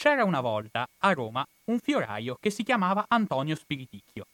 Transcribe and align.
C'era 0.00 0.24
una 0.24 0.40
volta 0.40 0.88
a 1.00 1.12
Roma 1.12 1.46
un 1.64 1.78
fioraio 1.78 2.38
che 2.40 2.48
si 2.48 2.62
chiamava 2.62 3.04
Antonio 3.06 3.54
Spiriticchio. 3.54 4.24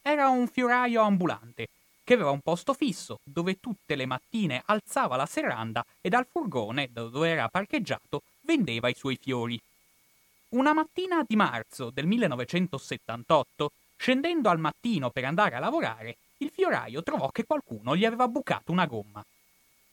Era 0.00 0.28
un 0.28 0.46
fioraio 0.46 1.02
ambulante 1.02 1.66
che 2.04 2.14
aveva 2.14 2.30
un 2.30 2.38
posto 2.38 2.72
fisso 2.72 3.18
dove 3.24 3.58
tutte 3.58 3.96
le 3.96 4.06
mattine 4.06 4.62
alzava 4.64 5.16
la 5.16 5.26
serranda 5.26 5.84
e 6.00 6.08
dal 6.08 6.24
furgone 6.24 6.90
dove 6.92 7.30
era 7.30 7.48
parcheggiato 7.48 8.22
vendeva 8.42 8.88
i 8.88 8.94
suoi 8.94 9.18
fiori. 9.20 9.60
Una 10.50 10.72
mattina 10.72 11.24
di 11.26 11.34
marzo 11.34 11.90
del 11.90 12.06
1978, 12.06 13.72
scendendo 13.96 14.50
al 14.50 14.60
mattino 14.60 15.10
per 15.10 15.24
andare 15.24 15.56
a 15.56 15.58
lavorare, 15.58 16.16
il 16.36 16.52
fioraio 16.54 17.02
trovò 17.02 17.28
che 17.30 17.44
qualcuno 17.44 17.96
gli 17.96 18.04
aveva 18.04 18.28
bucato 18.28 18.70
una 18.70 18.86
gomma. 18.86 19.24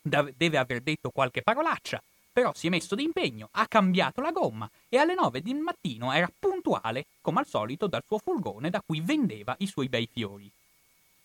Deve 0.03 0.57
aver 0.59 0.81
detto 0.81 1.09
qualche 1.09 1.41
parolaccia, 1.41 1.99
però 2.35 2.51
si 2.53 2.67
è 2.67 2.69
messo 2.69 2.95
d'impegno, 2.95 3.47
ha 3.53 3.65
cambiato 3.65 4.19
la 4.19 4.33
gomma 4.33 4.69
e 4.89 4.97
alle 4.97 5.13
9 5.13 5.41
del 5.41 5.55
mattino 5.55 6.11
era 6.11 6.29
puntuale, 6.37 7.05
come 7.21 7.39
al 7.39 7.47
solito, 7.47 7.87
dal 7.87 8.03
suo 8.05 8.17
furgone 8.17 8.69
da 8.69 8.81
cui 8.85 8.99
vendeva 8.99 9.55
i 9.59 9.67
suoi 9.67 9.87
bei 9.87 10.05
fiori. 10.11 10.51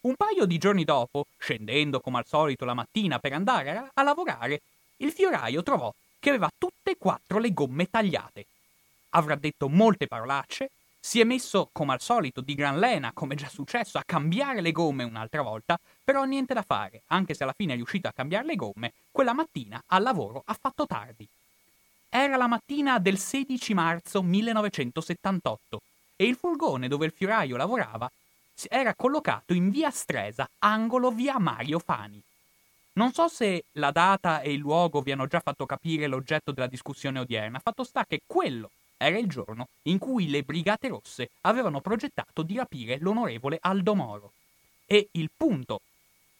Un 0.02 0.15
paio 0.15 0.45
di 0.45 0.56
giorni 0.56 0.84
dopo, 0.84 1.27
scendendo 1.37 1.98
come 1.98 2.18
al 2.18 2.27
solito 2.28 2.65
la 2.65 2.74
mattina 2.74 3.18
per 3.18 3.32
andare 3.32 3.91
a, 3.92 4.02
lavorare, 4.04 4.60
il 4.98 5.10
fioraio 5.10 5.65
trovò 5.65 5.92
che 6.20 6.28
aveva 6.28 6.48
tutte 6.56 6.92
e 6.92 6.96
quattro 6.96 7.40
le 7.40 7.52
gomme 7.52 7.90
tagliate. 7.90 8.46
Avrà 9.09 9.34
detto 9.34 9.68
molte 9.68 10.06
parolacce, 10.06 10.70
si 11.01 11.18
è 11.18 11.24
messo, 11.24 11.70
come 11.73 11.92
al 11.92 12.01
solito, 12.01 12.40
di 12.40 12.54
gran 12.54 12.79
lena, 12.79 13.10
come 13.12 13.34
già 13.34 13.48
successo, 13.48 13.98
a 13.98 14.04
cambiare 14.06 14.60
le 14.60 14.70
gomme 14.70 15.02
un'altra 15.02 15.42
volta, 15.42 15.77
però 16.10 16.24
niente 16.24 16.55
da 16.55 16.62
fare, 16.62 17.02
anche 17.06 17.34
se 17.34 17.45
alla 17.45 17.55
fine 17.56 17.74
è 17.74 17.77
riuscito 17.77 18.09
a 18.09 18.12
cambiare 18.12 18.45
le 18.45 18.56
gomme, 18.56 18.95
quella 19.12 19.32
mattina 19.32 19.80
al 19.87 20.02
lavoro 20.02 20.42
ha 20.45 20.59
fatto 20.60 20.84
tardi. 20.84 21.24
Era 22.09 22.37
la 22.37 22.48
mattina 22.48 22.98
del 22.98 23.16
16 23.16 23.74
marzo 23.74 24.20
1978 24.20 25.80
e 26.16 26.24
il 26.24 26.34
furgone 26.34 26.88
dove 26.88 27.06
il 27.06 27.12
fioraio 27.12 27.57
lavorava 27.57 28.10
era 28.68 28.93
collocato 28.96 29.52
in 29.52 29.70
via 29.70 29.93
Stresa, 29.93 30.48
angolo 30.59 31.12
via 31.12 31.38
Mario 31.38 31.79
Fani. 31.79 32.20
Non 32.95 33.13
so 33.13 33.29
se 33.29 33.66
la 33.74 33.92
data 33.92 34.40
e 34.40 34.52
il 34.52 34.59
luogo 34.59 35.02
vi 35.02 35.13
hanno 35.13 35.29
già 35.29 35.38
fatto 35.38 35.65
capire 35.65 36.09
l'oggetto 36.09 36.51
della 36.51 36.66
discussione 36.66 37.20
odierna, 37.20 37.60
fatto 37.60 37.85
sta 37.85 38.04
che 38.04 38.23
quello 38.26 38.73
era 38.96 39.16
il 39.16 39.29
giorno 39.29 39.68
in 39.82 39.98
cui 39.98 40.29
le 40.29 40.42
Brigate 40.42 40.88
Rosse 40.88 41.30
avevano 41.42 41.80
progettato 41.80 42.42
di 42.42 42.57
rapire 42.57 42.98
l'onorevole 42.98 43.59
Aldo 43.60 43.95
Moro. 43.95 44.32
E 44.87 45.07
il 45.13 45.30
punto 45.37 45.82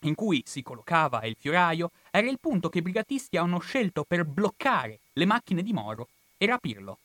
in 0.03 0.15
cui 0.15 0.43
si 0.47 0.63
collocava 0.63 1.25
il 1.25 1.37
fioraio 1.39 1.91
era 2.11 2.29
il 2.29 2.39
punto 2.41 2.69
che 2.69 2.79
i 2.79 2.83
brigatisti 2.83 3.37
hanno 3.37 3.59
scelto 3.59 4.05
per 4.05 4.25
bloccare 4.25 5.01
le 5.15 5.25
macchine 5.25 5.63
di 5.63 5.73
Moro 5.73 6.09
e 6.39 6.47
rapirlo. 6.47 6.99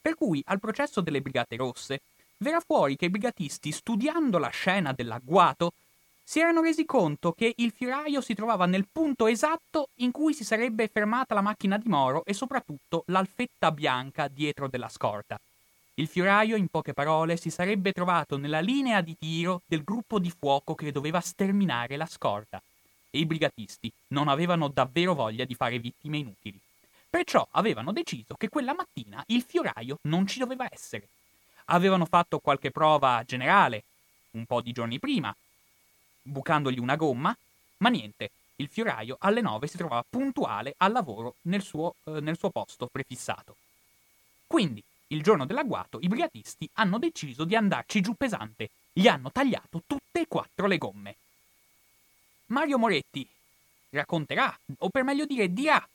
Per 0.00 0.14
cui 0.16 0.42
al 0.46 0.58
processo 0.58 1.00
delle 1.00 1.20
Brigate 1.20 1.56
Rosse 1.56 2.00
verrà 2.38 2.60
fuori 2.60 2.96
che 2.96 3.04
i 3.04 3.10
brigatisti, 3.10 3.70
studiando 3.70 4.38
la 4.38 4.48
scena 4.48 4.92
dell'agguato, 4.92 5.72
si 6.24 6.40
erano 6.40 6.62
resi 6.62 6.84
conto 6.84 7.32
che 7.32 7.52
il 7.56 7.72
fioraio 7.72 8.20
si 8.20 8.34
trovava 8.34 8.66
nel 8.66 8.86
punto 8.90 9.26
esatto 9.26 9.88
in 9.96 10.10
cui 10.10 10.34
si 10.34 10.44
sarebbe 10.44 10.88
fermata 10.88 11.34
la 11.34 11.40
macchina 11.40 11.78
di 11.78 11.88
Moro 11.88 12.24
e 12.24 12.32
soprattutto 12.32 13.04
l'alfetta 13.06 13.70
bianca 13.70 14.28
dietro 14.28 14.66
della 14.66 14.88
scorta. 14.88 15.38
Il 16.02 16.08
fioraio, 16.08 16.56
in 16.56 16.66
poche 16.66 16.94
parole, 16.94 17.36
si 17.36 17.48
sarebbe 17.48 17.92
trovato 17.92 18.36
nella 18.36 18.58
linea 18.58 19.00
di 19.02 19.16
tiro 19.16 19.62
del 19.66 19.84
gruppo 19.84 20.18
di 20.18 20.32
fuoco 20.36 20.74
che 20.74 20.90
doveva 20.90 21.20
sterminare 21.20 21.96
la 21.96 22.06
scorta. 22.06 22.60
E 23.08 23.20
i 23.20 23.24
brigatisti 23.24 23.88
non 24.08 24.26
avevano 24.26 24.66
davvero 24.66 25.14
voglia 25.14 25.44
di 25.44 25.54
fare 25.54 25.78
vittime 25.78 26.18
inutili. 26.18 26.58
Perciò 27.08 27.46
avevano 27.52 27.92
deciso 27.92 28.34
che 28.34 28.48
quella 28.48 28.74
mattina 28.74 29.22
il 29.28 29.42
fioraio 29.42 29.98
non 30.08 30.26
ci 30.26 30.40
doveva 30.40 30.66
essere 30.68 31.06
avevano 31.66 32.04
fatto 32.04 32.40
qualche 32.40 32.72
prova 32.72 33.22
generale 33.24 33.84
un 34.32 34.44
po' 34.44 34.60
di 34.60 34.72
giorni 34.72 34.98
prima, 34.98 35.32
bucandogli 36.20 36.80
una 36.80 36.96
gomma, 36.96 37.36
ma 37.76 37.88
niente, 37.88 38.30
il 38.56 38.66
fioraio 38.66 39.18
alle 39.20 39.40
9 39.40 39.68
si 39.68 39.76
trovava 39.76 40.04
puntuale 40.08 40.74
al 40.78 40.90
lavoro 40.90 41.36
nel 41.42 41.62
suo, 41.62 41.94
eh, 42.06 42.18
nel 42.18 42.36
suo 42.36 42.50
posto 42.50 42.88
prefissato. 42.90 43.54
Quindi, 44.48 44.82
il 45.12 45.22
giorno 45.22 45.46
dell'agguato, 45.46 45.98
i 46.00 46.08
brigatisti 46.08 46.68
hanno 46.74 46.98
deciso 46.98 47.44
di 47.44 47.54
andarci 47.54 48.00
giù 48.00 48.14
pesante. 48.14 48.70
Gli 48.92 49.06
hanno 49.06 49.30
tagliato 49.30 49.82
tutte 49.86 50.20
e 50.20 50.26
quattro 50.26 50.66
le 50.66 50.78
gomme. 50.78 51.16
Mario 52.46 52.78
Moretti 52.78 53.26
racconterà, 53.90 54.56
o 54.78 54.88
per 54.88 55.04
meglio 55.04 55.24
dire 55.24 55.52
dirà. 55.52 55.86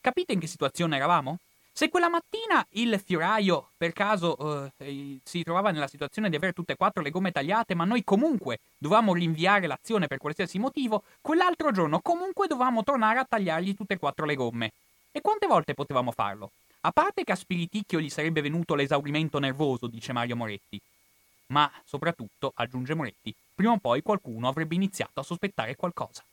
Capite 0.00 0.32
in 0.32 0.40
che 0.40 0.46
situazione 0.46 0.96
eravamo? 0.96 1.38
Se 1.74 1.88
quella 1.88 2.10
mattina 2.10 2.64
il 2.72 3.00
fioraio, 3.02 3.70
per 3.78 3.92
caso, 3.92 4.70
eh, 4.78 5.18
si 5.22 5.42
trovava 5.42 5.70
nella 5.70 5.86
situazione 5.86 6.28
di 6.28 6.36
avere 6.36 6.52
tutte 6.52 6.72
e 6.72 6.76
quattro 6.76 7.02
le 7.02 7.10
gomme 7.10 7.32
tagliate, 7.32 7.74
ma 7.74 7.84
noi 7.84 8.04
comunque 8.04 8.58
dovevamo 8.76 9.14
rinviare 9.14 9.66
l'azione 9.66 10.06
per 10.06 10.18
qualsiasi 10.18 10.58
motivo, 10.58 11.04
quell'altro 11.22 11.70
giorno 11.70 12.00
comunque 12.00 12.46
dovevamo 12.46 12.84
tornare 12.84 13.20
a 13.20 13.26
tagliargli 13.26 13.74
tutte 13.74 13.94
e 13.94 13.98
quattro 13.98 14.26
le 14.26 14.34
gomme. 14.34 14.72
E 15.12 15.22
quante 15.22 15.46
volte 15.46 15.72
potevamo 15.72 16.12
farlo? 16.12 16.50
A 16.84 16.90
parte 16.90 17.22
che 17.22 17.30
a 17.30 17.36
Spiriticchio 17.36 18.00
gli 18.00 18.10
sarebbe 18.10 18.40
venuto 18.40 18.74
l'esaurimento 18.74 19.38
nervoso, 19.38 19.86
dice 19.86 20.12
Mario 20.12 20.34
Moretti. 20.34 20.80
Ma, 21.46 21.70
soprattutto, 21.84 22.50
aggiunge 22.56 22.94
Moretti, 22.94 23.32
prima 23.54 23.70
o 23.70 23.78
poi 23.78 24.02
qualcuno 24.02 24.48
avrebbe 24.48 24.74
iniziato 24.74 25.20
a 25.20 25.22
sospettare 25.22 25.76
qualcosa. 25.76 26.24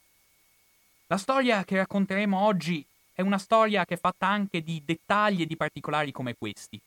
La 1.06 1.18
storia 1.18 1.64
che 1.64 1.76
racconteremo 1.76 2.36
oggi 2.36 2.84
è 3.14 3.22
una 3.22 3.38
storia 3.38 3.86
che 3.86 3.94
è 3.94 4.00
fatta 4.00 4.26
anche 4.26 4.64
di 4.64 4.82
dettagli 4.84 5.44
e 5.44 5.46
di 5.46 5.56
particolari 5.56 6.12
come 6.12 6.36
questi. 6.36 6.82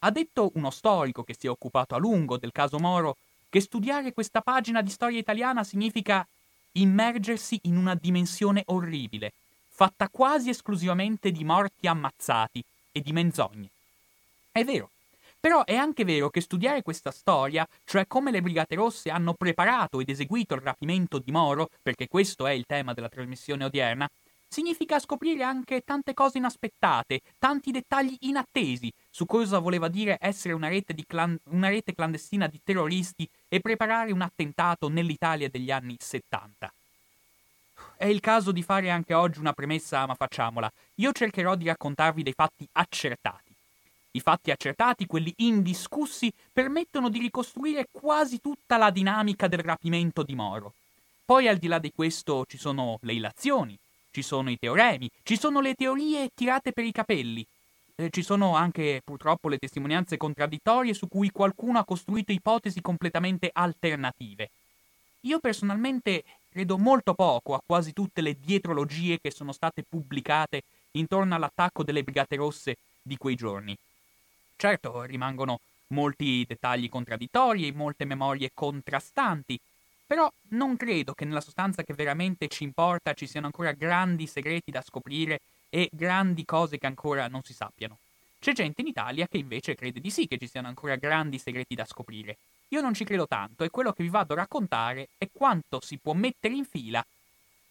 Ha 0.00 0.10
detto 0.12 0.52
uno 0.54 0.70
storico 0.70 1.24
che 1.24 1.34
si 1.36 1.48
è 1.48 1.50
occupato 1.50 1.96
a 1.96 1.98
lungo 1.98 2.38
del 2.38 2.52
caso 2.52 2.78
Moro 2.78 3.16
che 3.48 3.60
studiare 3.60 4.12
questa 4.12 4.40
pagina 4.40 4.82
di 4.82 4.90
storia 4.90 5.18
italiana 5.18 5.64
significa 5.64 6.24
immergersi 6.72 7.58
in 7.64 7.76
una 7.76 7.96
dimensione 7.96 8.62
orribile, 8.66 9.32
fatta 9.68 10.08
quasi 10.08 10.50
esclusivamente 10.50 11.32
di 11.32 11.42
morti 11.42 11.88
ammazzati 11.88 12.62
e 13.00 13.02
di 13.02 13.12
menzogne. 13.12 13.70
È 14.52 14.62
vero, 14.64 14.90
però 15.40 15.64
è 15.64 15.74
anche 15.74 16.04
vero 16.04 16.28
che 16.28 16.40
studiare 16.40 16.82
questa 16.82 17.10
storia, 17.10 17.66
cioè 17.84 18.06
come 18.06 18.30
le 18.30 18.42
Brigate 18.42 18.74
Rosse 18.74 19.10
hanno 19.10 19.34
preparato 19.34 20.00
ed 20.00 20.10
eseguito 20.10 20.54
il 20.54 20.60
rapimento 20.60 21.18
di 21.18 21.32
Moro, 21.32 21.70
perché 21.82 22.06
questo 22.08 22.46
è 22.46 22.52
il 22.52 22.66
tema 22.66 22.92
della 22.92 23.08
trasmissione 23.08 23.64
odierna, 23.64 24.08
significa 24.46 24.98
scoprire 24.98 25.42
anche 25.42 25.80
tante 25.82 26.12
cose 26.12 26.38
inaspettate, 26.38 27.20
tanti 27.38 27.70
dettagli 27.70 28.16
inattesi 28.20 28.92
su 29.08 29.24
cosa 29.24 29.60
voleva 29.60 29.88
dire 29.88 30.18
essere 30.20 30.54
una 30.54 30.68
rete, 30.68 30.94
clan- 31.06 31.38
una 31.50 31.68
rete 31.68 31.94
clandestina 31.94 32.46
di 32.48 32.60
terroristi 32.62 33.28
e 33.48 33.60
preparare 33.60 34.12
un 34.12 34.20
attentato 34.20 34.88
nell'Italia 34.88 35.48
degli 35.48 35.70
anni 35.70 35.96
70. 35.98 36.70
È 38.00 38.06
il 38.06 38.20
caso 38.20 38.50
di 38.50 38.62
fare 38.62 38.88
anche 38.88 39.12
oggi 39.12 39.40
una 39.40 39.52
premessa, 39.52 40.06
ma 40.06 40.14
facciamola. 40.14 40.72
Io 40.94 41.12
cercherò 41.12 41.54
di 41.54 41.66
raccontarvi 41.66 42.22
dei 42.22 42.32
fatti 42.32 42.66
accertati. 42.72 43.52
I 44.12 44.20
fatti 44.20 44.50
accertati, 44.50 45.04
quelli 45.04 45.34
indiscussi, 45.36 46.32
permettono 46.50 47.10
di 47.10 47.18
ricostruire 47.18 47.88
quasi 47.90 48.40
tutta 48.40 48.78
la 48.78 48.88
dinamica 48.88 49.48
del 49.48 49.58
rapimento 49.58 50.22
di 50.22 50.34
Moro. 50.34 50.72
Poi 51.26 51.46
al 51.46 51.58
di 51.58 51.66
là 51.66 51.78
di 51.78 51.92
questo 51.94 52.46
ci 52.48 52.56
sono 52.56 52.98
le 53.02 53.12
illazioni, 53.12 53.76
ci 54.12 54.22
sono 54.22 54.48
i 54.48 54.58
teoremi, 54.58 55.10
ci 55.22 55.36
sono 55.36 55.60
le 55.60 55.74
teorie 55.74 56.30
tirate 56.34 56.72
per 56.72 56.84
i 56.84 56.92
capelli. 56.92 57.44
Eh, 57.96 58.08
ci 58.08 58.22
sono 58.22 58.56
anche 58.56 59.02
purtroppo 59.04 59.50
le 59.50 59.58
testimonianze 59.58 60.16
contraddittorie 60.16 60.94
su 60.94 61.06
cui 61.06 61.30
qualcuno 61.30 61.78
ha 61.78 61.84
costruito 61.84 62.32
ipotesi 62.32 62.80
completamente 62.80 63.50
alternative. 63.52 64.48
Io 65.24 65.38
personalmente 65.38 66.24
credo 66.50 66.76
molto 66.76 67.14
poco 67.14 67.54
a 67.54 67.62
quasi 67.64 67.92
tutte 67.92 68.20
le 68.20 68.36
dietrologie 68.38 69.20
che 69.20 69.30
sono 69.30 69.52
state 69.52 69.84
pubblicate 69.88 70.62
intorno 70.92 71.34
all'attacco 71.34 71.84
delle 71.84 72.02
Brigate 72.02 72.36
Rosse 72.36 72.76
di 73.00 73.16
quei 73.16 73.36
giorni. 73.36 73.76
Certo, 74.56 75.02
rimangono 75.02 75.60
molti 75.88 76.44
dettagli 76.46 76.88
contraddittori 76.88 77.66
e 77.66 77.72
molte 77.72 78.04
memorie 78.04 78.50
contrastanti, 78.52 79.58
però 80.06 80.30
non 80.50 80.76
credo 80.76 81.14
che 81.14 81.24
nella 81.24 81.40
sostanza 81.40 81.84
che 81.84 81.94
veramente 81.94 82.48
ci 82.48 82.64
importa 82.64 83.14
ci 83.14 83.26
siano 83.26 83.46
ancora 83.46 83.72
grandi 83.72 84.26
segreti 84.26 84.70
da 84.70 84.82
scoprire 84.82 85.40
e 85.70 85.88
grandi 85.92 86.44
cose 86.44 86.78
che 86.78 86.86
ancora 86.86 87.28
non 87.28 87.42
si 87.44 87.52
sappiano. 87.52 87.96
C'è 88.40 88.52
gente 88.52 88.80
in 88.80 88.88
Italia 88.88 89.28
che 89.28 89.38
invece 89.38 89.74
crede 89.74 90.00
di 90.00 90.10
sì 90.10 90.26
che 90.26 90.38
ci 90.38 90.48
siano 90.48 90.66
ancora 90.66 90.96
grandi 90.96 91.38
segreti 91.38 91.74
da 91.74 91.84
scoprire. 91.84 92.36
Io 92.72 92.80
non 92.80 92.94
ci 92.94 93.04
credo 93.04 93.26
tanto 93.26 93.64
e 93.64 93.70
quello 93.70 93.92
che 93.92 94.04
vi 94.04 94.08
vado 94.08 94.32
a 94.32 94.36
raccontare 94.36 95.08
è 95.18 95.28
quanto 95.32 95.80
si 95.82 95.98
può 95.98 96.12
mettere 96.12 96.54
in 96.54 96.64
fila 96.64 97.04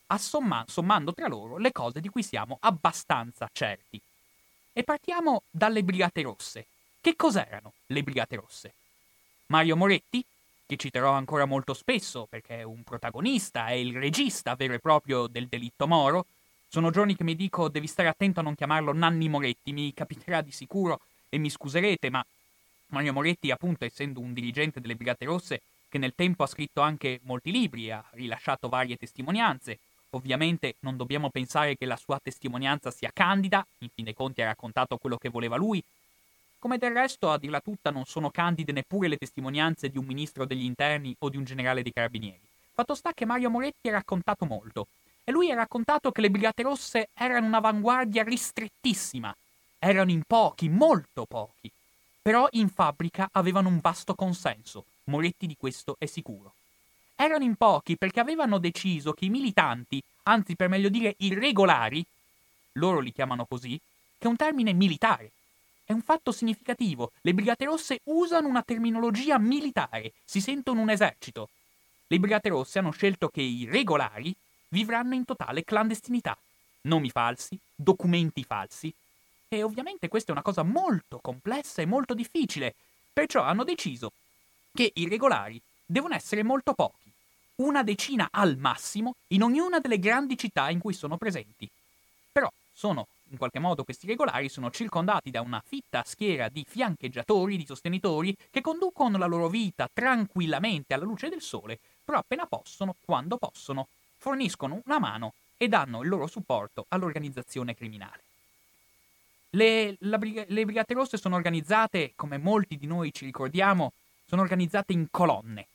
assomma- 0.07 0.66
sommando 0.68 1.13
tra 1.13 1.28
loro 1.28 1.57
le 1.57 1.72
cose 1.72 2.01
di 2.01 2.10
cui 2.10 2.22
siamo 2.22 2.57
abbastanza 2.60 3.50
certi. 3.51 4.00
E 4.74 4.84
partiamo 4.84 5.44
dalle 5.50 5.84
Brigate 5.84 6.22
Rosse. 6.22 6.66
Che 7.00 7.16
cos'erano 7.16 7.74
le 7.88 8.04
Brigate 8.04 8.36
Rosse? 8.36 8.74
Mario 9.48 9.78
Moretti, 9.78 10.24
che 10.66 10.75
citerò 10.75 11.12
ancora 11.12 11.45
molto 11.45 11.74
spesso 11.74 12.28
perché 12.30 12.60
è 12.60 12.63
un 12.63 12.84
protagonista, 12.84 13.68
è 13.68 13.74
il 13.74 13.95
regista 13.95 14.56
vero 14.56 14.74
e 14.74 14.80
proprio 14.80 15.28
del 15.28 15.48
delitto 15.48 15.88
Moro. 15.88 16.25
Sono 16.68 16.92
giorni 16.92 17.16
che 17.16 17.24
mi 17.24 17.36
dico 17.36 17.69
devi 17.69 17.88
stare 17.88 18.10
attento 18.10 18.42
a 18.42 18.44
non 18.44 18.54
chiamarlo 18.54 18.94
Nanni 18.94 19.30
Moretti, 19.30 19.72
mi 19.72 19.94
capiterà 19.94 20.42
di 20.42 20.52
sicuro 20.52 21.00
e 21.30 21.38
mi 21.38 21.50
scuserete, 21.50 22.10
ma 22.10 22.24
Mario 22.89 23.13
Moretti, 23.13 23.51
appunto, 23.51 23.86
essendo 23.86 24.19
un 24.19 24.33
dirigente 24.33 24.80
delle 24.80 24.95
Brigate 24.95 25.25
Rosse, 25.25 25.62
che 25.88 25.97
nel 25.97 26.13
tempo 26.15 26.44
ha 26.44 26.47
scritto 26.47 26.81
anche 26.81 27.19
molti 27.24 27.51
libri 27.51 27.88
e 27.88 27.91
ha 27.91 28.03
rilasciato 28.12 28.69
varie 28.69 28.97
testimonianze, 28.97 29.80
ovviamente 30.12 30.75
non 30.80 30.97
dobbiamo 30.97 31.30
pensare 31.30 31.75
che 31.75 31.86
la 31.86 31.95
sua 31.95 32.19
testimonianza 32.21 32.91
sia 32.91 33.12
candida, 33.13 33.65
in 33.80 33.89
fin 33.94 34.06
dei 34.06 34.13
conti 34.13 34.41
ha 34.41 34.45
raccontato 34.45 34.97
quello 34.97 35.18
che 35.18 35.30
voleva 35.30 35.56
lui, 35.56 35.83
come 36.59 36.77
del 36.77 36.91
resto, 36.91 37.31
a 37.31 37.38
dirla 37.38 37.62
tutta, 37.62 37.89
non 37.89 38.03
sono 38.03 38.30
candide 38.30 38.74
neppure 38.74 39.07
le 39.07 39.15
testimonianze 39.15 39.89
di 39.89 39.97
un 39.97 40.06
ministro 40.06 40.45
degli 40.45 40.65
interni 40.65 41.15
o 41.19 41.30
di 41.30 41.38
un 41.38 41.45
generale 41.45 41.83
dei 41.83 41.94
carabinieri. 41.94 42.42
Fatto 42.74 42.95
sta 42.95 43.13
che 43.13 43.25
Mario 43.25 43.50
Moretti 43.50 43.88
ha 43.88 43.94
raccontato 43.94 44.45
molto, 44.45 44.88
e 45.24 45.31
lui 45.31 45.51
ha 45.51 45.56
raccontato 45.56 46.12
che 46.12 46.19
le 46.19 46.30
Brigate 46.30 46.63
Rosse 46.63 47.09
erano 47.13 47.47
un'avanguardia 47.47 48.24
ristrettissima, 48.24 49.33
erano 49.77 50.12
in 50.12 50.24
pochi, 50.27 50.68
molto 50.68 51.25
pochi, 51.25 51.71
però 52.21 52.48
in 52.51 52.69
fabbrica 52.69 53.30
avevano 53.31 53.69
un 53.69 53.80
vasto 53.80 54.16
consenso, 54.16 54.86
Moretti 55.06 55.48
di 55.48 55.56
questo 55.57 55.95
è 55.98 56.06
sicuro. 56.06 56.54
Erano 57.16 57.44
in 57.44 57.56
pochi 57.56 57.98
perché 57.98 58.19
avevano 58.19 58.60
deciso 58.60 59.13
che 59.13 59.25
i 59.25 59.30
militanti, 59.30 60.01
anzi 60.24 60.56
per 60.56 60.69
meglio 60.69 60.89
dire 60.89 61.16
irregolari, 61.18 62.06
loro 62.74 63.00
li 63.00 63.12
chiamano 63.12 63.45
così, 63.45 63.77
che 64.18 64.27
è 64.27 64.30
un 64.30 64.36
termine 64.36 64.74
militare, 64.74 65.31
è 65.89 65.94
un 65.94 66.01
fatto 66.01 66.31
significativo. 66.31 67.12
Le 67.21 67.33
Brigate 67.33 67.66
Rosse 67.66 68.00
usano 68.04 68.48
una 68.48 68.62
terminologia 68.62 69.39
militare, 69.39 70.13
si 70.24 70.39
sentono 70.39 70.81
un 70.81 70.92
esercito. 70.92 71.50
Le 72.06 72.19
Brigate 72.19 72.50
Rosse 72.50 72.77
hanno 72.77 72.92
scelto 72.92 73.30
che 73.30 73.42
i 73.42 73.66
regolari 73.66 74.33
vivranno 74.68 75.16
in 75.16 75.25
totale 75.25 75.63
clandestinità. 75.63 76.38
Nomi 76.81 77.10
falsi, 77.10 77.57
documenti 77.74 78.44
falsi. 78.44 78.94
E 79.51 79.63
ovviamente 79.63 80.10
questa 80.10 80.30
è 80.30 80.34
una 80.34 80.44
cosa 80.44 80.62
molto 80.62 81.18
complessa 81.19 81.81
e 81.81 81.88
molto 81.88 82.13
difficile. 82.13 82.75
Perciò 83.12 83.42
hanno 83.42 83.63
deciso 83.63 84.12
che 84.72 84.92
i 84.94 85.07
regolari 85.07 85.60
devono 85.84 86.13
essere 86.13 86.44
molto 86.44 86.74
pochi, 86.74 87.12
una 87.56 87.81
decina 87.81 88.28
al 88.31 88.57
massimo 88.57 89.16
in 89.30 89.42
ognuna 89.42 89.80
delle 89.80 89.98
grandi 89.98 90.38
città 90.38 90.69
in 90.69 90.78
cui 90.78 90.94
sono 90.94 91.18
presenti. 91.18 91.68
Però 92.31 92.48
sono 92.72 93.07
in 93.31 93.38
qualche 93.38 93.57
modo 93.57 93.84
questi 93.84 94.06
regolari 94.06 94.50
sono 94.50 94.69
circondati 94.69 95.31
da 95.31 95.42
una 95.42 95.62
fitta 95.66 96.04
schiera 96.06 96.48
di 96.48 96.63
fiancheggiatori, 96.68 97.57
di 97.57 97.66
sostenitori, 97.66 98.36
che 98.52 98.62
conducono 98.62 99.18
la 99.18 99.25
loro 99.25 99.50
vita 99.50 99.90
tranquillamente 99.92 100.94
alla 100.94 101.06
luce 101.06 101.30
del 101.30 101.42
sole, 101.42 101.80
però 102.06 102.19
appena 102.19 102.45
possono, 102.45 102.95
quando 103.04 103.38
possono, 103.38 103.88
forniscono 104.18 104.81
una 104.86 105.00
mano 105.00 105.34
e 105.57 105.68
danno 105.68 106.04
il 106.04 106.10
loro 106.10 106.28
supporto 106.28 106.86
all'organizzazione 106.90 107.74
criminale. 107.75 108.29
Le, 109.51 109.98
briga- 110.00 110.46
le 110.48 110.66
Brigate 110.66 110.94
Rosse 110.94 111.18
sono 111.18 111.36
organizzate, 111.36 112.13
come 112.16 112.38
molti 112.38 112.78
di 112.78 112.86
noi 112.86 113.12
ci 113.12 113.25
ricordiamo, 113.25 113.94
sono 114.25 114.42
organizzate 114.44 114.94
in 114.94 115.07
colonne. 115.10 115.68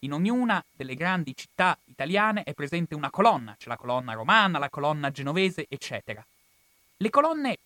In 0.00 0.12
ognuna 0.12 0.64
delle 0.70 0.94
grandi 0.94 1.34
città 1.34 1.76
italiane 1.86 2.44
è 2.44 2.54
presente 2.54 2.94
una 2.94 3.10
colonna, 3.10 3.56
c'è 3.58 3.68
la 3.68 3.76
colonna 3.76 4.12
romana, 4.12 4.58
la 4.58 4.70
colonna 4.70 5.10
genovese, 5.10 5.66
eccetera. 5.68 6.24
Le 6.96 7.10
colonne 7.10 7.58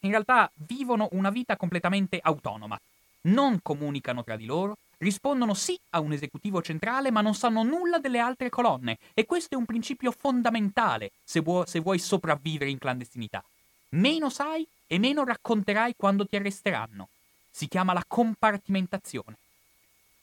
in 0.00 0.10
realtà 0.10 0.50
vivono 0.54 1.08
una 1.12 1.30
vita 1.30 1.56
completamente 1.56 2.18
autonoma, 2.20 2.80
non 3.22 3.60
comunicano 3.62 4.24
tra 4.24 4.34
di 4.34 4.46
loro, 4.46 4.78
rispondono 4.98 5.54
sì 5.54 5.78
a 5.90 6.00
un 6.00 6.10
esecutivo 6.10 6.60
centrale 6.60 7.12
ma 7.12 7.20
non 7.20 7.36
sanno 7.36 7.62
nulla 7.62 7.98
delle 7.98 8.18
altre 8.18 8.48
colonne 8.48 8.98
e 9.14 9.26
questo 9.26 9.54
è 9.54 9.58
un 9.58 9.64
principio 9.64 10.10
fondamentale 10.10 11.12
se, 11.22 11.38
vuoi, 11.38 11.66
se 11.68 11.78
vuoi 11.78 12.00
sopravvivere 12.00 12.70
in 12.70 12.78
clandestinità. 12.78 13.44
Meno 13.94 14.30
sai 14.30 14.66
e 14.86 14.98
meno 14.98 15.22
racconterai 15.22 15.94
quando 15.96 16.26
ti 16.26 16.36
arresteranno. 16.36 17.08
Si 17.50 17.68
chiama 17.68 17.92
la 17.92 18.04
compartimentazione. 18.06 19.36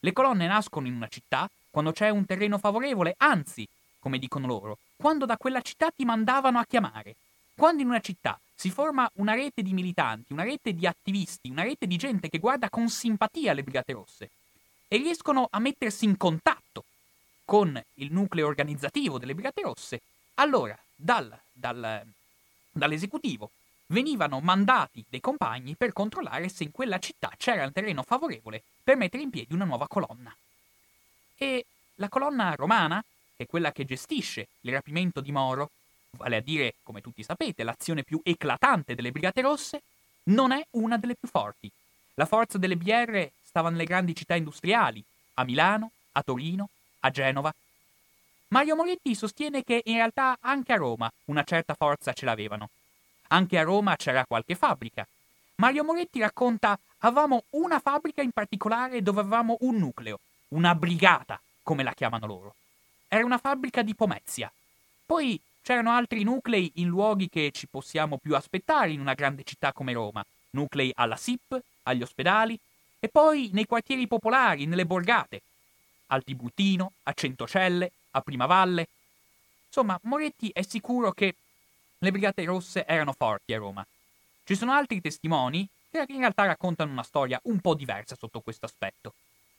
Le 0.00 0.12
colonne 0.12 0.48
nascono 0.48 0.88
in 0.88 0.94
una 0.94 1.06
città 1.06 1.48
quando 1.70 1.92
c'è 1.92 2.08
un 2.08 2.26
terreno 2.26 2.58
favorevole, 2.58 3.14
anzi, 3.18 3.68
come 4.00 4.18
dicono 4.18 4.48
loro, 4.48 4.78
quando 4.96 5.24
da 5.24 5.36
quella 5.36 5.60
città 5.60 5.90
ti 5.90 6.04
mandavano 6.04 6.58
a 6.58 6.66
chiamare. 6.66 7.14
Quando 7.54 7.82
in 7.82 7.88
una 7.88 8.00
città 8.00 8.40
si 8.52 8.70
forma 8.70 9.08
una 9.14 9.34
rete 9.34 9.62
di 9.62 9.72
militanti, 9.72 10.32
una 10.32 10.42
rete 10.42 10.74
di 10.74 10.86
attivisti, 10.86 11.48
una 11.48 11.62
rete 11.62 11.86
di 11.86 11.96
gente 11.96 12.28
che 12.28 12.38
guarda 12.38 12.68
con 12.68 12.88
simpatia 12.88 13.52
le 13.52 13.62
Brigate 13.62 13.92
Rosse 13.92 14.30
e 14.88 14.96
riescono 14.96 15.46
a 15.48 15.60
mettersi 15.60 16.06
in 16.06 16.16
contatto 16.16 16.84
con 17.44 17.80
il 17.94 18.12
nucleo 18.12 18.48
organizzativo 18.48 19.18
delle 19.18 19.34
Brigate 19.34 19.62
Rosse, 19.62 20.00
allora 20.34 20.76
dal, 20.96 21.38
dal, 21.52 22.04
dall'esecutivo 22.72 23.50
venivano 23.90 24.40
mandati 24.40 25.04
dei 25.08 25.20
compagni 25.20 25.76
per 25.76 25.92
controllare 25.92 26.48
se 26.48 26.64
in 26.64 26.72
quella 26.72 26.98
città 26.98 27.32
c'era 27.36 27.62
il 27.62 27.72
terreno 27.72 28.02
favorevole 28.02 28.62
per 28.82 28.96
mettere 28.96 29.22
in 29.22 29.30
piedi 29.30 29.54
una 29.54 29.64
nuova 29.64 29.86
colonna. 29.86 30.34
E 31.36 31.66
la 31.96 32.08
colonna 32.08 32.54
romana, 32.54 33.02
che 33.36 33.44
è 33.44 33.46
quella 33.46 33.72
che 33.72 33.84
gestisce 33.84 34.48
il 34.60 34.72
rapimento 34.72 35.20
di 35.20 35.32
Moro, 35.32 35.70
vale 36.12 36.36
a 36.36 36.40
dire, 36.40 36.74
come 36.82 37.00
tutti 37.00 37.22
sapete, 37.22 37.62
l'azione 37.62 38.02
più 38.02 38.20
eclatante 38.22 38.94
delle 38.94 39.10
Brigate 39.10 39.40
Rosse, 39.42 39.82
non 40.24 40.52
è 40.52 40.64
una 40.72 40.96
delle 40.98 41.14
più 41.14 41.28
forti. 41.28 41.70
La 42.14 42.26
forza 42.26 42.58
delle 42.58 42.76
BR 42.76 43.28
stava 43.42 43.70
nelle 43.70 43.84
grandi 43.84 44.14
città 44.14 44.34
industriali, 44.34 45.02
a 45.34 45.44
Milano, 45.44 45.92
a 46.12 46.22
Torino, 46.22 46.68
a 47.00 47.10
Genova. 47.10 47.52
Mario 48.48 48.76
Moretti 48.76 49.14
sostiene 49.14 49.62
che 49.62 49.82
in 49.84 49.94
realtà 49.94 50.36
anche 50.40 50.72
a 50.72 50.76
Roma 50.76 51.10
una 51.26 51.44
certa 51.44 51.74
forza 51.74 52.12
ce 52.12 52.24
l'avevano. 52.24 52.68
Anche 53.32 53.58
a 53.58 53.62
Roma 53.62 53.96
c'era 53.96 54.24
qualche 54.26 54.54
fabbrica. 54.54 55.06
Mario 55.56 55.84
Moretti 55.84 56.20
racconta 56.20 56.78
avevamo 56.98 57.44
una 57.50 57.80
fabbrica 57.80 58.22
in 58.22 58.30
particolare 58.30 59.02
dove 59.02 59.20
avevamo 59.20 59.56
un 59.60 59.76
nucleo, 59.76 60.20
una 60.48 60.74
brigata, 60.74 61.40
come 61.62 61.82
la 61.82 61.92
chiamano 61.92 62.26
loro. 62.26 62.54
Era 63.08 63.24
una 63.24 63.38
fabbrica 63.38 63.82
di 63.82 63.94
Pomezia. 63.94 64.50
Poi 65.04 65.40
C'erano 65.62 65.90
altri 65.90 66.22
nuclei 66.22 66.72
in 66.76 66.88
luoghi 66.88 67.28
che 67.28 67.50
ci 67.52 67.66
possiamo 67.68 68.16
più 68.16 68.34
aspettare 68.34 68.90
in 68.90 69.00
una 69.00 69.14
grande 69.14 69.44
città 69.44 69.72
come 69.72 69.92
Roma, 69.92 70.24
nuclei 70.50 70.90
alla 70.94 71.16
SIP, 71.16 71.60
agli 71.84 72.02
ospedali 72.02 72.58
e 72.98 73.08
poi 73.08 73.50
nei 73.52 73.66
quartieri 73.66 74.06
popolari, 74.06 74.66
nelle 74.66 74.86
borgate, 74.86 75.42
al 76.08 76.24
Tiburtino, 76.24 76.92
a 77.04 77.12
Centocelle, 77.12 77.92
a 78.12 78.20
Primavalle. 78.20 78.88
Insomma, 79.66 79.98
Moretti 80.04 80.50
è 80.52 80.62
sicuro 80.62 81.12
che 81.12 81.34
le 82.02 82.10
Brigate 82.10 82.44
Rosse 82.44 82.84
erano 82.86 83.14
forti 83.16 83.54
a 83.54 83.58
Roma. 83.58 83.86
Ci 84.44 84.54
sono 84.54 84.72
altri 84.72 85.00
testimoni 85.00 85.66
che 85.90 86.04
in 86.08 86.18
realtà 86.18 86.44
raccontano 86.44 86.92
una 86.92 87.02
storia 87.02 87.40
un 87.44 87.60
po' 87.60 87.74
diversa 87.74 88.16
sotto 88.16 88.40
questo 88.40 88.66
aspetto. 88.66 89.14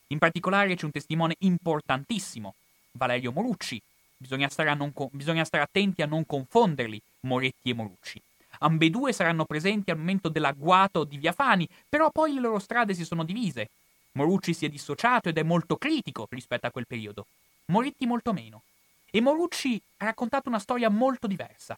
In 0.08 0.18
particolare 0.18 0.76
c'è 0.76 0.86
un 0.86 0.92
testimone 0.92 1.36
importantissimo, 1.40 2.56
Valerio 2.92 3.32
Morucci, 3.32 3.82
Bisogna 4.22 4.50
stare, 4.50 4.78
co- 4.94 5.10
bisogna 5.12 5.44
stare 5.44 5.64
attenti 5.64 6.04
a 6.04 6.06
non 6.06 6.28
confonderli, 6.28 7.02
Moretti 7.22 7.72
e 7.72 7.74
Morucci. 7.74 8.22
Ambedue 8.60 9.14
saranno 9.14 9.46
presenti 9.46 9.90
al 9.90 9.98
momento 9.98 10.30
dell'agguato 10.30 11.06
di 11.06 11.18
Via 11.18 11.32
Fani, 11.32 11.68
però 11.90 12.12
poi 12.12 12.36
le 12.36 12.40
loro 12.40 12.60
strade 12.60 12.94
si 12.94 13.04
sono 13.04 13.24
divise. 13.24 13.70
Morucci 14.12 14.54
si 14.54 14.66
è 14.66 14.70
dissociato 14.70 15.30
ed 15.30 15.40
è 15.40 15.44
molto 15.44 15.76
critico 15.76 16.28
rispetto 16.30 16.68
a 16.68 16.70
quel 16.70 16.86
periodo. 16.86 17.26
Moretti 17.66 18.06
molto 18.06 18.32
meno. 18.32 18.62
E 19.10 19.22
Morucci 19.22 19.82
ha 19.98 20.06
raccontato 20.06 20.50
una 20.50 20.60
storia 20.60 20.90
molto 20.90 21.26
diversa. 21.26 21.76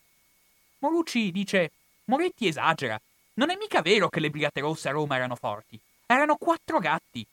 Morucci 0.83 1.31
dice: 1.31 1.71
Moretti 2.05 2.45
esagera. 2.45 2.99
Non 3.35 3.49
è 3.49 3.55
mica 3.55 3.81
vero 3.81 4.09
che 4.09 4.19
le 4.19 4.29
Brigate 4.29 4.59
Rosse 4.59 4.89
a 4.89 4.91
Roma 4.91 5.15
erano 5.15 5.35
forti. 5.35 5.79
Erano 6.05 6.35
quattro 6.35 6.79
gatti. 6.79 7.25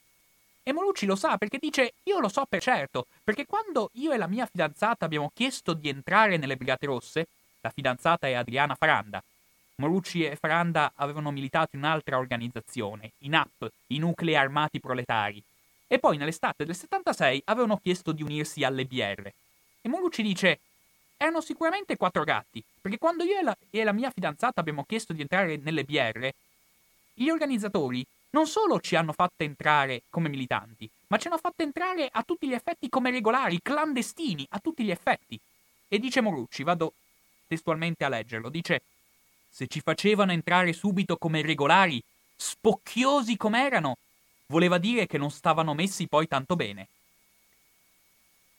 E 0.63 0.71
Molucci 0.71 1.05
lo 1.05 1.17
sa 1.17 1.37
perché 1.37 1.57
dice: 1.59 1.95
Io 2.03 2.19
lo 2.19 2.29
so 2.29 2.45
per 2.47 2.61
certo, 2.61 3.07
perché 3.21 3.45
quando 3.45 3.89
io 3.95 4.13
e 4.13 4.17
la 4.17 4.27
mia 4.27 4.45
fidanzata 4.45 5.03
abbiamo 5.03 5.31
chiesto 5.33 5.73
di 5.73 5.89
entrare 5.89 6.37
nelle 6.37 6.55
Brigate 6.55 6.85
Rosse, 6.85 7.27
la 7.59 7.69
fidanzata 7.69 8.25
è 8.25 8.33
Adriana 8.33 8.75
Faranda. 8.75 9.21
Molucci 9.75 10.23
e 10.23 10.37
Faranda 10.37 10.93
avevano 10.95 11.29
militato 11.31 11.75
in 11.75 11.81
un'altra 11.81 12.17
organizzazione, 12.17 13.11
i 13.19 13.27
NAP, 13.27 13.69
i 13.87 13.97
Nuclei 13.97 14.35
Armati 14.35 14.79
Proletari, 14.79 15.43
e 15.87 15.99
poi 15.99 16.15
nell'estate 16.15 16.63
del 16.63 16.75
76 16.75 17.41
avevano 17.45 17.77
chiesto 17.83 18.13
di 18.13 18.23
unirsi 18.23 18.63
alle 18.63 18.85
BR. 18.85 19.29
E 19.81 19.89
Molucci 19.89 20.21
dice: 20.21 20.59
Erano 21.21 21.39
sicuramente 21.41 21.97
quattro 21.97 22.23
gatti, 22.23 22.63
perché 22.81 22.97
quando 22.97 23.23
io 23.23 23.37
e 23.37 23.43
la, 23.43 23.55
e 23.69 23.83
la 23.83 23.91
mia 23.91 24.09
fidanzata 24.09 24.59
abbiamo 24.59 24.83
chiesto 24.85 25.13
di 25.13 25.21
entrare 25.21 25.55
nelle 25.57 25.83
BR, 25.83 26.27
gli 27.13 27.29
organizzatori 27.29 28.03
non 28.31 28.47
solo 28.47 28.79
ci 28.79 28.95
hanno 28.95 29.13
fatto 29.13 29.43
entrare 29.43 30.01
come 30.09 30.29
militanti, 30.29 30.89
ma 31.09 31.17
ci 31.17 31.27
hanno 31.27 31.37
fatto 31.37 31.61
entrare 31.61 32.09
a 32.11 32.23
tutti 32.23 32.47
gli 32.47 32.53
effetti 32.53 32.89
come 32.89 33.11
regolari, 33.11 33.61
clandestini, 33.61 34.47
a 34.49 34.57
tutti 34.57 34.83
gli 34.83 34.89
effetti. 34.89 35.39
E 35.87 35.99
dice 35.99 36.21
Morucci, 36.21 36.63
vado 36.63 36.93
testualmente 37.45 38.03
a 38.03 38.09
leggerlo, 38.09 38.49
dice 38.49 38.81
se 39.47 39.67
ci 39.67 39.79
facevano 39.79 40.31
entrare 40.31 40.73
subito 40.73 41.17
come 41.17 41.43
regolari, 41.43 42.01
spocchiosi 42.35 43.37
com'erano, 43.37 43.95
voleva 44.47 44.79
dire 44.79 45.05
che 45.05 45.19
non 45.19 45.29
stavano 45.29 45.75
messi 45.75 46.07
poi 46.07 46.27
tanto 46.27 46.55
bene. 46.55 46.87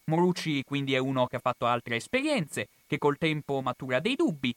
Morucci 0.05 0.63
quindi 0.65 0.93
è 0.93 0.97
uno 0.97 1.27
che 1.27 1.37
ha 1.37 1.39
fatto 1.39 1.65
altre 1.65 1.95
esperienze, 1.95 2.67
che 2.87 2.97
col 2.97 3.17
tempo 3.17 3.61
matura 3.61 3.99
dei 3.99 4.15
dubbi, 4.15 4.53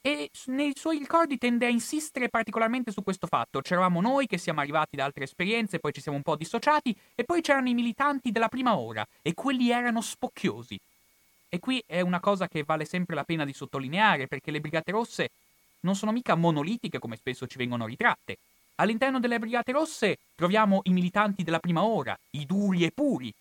e 0.00 0.30
nei 0.46 0.72
suoi 0.74 0.98
ricordi 0.98 1.36
tende 1.36 1.66
a 1.66 1.68
insistere 1.68 2.28
particolarmente 2.30 2.92
su 2.92 3.02
questo 3.02 3.26
fatto. 3.26 3.60
C'eravamo 3.60 4.00
noi 4.00 4.26
che 4.26 4.38
siamo 4.38 4.60
arrivati 4.60 4.96
da 4.96 5.04
altre 5.04 5.24
esperienze, 5.24 5.78
poi 5.78 5.92
ci 5.92 6.00
siamo 6.00 6.16
un 6.16 6.22
po' 6.22 6.36
dissociati, 6.36 6.96
e 7.14 7.24
poi 7.24 7.42
c'erano 7.42 7.68
i 7.68 7.74
militanti 7.74 8.30
della 8.30 8.48
prima 8.48 8.78
ora, 8.78 9.06
e 9.20 9.34
quelli 9.34 9.70
erano 9.70 10.00
spocchiosi. 10.00 10.78
E 11.50 11.58
qui 11.58 11.82
è 11.86 12.00
una 12.00 12.20
cosa 12.20 12.48
che 12.48 12.62
vale 12.62 12.84
sempre 12.84 13.14
la 13.14 13.24
pena 13.24 13.44
di 13.44 13.52
sottolineare, 13.52 14.26
perché 14.26 14.50
le 14.50 14.60
Brigate 14.60 14.92
Rosse 14.92 15.30
non 15.80 15.94
sono 15.94 16.12
mica 16.12 16.34
monolitiche 16.34 16.98
come 16.98 17.16
spesso 17.16 17.46
ci 17.46 17.58
vengono 17.58 17.84
ritratte. 17.84 18.38
All'interno 18.76 19.20
delle 19.20 19.38
Brigate 19.38 19.72
Rosse 19.72 20.18
troviamo 20.34 20.80
i 20.84 20.90
militanti 20.90 21.42
della 21.42 21.58
prima 21.58 21.82
ora, 21.82 22.16
i 22.30 22.46
duri 22.46 22.84
e 22.84 22.92
puri, 22.92 23.32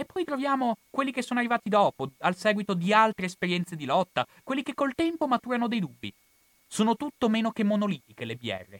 e 0.00 0.04
poi 0.04 0.22
troviamo 0.22 0.76
quelli 0.90 1.10
che 1.10 1.22
sono 1.22 1.40
arrivati 1.40 1.68
dopo, 1.68 2.12
al 2.18 2.36
seguito 2.36 2.72
di 2.74 2.92
altre 2.92 3.26
esperienze 3.26 3.74
di 3.74 3.84
lotta, 3.84 4.24
quelli 4.44 4.62
che 4.62 4.72
col 4.72 4.94
tempo 4.94 5.26
maturano 5.26 5.66
dei 5.66 5.80
dubbi. 5.80 6.14
Sono 6.68 6.94
tutto 6.94 7.28
meno 7.28 7.50
che 7.50 7.64
monolitiche 7.64 8.24
le 8.24 8.36
BR. 8.36 8.78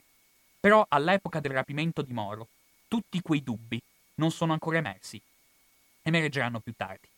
Però 0.60 0.86
all'epoca 0.88 1.40
del 1.40 1.50
rapimento 1.50 2.02
di 2.02 2.12
Moro, 2.12 2.46
tutti 2.86 3.20
quei 3.20 3.42
dubbi 3.42 3.80
non 4.14 4.30
sono 4.30 4.52
ancora 4.52 4.78
emersi. 4.78 5.20
Emergeranno 6.02 6.60
più 6.60 6.72
tardi. 6.76 7.08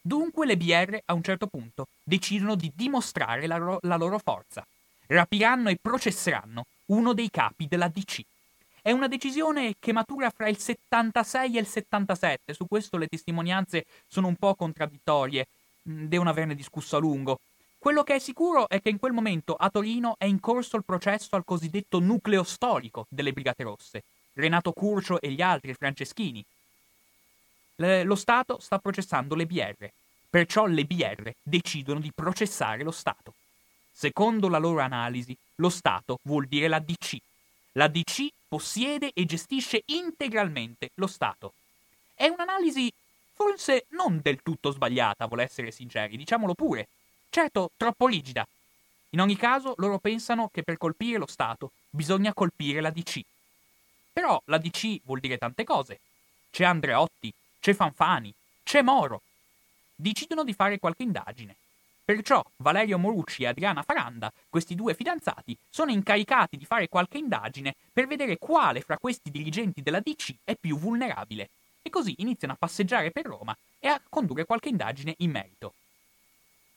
Dunque 0.00 0.44
le 0.44 0.56
BR 0.56 0.98
a 1.04 1.14
un 1.14 1.22
certo 1.22 1.46
punto 1.46 1.86
decidono 2.02 2.56
di 2.56 2.72
dimostrare 2.74 3.46
la, 3.46 3.58
ro- 3.58 3.78
la 3.82 3.96
loro 3.96 4.18
forza. 4.18 4.66
Rapiranno 5.06 5.68
e 5.68 5.78
processeranno 5.80 6.66
uno 6.86 7.12
dei 7.12 7.30
capi 7.30 7.68
della 7.68 7.86
DC. 7.86 8.22
È 8.86 8.90
una 8.90 9.08
decisione 9.08 9.76
che 9.80 9.94
matura 9.94 10.28
fra 10.28 10.46
il 10.46 10.58
76 10.58 11.56
e 11.56 11.60
il 11.60 11.66
77, 11.66 12.52
su 12.52 12.66
questo 12.66 12.98
le 12.98 13.06
testimonianze 13.06 13.86
sono 14.06 14.26
un 14.26 14.36
po' 14.36 14.54
contraddittorie, 14.54 15.46
mm, 15.88 16.04
devono 16.04 16.28
averne 16.28 16.54
discusso 16.54 16.94
a 16.98 17.00
lungo. 17.00 17.40
Quello 17.78 18.02
che 18.02 18.16
è 18.16 18.18
sicuro 18.18 18.68
è 18.68 18.82
che 18.82 18.90
in 18.90 18.98
quel 18.98 19.14
momento 19.14 19.54
a 19.54 19.70
Torino 19.70 20.16
è 20.18 20.26
in 20.26 20.38
corso 20.38 20.76
il 20.76 20.84
processo 20.84 21.34
al 21.34 21.46
cosiddetto 21.46 21.98
nucleo 21.98 22.42
storico 22.42 23.06
delle 23.08 23.32
Brigate 23.32 23.62
Rosse, 23.62 24.02
Renato 24.34 24.72
Curcio 24.72 25.18
e 25.18 25.30
gli 25.30 25.40
altri 25.40 25.72
franceschini. 25.72 26.44
Le, 27.76 28.02
lo 28.02 28.16
Stato 28.16 28.58
sta 28.60 28.78
processando 28.78 29.34
le 29.34 29.46
BR, 29.46 29.88
perciò 30.28 30.66
le 30.66 30.84
BR 30.84 31.32
decidono 31.42 32.00
di 32.00 32.12
processare 32.14 32.82
lo 32.82 32.90
Stato. 32.90 33.32
Secondo 33.90 34.50
la 34.50 34.58
loro 34.58 34.80
analisi, 34.80 35.34
lo 35.54 35.70
Stato 35.70 36.18
vuol 36.24 36.44
dire 36.44 36.68
la 36.68 36.80
DC, 36.80 37.16
la 37.72 37.88
DC 37.88 38.28
possiede 38.54 39.10
e 39.12 39.24
gestisce 39.24 39.82
integralmente 39.86 40.90
lo 40.94 41.08
Stato. 41.08 41.54
È 42.14 42.28
un'analisi 42.28 42.88
forse 43.32 43.86
non 43.88 44.20
del 44.22 44.42
tutto 44.44 44.70
sbagliata, 44.70 45.26
vuole 45.26 45.42
essere 45.42 45.72
sinceri, 45.72 46.16
diciamolo 46.16 46.54
pure. 46.54 46.86
Certo, 47.30 47.72
troppo 47.76 48.06
rigida. 48.06 48.46
In 49.10 49.20
ogni 49.20 49.34
caso, 49.34 49.74
loro 49.78 49.98
pensano 49.98 50.50
che 50.52 50.62
per 50.62 50.78
colpire 50.78 51.18
lo 51.18 51.26
Stato 51.26 51.72
bisogna 51.90 52.32
colpire 52.32 52.80
la 52.80 52.90
DC. 52.90 53.22
Però 54.12 54.40
la 54.44 54.58
DC 54.58 55.00
vuol 55.02 55.18
dire 55.18 55.36
tante 55.36 55.64
cose. 55.64 55.98
C'è 56.52 56.62
Andreotti, 56.62 57.32
c'è 57.58 57.74
Fanfani, 57.74 58.32
c'è 58.62 58.82
Moro. 58.82 59.22
Decidono 59.96 60.44
di 60.44 60.54
fare 60.54 60.78
qualche 60.78 61.02
indagine. 61.02 61.56
Perciò 62.04 62.44
Valerio 62.56 62.98
Morucci 62.98 63.44
e 63.44 63.46
Adriana 63.46 63.82
Faranda, 63.82 64.30
questi 64.50 64.74
due 64.74 64.92
fidanzati, 64.92 65.56
sono 65.70 65.90
incaricati 65.90 66.58
di 66.58 66.66
fare 66.66 66.86
qualche 66.86 67.16
indagine 67.16 67.74
per 67.90 68.06
vedere 68.06 68.36
quale 68.36 68.82
fra 68.82 68.98
questi 68.98 69.30
dirigenti 69.30 69.80
della 69.80 70.00
DC 70.00 70.34
è 70.44 70.54
più 70.54 70.78
vulnerabile. 70.78 71.48
E 71.80 71.88
così 71.88 72.14
iniziano 72.18 72.52
a 72.52 72.56
passeggiare 72.58 73.10
per 73.10 73.24
Roma 73.24 73.56
e 73.78 73.88
a 73.88 74.00
condurre 74.06 74.44
qualche 74.44 74.68
indagine 74.68 75.14
in 75.18 75.30
merito. 75.30 75.72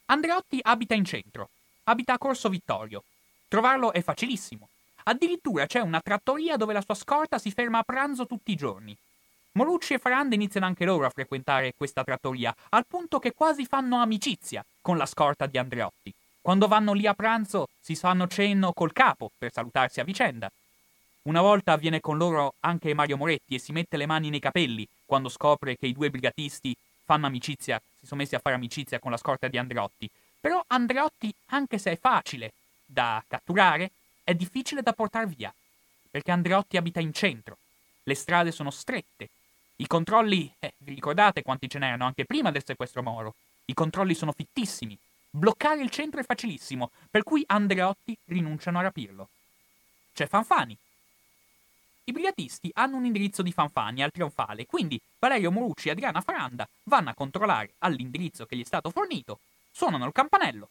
Andreotti 0.05 0.59
abita 0.61 0.95
in 0.95 1.03
centro, 1.03 1.49
abita 1.83 2.13
a 2.13 2.17
Corso 2.17 2.47
Vittorio. 2.47 3.03
Trovarlo 3.49 3.91
è 3.91 4.01
facilissimo. 4.01 4.69
Addirittura 5.03 5.65
c'è 5.65 5.81
una 5.81 5.99
trattoria 5.99 6.55
dove 6.55 6.71
la 6.71 6.81
sua 6.81 6.95
scorta 6.95 7.37
si 7.37 7.51
ferma 7.51 7.79
a 7.79 7.83
pranzo 7.83 8.25
tutti 8.25 8.51
i 8.51 8.55
giorni. 8.55 8.95
Morucci 9.57 9.95
e 9.95 9.97
Faranda 9.97 10.35
iniziano 10.35 10.67
anche 10.67 10.85
loro 10.85 11.07
a 11.07 11.09
frequentare 11.09 11.73
questa 11.75 12.03
trattoria, 12.03 12.55
al 12.69 12.85
punto 12.85 13.17
che 13.17 13.33
quasi 13.33 13.65
fanno 13.65 13.97
amicizia 13.97 14.63
con 14.81 14.97
la 14.97 15.07
scorta 15.07 15.47
di 15.47 15.57
Andreotti. 15.57 16.13
Quando 16.39 16.67
vanno 16.67 16.93
lì 16.93 17.07
a 17.07 17.15
pranzo 17.15 17.69
si 17.81 17.95
fanno 17.95 18.27
cenno 18.27 18.71
col 18.71 18.93
capo 18.93 19.31
per 19.35 19.51
salutarsi 19.51 19.99
a 19.99 20.03
vicenda. 20.03 20.47
Una 21.23 21.41
volta 21.41 21.75
viene 21.75 21.99
con 22.01 22.17
loro 22.17 22.53
anche 22.59 22.93
Mario 22.93 23.17
Moretti 23.17 23.55
e 23.55 23.59
si 23.59 23.71
mette 23.71 23.97
le 23.97 24.05
mani 24.05 24.29
nei 24.29 24.39
capelli 24.39 24.87
quando 25.03 25.27
scopre 25.27 25.75
che 25.75 25.87
i 25.87 25.93
due 25.93 26.11
brigatisti 26.11 26.75
fanno 27.03 27.25
amicizia, 27.25 27.81
si 27.99 28.05
sono 28.05 28.21
messi 28.21 28.35
a 28.35 28.39
fare 28.39 28.55
amicizia 28.55 28.99
con 28.99 29.09
la 29.09 29.17
scorta 29.17 29.47
di 29.47 29.57
Andreotti. 29.57 30.07
Però 30.39 30.63
Andreotti, 30.67 31.33
anche 31.47 31.79
se 31.79 31.93
è 31.93 31.97
facile 31.97 32.51
da 32.85 33.23
catturare, 33.27 33.89
è 34.23 34.35
difficile 34.35 34.83
da 34.83 34.93
portare 34.93 35.25
via, 35.25 35.51
perché 36.11 36.29
Andreotti 36.29 36.77
abita 36.77 36.99
in 36.99 37.11
centro. 37.11 37.57
Le 38.03 38.13
strade 38.13 38.51
sono 38.51 38.69
strette, 38.69 39.29
i 39.79 39.85
controlli, 39.85 40.51
eh, 40.59 40.73
vi 40.79 40.95
ricordate 40.95 41.43
quanti 41.43 41.69
ce 41.69 41.77
n'erano 41.77 42.05
anche 42.05 42.25
prima 42.25 42.49
del 42.49 42.63
sequestro 42.65 43.03
Moro? 43.03 43.35
I 43.65 43.75
controlli 43.75 44.15
sono 44.15 44.31
fittissimi. 44.31 44.97
Bloccare 45.29 45.83
il 45.83 45.91
centro 45.91 46.19
è 46.19 46.23
facilissimo, 46.23 46.89
per 47.11 47.21
cui 47.21 47.43
Andreotti 47.45 48.17
rinunciano 48.25 48.79
a 48.79 48.81
rapirlo. 48.81 49.27
C'è 50.13 50.25
Fanfani. 50.25 50.75
I 52.05 52.11
brigatisti 52.11 52.71
hanno 52.73 52.97
un 52.97 53.05
indirizzo 53.05 53.43
di 53.43 53.51
Fanfani 53.51 54.01
al 54.01 54.11
Trionfale, 54.11 54.65
quindi 54.65 54.99
Valerio 55.19 55.51
Morucci 55.51 55.89
e 55.89 55.91
Adriana 55.91 56.21
Faranda 56.21 56.67
vanno 56.85 57.11
a 57.11 57.13
controllare 57.13 57.73
all'indirizzo 57.79 58.47
che 58.47 58.55
gli 58.55 58.61
è 58.61 58.65
stato 58.65 58.89
fornito, 58.89 59.39
suonano 59.71 60.07
il 60.07 60.13
campanello. 60.13 60.69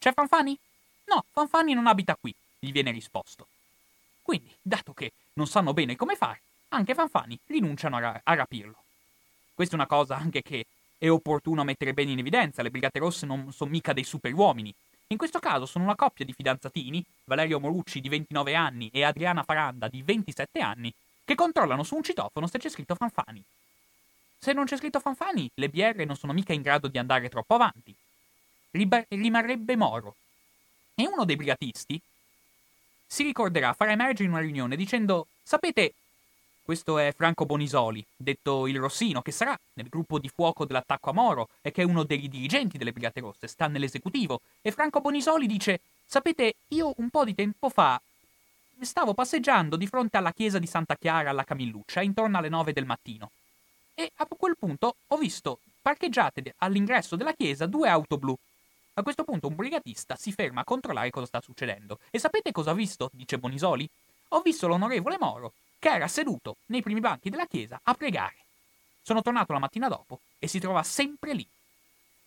C'è 0.00 0.12
Fanfani? 0.12 0.58
No, 1.04 1.24
Fanfani 1.30 1.74
non 1.74 1.86
abita 1.86 2.16
qui, 2.20 2.34
gli 2.58 2.72
viene 2.72 2.90
risposto. 2.90 3.46
Quindi, 4.20 4.52
dato 4.60 4.94
che 4.94 5.12
non 5.34 5.46
sanno 5.46 5.72
bene 5.72 5.94
come 5.94 6.16
fare, 6.16 6.40
anche 6.68 6.94
Fanfani 6.94 7.38
rinunciano 7.46 7.96
a, 7.96 8.00
ra- 8.00 8.20
a 8.22 8.34
rapirlo. 8.34 8.76
Questa 9.54 9.74
è 9.74 9.78
una 9.78 9.86
cosa 9.86 10.16
anche 10.16 10.42
che 10.42 10.66
è 10.98 11.08
opportuno 11.08 11.64
mettere 11.64 11.94
bene 11.94 12.12
in 12.12 12.18
evidenza, 12.18 12.62
le 12.62 12.70
Brigate 12.70 12.98
Rosse 12.98 13.26
non 13.26 13.52
sono 13.52 13.70
mica 13.70 13.92
dei 13.92 14.04
superuomini. 14.04 14.74
In 15.08 15.16
questo 15.16 15.38
caso 15.38 15.64
sono 15.64 15.84
una 15.84 15.94
coppia 15.94 16.24
di 16.24 16.32
fidanzatini, 16.32 17.04
Valerio 17.24 17.60
Morucci 17.60 18.00
di 18.00 18.08
29 18.08 18.54
anni 18.54 18.90
e 18.92 19.04
Adriana 19.04 19.42
Faranda 19.42 19.88
di 19.88 20.02
27 20.02 20.60
anni, 20.60 20.92
che 21.24 21.34
controllano 21.34 21.82
su 21.82 21.94
un 21.94 22.02
citofono 22.02 22.46
se 22.46 22.58
c'è 22.58 22.68
scritto 22.68 22.94
Fanfani. 22.94 23.42
Se 24.38 24.52
non 24.52 24.66
c'è 24.66 24.76
scritto 24.76 25.00
Fanfani, 25.00 25.50
le 25.54 25.68
BR 25.68 26.04
non 26.04 26.16
sono 26.16 26.32
mica 26.32 26.52
in 26.52 26.62
grado 26.62 26.88
di 26.88 26.98
andare 26.98 27.28
troppo 27.28 27.54
avanti. 27.54 27.94
Riba- 28.70 29.04
rimarrebbe 29.08 29.76
Moro. 29.76 30.14
E 30.94 31.06
uno 31.06 31.24
dei 31.24 31.36
brigatisti 31.36 32.00
si 33.06 33.22
ricorderà, 33.22 33.72
farà 33.72 33.92
emergere 33.92 34.24
in 34.24 34.30
una 34.30 34.40
riunione 34.40 34.76
dicendo: 34.76 35.28
Sapete, 35.42 35.94
questo 36.68 36.98
è 36.98 37.14
Franco 37.16 37.46
Bonisoli, 37.46 38.04
detto 38.14 38.66
il 38.66 38.78
Rossino, 38.78 39.22
che 39.22 39.32
sarà 39.32 39.58
nel 39.72 39.88
gruppo 39.88 40.18
di 40.18 40.28
fuoco 40.28 40.66
dell'attacco 40.66 41.08
a 41.08 41.12
Moro 41.14 41.48
e 41.62 41.70
che 41.70 41.80
è 41.80 41.84
uno 41.86 42.02
dei 42.02 42.28
dirigenti 42.28 42.76
delle 42.76 42.92
Brigate 42.92 43.20
Rosse, 43.20 43.46
sta 43.46 43.68
nell'esecutivo. 43.68 44.42
E 44.60 44.70
Franco 44.70 45.00
Bonisoli 45.00 45.46
dice: 45.46 45.80
Sapete, 46.04 46.56
io 46.68 46.92
un 46.98 47.08
po' 47.08 47.24
di 47.24 47.34
tempo 47.34 47.70
fa 47.70 47.98
stavo 48.80 49.14
passeggiando 49.14 49.76
di 49.76 49.86
fronte 49.86 50.18
alla 50.18 50.34
chiesa 50.34 50.58
di 50.58 50.66
Santa 50.66 50.94
Chiara 50.94 51.30
alla 51.30 51.44
Camilluccia 51.44 52.02
intorno 52.02 52.36
alle 52.36 52.50
9 52.50 52.74
del 52.74 52.84
mattino. 52.84 53.30
E 53.94 54.12
a 54.16 54.26
quel 54.26 54.58
punto 54.58 54.96
ho 55.06 55.16
visto 55.16 55.60
parcheggiate 55.80 56.52
all'ingresso 56.58 57.16
della 57.16 57.32
chiesa 57.32 57.64
due 57.64 57.88
auto 57.88 58.18
blu. 58.18 58.36
A 58.92 59.02
questo 59.02 59.24
punto 59.24 59.48
un 59.48 59.56
brigatista 59.56 60.16
si 60.16 60.32
ferma 60.32 60.60
a 60.60 60.64
controllare 60.64 61.08
cosa 61.08 61.24
sta 61.24 61.40
succedendo. 61.40 61.98
E 62.10 62.18
sapete 62.18 62.52
cosa 62.52 62.72
ho 62.72 62.74
visto? 62.74 63.08
dice 63.14 63.38
Bonisoli. 63.38 63.88
Ho 64.32 64.42
visto 64.42 64.68
l'onorevole 64.68 65.16
Moro 65.18 65.54
che 65.78 65.88
era 65.90 66.08
seduto 66.08 66.56
nei 66.66 66.82
primi 66.82 67.00
banchi 67.00 67.30
della 67.30 67.46
chiesa 67.46 67.80
a 67.82 67.94
pregare. 67.94 68.36
Sono 69.02 69.22
tornato 69.22 69.52
la 69.52 69.58
mattina 69.58 69.88
dopo 69.88 70.20
e 70.38 70.46
si 70.48 70.58
trova 70.58 70.82
sempre 70.82 71.32
lì. 71.32 71.46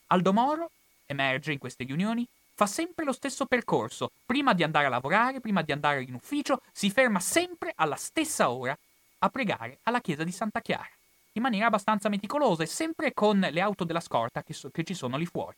Aldo 0.08 0.34
Moro, 0.34 0.72
emerge 1.05 1.51
in 1.51 1.60
queste 1.60 1.84
riunioni, 1.84 2.27
fa 2.53 2.65
sempre 2.65 3.05
lo 3.05 3.12
stesso 3.12 3.46
percorso. 3.46 4.12
Prima 4.25 4.53
di 4.53 4.63
andare 4.63 4.86
a 4.86 4.89
lavorare, 4.89 5.39
prima 5.39 5.62
di 5.62 5.72
andare 5.72 6.03
in 6.03 6.13
ufficio, 6.13 6.62
si 6.72 6.89
ferma 6.89 7.20
sempre 7.20 7.74
alla 7.75 7.96
stessa 7.96 8.50
ora 8.50 8.77
a 9.20 9.29
pregare 9.29 9.79
alla 9.84 10.01
chiesa 10.01 10.24
di 10.24 10.31
Santa 10.31 10.62
Chiara, 10.62 10.89
in 11.34 11.41
maniera 11.41 11.67
abbastanza 11.67 12.10
meticolosa 12.10 12.63
e 12.63 12.67
sempre 12.67 13.13
con 13.13 13.39
le 13.39 13.62
auto 13.62 13.84
della 13.84 14.00
scorta 14.00 14.43
che, 14.43 14.53
so- 14.53 14.70
che 14.70 14.84
ci 14.84 14.93
sono 14.93 15.17
lì 15.17 15.25
fuori. 15.25 15.55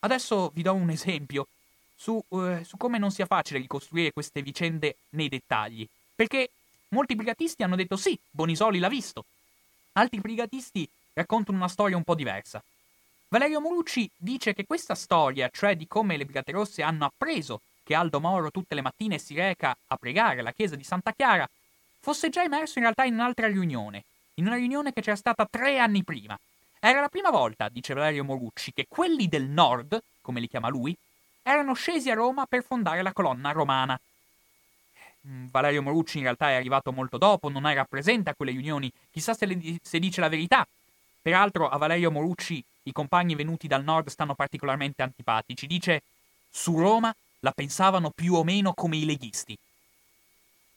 Adesso 0.00 0.50
vi 0.54 0.62
do 0.62 0.74
un 0.74 0.90
esempio 0.90 1.48
su, 1.96 2.22
uh, 2.28 2.62
su 2.62 2.76
come 2.76 2.98
non 2.98 3.10
sia 3.10 3.26
facile 3.26 3.58
ricostruire 3.58 4.12
queste 4.12 4.42
vicende 4.42 4.96
nei 5.10 5.28
dettagli. 5.28 5.86
Perché 6.18 6.50
molti 6.88 7.14
brigatisti 7.14 7.62
hanno 7.62 7.76
detto 7.76 7.96
sì, 7.96 8.18
Bonisoli 8.28 8.80
l'ha 8.80 8.88
visto. 8.88 9.24
Altri 9.92 10.18
brigatisti 10.18 10.88
raccontano 11.12 11.58
una 11.58 11.68
storia 11.68 11.96
un 11.96 12.02
po' 12.02 12.16
diversa. 12.16 12.60
Valerio 13.28 13.60
Morucci 13.60 14.10
dice 14.16 14.52
che 14.52 14.66
questa 14.66 14.96
storia, 14.96 15.48
cioè 15.52 15.76
di 15.76 15.86
come 15.86 16.16
le 16.16 16.24
Brigate 16.24 16.50
Rosse 16.50 16.82
hanno 16.82 17.04
appreso 17.04 17.60
che 17.84 17.94
Aldo 17.94 18.18
Moro 18.18 18.50
tutte 18.50 18.74
le 18.74 18.80
mattine 18.80 19.18
si 19.18 19.34
reca 19.34 19.76
a 19.86 19.96
pregare 19.96 20.40
alla 20.40 20.50
chiesa 20.50 20.74
di 20.74 20.82
Santa 20.82 21.12
Chiara, 21.12 21.48
fosse 22.00 22.30
già 22.30 22.42
emerso 22.42 22.78
in 22.78 22.84
realtà 22.84 23.04
in 23.04 23.14
un'altra 23.14 23.46
riunione, 23.46 24.02
in 24.34 24.46
una 24.48 24.56
riunione 24.56 24.92
che 24.92 25.02
c'era 25.02 25.14
stata 25.14 25.46
tre 25.48 25.78
anni 25.78 26.02
prima. 26.02 26.36
Era 26.80 27.00
la 27.00 27.08
prima 27.08 27.30
volta, 27.30 27.68
dice 27.68 27.94
Valerio 27.94 28.24
Morucci, 28.24 28.72
che 28.72 28.86
quelli 28.88 29.28
del 29.28 29.44
nord, 29.44 30.02
come 30.20 30.40
li 30.40 30.48
chiama 30.48 30.68
lui, 30.68 30.96
erano 31.44 31.74
scesi 31.74 32.10
a 32.10 32.14
Roma 32.14 32.44
per 32.46 32.64
fondare 32.64 33.02
la 33.02 33.12
colonna 33.12 33.52
romana. 33.52 33.96
Mm, 35.28 35.48
Valerio 35.50 35.82
Morucci 35.82 36.18
in 36.18 36.24
realtà 36.24 36.50
è 36.50 36.54
arrivato 36.54 36.90
molto 36.90 37.18
dopo, 37.18 37.50
non 37.50 37.66
era 37.66 37.84
presente 37.84 38.30
a 38.30 38.34
quelle 38.34 38.52
riunioni, 38.52 38.90
chissà 39.10 39.34
se, 39.34 39.44
le, 39.44 39.78
se 39.82 39.98
dice 39.98 40.20
la 40.20 40.28
verità. 40.28 40.66
Peraltro 41.20 41.68
a 41.68 41.76
Valerio 41.76 42.10
Morucci 42.10 42.64
i 42.84 42.92
compagni 42.92 43.34
venuti 43.34 43.66
dal 43.66 43.84
nord 43.84 44.08
stanno 44.08 44.34
particolarmente 44.34 45.02
antipatici. 45.02 45.66
Dice 45.66 46.02
su 46.50 46.78
Roma 46.78 47.14
la 47.40 47.52
pensavano 47.52 48.10
più 48.10 48.34
o 48.34 48.44
meno 48.44 48.72
come 48.72 48.96
i 48.96 49.04
leghisti. 49.04 49.56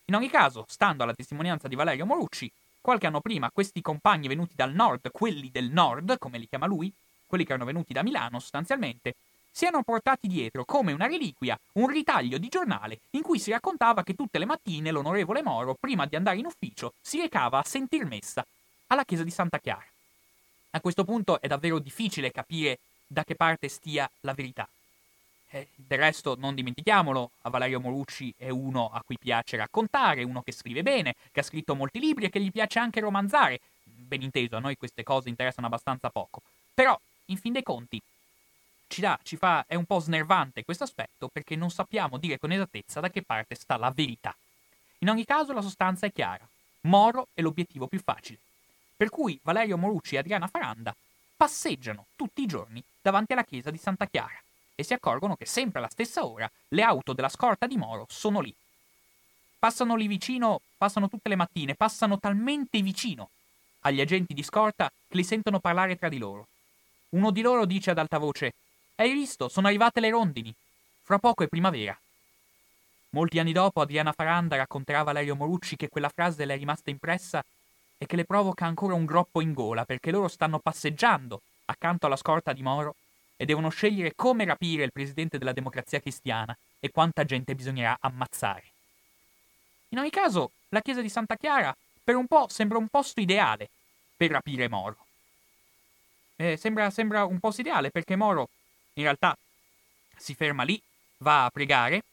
In 0.06 0.16
ogni 0.16 0.30
caso, 0.30 0.66
stando 0.68 1.04
alla 1.04 1.14
testimonianza 1.14 1.70
di 1.70 1.76
Valerio 1.76 2.06
Morucci, 2.06 2.52
qualche 2.82 3.08
anno 3.08 3.22
prima 3.22 3.50
questi 3.52 3.82
compagni 3.82 4.28
venuti 4.28 4.54
dal 4.56 4.74
nord, 4.74 5.10
quelli 5.12 5.50
del 5.50 5.70
nord, 5.70 6.18
come 6.18 6.38
li 6.38 6.48
chiama 6.50 6.66
lui, 6.66 6.92
quelli 7.26 7.46
che 7.46 7.54
erano 7.54 7.68
venuti 7.68 7.94
da 7.94 8.04
Milano 8.04 8.40
sostanzialmente, 8.40 9.16
si 9.52 9.66
erano 9.66 9.84
portati 9.84 10.28
dietro 10.28 10.64
come 10.66 10.94
una 10.94 11.08
reliquia 11.08 11.60
un 11.74 11.88
ritaglio 11.88 12.38
di 12.38 12.48
giornale 12.48 13.00
in 13.12 13.22
cui 13.22 13.38
si 13.38 13.52
raccontava 13.52 14.04
che 14.04 14.16
tutte 14.16 14.40
le 14.40 14.46
mattine 14.46 14.92
l'onorevole 14.92 15.44
Moro, 15.44 15.76
prima 15.80 16.06
di 16.06 16.16
andare 16.16 16.38
in 16.38 16.46
ufficio, 16.46 16.94
si 17.02 17.20
recava 17.20 17.60
a 17.60 17.64
sentir 17.64 18.06
messa 18.06 18.46
alla 18.88 19.04
chiesa 19.04 19.24
di 19.24 19.32
Santa 19.32 19.60
Chiara. 19.60 19.86
A 20.72 20.80
questo 20.80 21.04
punto 21.04 21.42
è 21.42 21.48
davvero 21.48 21.80
difficile 21.80 22.32
capire 22.32 22.80
da 23.06 23.24
che 23.24 23.36
parte 23.36 23.68
stia 23.68 24.10
la 24.22 24.34
verità. 24.34 24.68
Eh, 25.54 25.68
del 25.76 25.98
resto, 25.98 26.36
non 26.38 26.56
dimentichiamolo, 26.56 27.32
a 27.42 27.50
Valerio 27.50 27.82
Morucci 27.82 28.34
è 28.38 28.50
uno 28.50 28.90
a 28.90 29.02
cui 29.06 29.18
piace 29.18 29.58
raccontare, 29.58 30.24
uno 30.24 30.42
che 30.42 30.54
scrive 30.54 30.82
bene, 30.82 31.16
che 31.30 31.42
ha 31.42 31.44
scritto 31.44 31.76
molti 31.76 32.00
libri 32.00 32.26
e 32.26 32.30
che 32.30 32.40
gli 32.40 32.52
piace 32.52 32.80
anche 32.80 33.02
romanzare. 33.02 33.60
Ben 33.84 34.22
inteso, 34.22 34.56
a 34.56 34.60
noi 34.60 34.78
queste 34.78 35.04
cose 35.04 35.28
interessano 35.28 35.68
abbastanza 35.68 36.10
poco. 36.10 36.42
Però, 36.74 36.98
in 37.26 37.38
fin 37.38 37.52
dei 37.52 37.64
conti, 37.64 38.02
ci 38.92 39.00
dà, 39.02 39.18
ci 39.24 39.38
fa, 39.38 39.64
è 39.68 39.76
un 39.76 39.86
po' 39.86 40.00
snervante 40.00 40.66
questo 40.66 40.84
aspetto 40.84 41.30
perché 41.30 41.56
non 41.56 41.72
sappiamo 41.72 42.18
dire 42.18 42.38
con 42.38 42.52
esattezza 42.52 43.00
da 43.00 43.10
che 43.10 43.24
parte 43.24 43.56
sta 43.56 43.78
la 43.78 43.90
verità. 43.90 44.36
In 45.00 45.10
ogni 45.10 45.24
caso 45.24 45.54
la 45.54 45.62
sostanza 45.62 46.06
è 46.06 46.12
chiara. 46.12 46.48
Moro 46.82 47.30
è 47.34 47.42
l'obiettivo 47.42 47.88
più 47.88 48.00
facile. 48.04 48.40
Per 48.98 49.10
cui 49.10 49.40
Valerio 49.42 49.78
Morucci 49.78 50.16
e 50.16 50.18
Adriana 50.20 50.48
Faranda 50.48 50.94
passeggiano 51.36 52.08
tutti 52.16 52.44
i 52.44 52.46
giorni 52.46 52.84
davanti 53.02 53.34
alla 53.34 53.46
chiesa 53.46 53.72
di 53.72 53.78
Santa 53.78 54.06
Chiara 54.06 54.40
e 54.76 54.84
si 54.84 54.94
accorgono 54.94 55.36
che 55.36 55.46
sempre 55.46 55.80
alla 55.80 55.90
stessa 55.90 56.26
ora 56.26 56.50
le 56.68 56.84
auto 56.84 57.14
della 57.14 57.30
scorta 57.30 57.66
di 57.66 57.78
Moro 57.78 58.06
sono 58.10 58.42
lì. 58.42 58.54
Passano 59.58 59.96
lì 59.96 60.08
vicino, 60.08 60.62
passano 60.78 61.08
tutte 61.08 61.30
le 61.30 61.36
mattine, 61.36 61.76
passano 61.76 62.20
talmente 62.20 62.82
vicino 62.82 63.30
agli 63.82 64.02
agenti 64.02 64.34
di 64.34 64.44
scorta 64.44 64.92
che 65.08 65.16
li 65.16 65.24
sentono 65.24 65.60
parlare 65.60 65.96
tra 65.96 66.10
di 66.10 66.18
loro. 66.18 66.48
Uno 67.10 67.32
di 67.32 67.42
loro 67.42 67.66
dice 67.66 67.92
ad 67.92 67.98
alta 67.98 68.18
voce: 68.18 68.54
Hai 69.02 69.14
visto? 69.14 69.50
Sono 69.50 69.66
arrivate 69.66 70.00
le 70.00 70.12
rondini. 70.12 70.54
Fra 71.02 71.18
poco 71.18 71.44
è 71.44 71.48
primavera. 71.48 72.00
Molti 73.14 73.40
anni 73.40 73.52
dopo 73.52 73.82
Adriana 73.82 74.12
Faranda 74.12 74.58
racconterà 74.58 75.00
a 75.00 75.04
Valerio 75.04 75.36
Morucci 75.36 75.76
che 75.76 75.90
quella 75.90 76.12
frase 76.14 76.46
le 76.46 76.54
è 76.54 76.58
rimasta 76.58 76.92
impressa 76.92 77.44
e 77.98 78.06
che 78.06 78.16
le 78.16 78.26
provoca 78.26 78.68
ancora 78.68 78.94
un 78.94 79.06
groppo 79.06 79.42
in 79.42 79.54
gola 79.54 79.86
perché 79.86 80.12
loro 80.12 80.28
stanno 80.28 80.60
passeggiando 80.60 81.42
accanto 81.66 82.06
alla 82.06 82.16
scorta 82.16 82.54
di 82.54 82.62
Moro 82.62 82.94
e 83.38 83.46
devono 83.46 83.70
scegliere 83.70 84.14
come 84.14 84.46
rapire 84.46 84.84
il 84.84 84.92
presidente 84.92 85.40
della 85.40 85.52
democrazia 85.52 86.00
cristiana 86.00 86.56
e 86.80 86.92
quanta 86.92 87.24
gente 87.24 87.56
bisognerà 87.56 87.98
ammazzare. 88.00 88.66
In 89.90 89.98
ogni 89.98 90.12
caso, 90.12 90.52
la 90.70 90.82
chiesa 90.82 91.02
di 91.02 91.10
Santa 91.10 91.38
Chiara 91.38 91.76
per 92.04 92.16
un 92.16 92.28
po' 92.28 92.46
sembra 92.50 92.78
un 92.78 92.88
posto 92.88 93.20
ideale 93.20 93.68
per 94.16 94.30
rapire 94.30 94.70
Moro. 94.70 94.98
Eh, 96.36 96.56
sembra, 96.56 96.92
sembra 96.92 97.26
un 97.26 97.40
posto 97.40 97.62
ideale 97.62 97.90
perché 97.90 98.16
Moro 98.16 98.50
in 99.02 99.08
realtà 99.08 99.38
si 100.16 100.34
ferma 100.36 100.64
lì, 100.64 100.82
va 101.18 101.46
a 101.46 101.50
pregare 101.50 102.04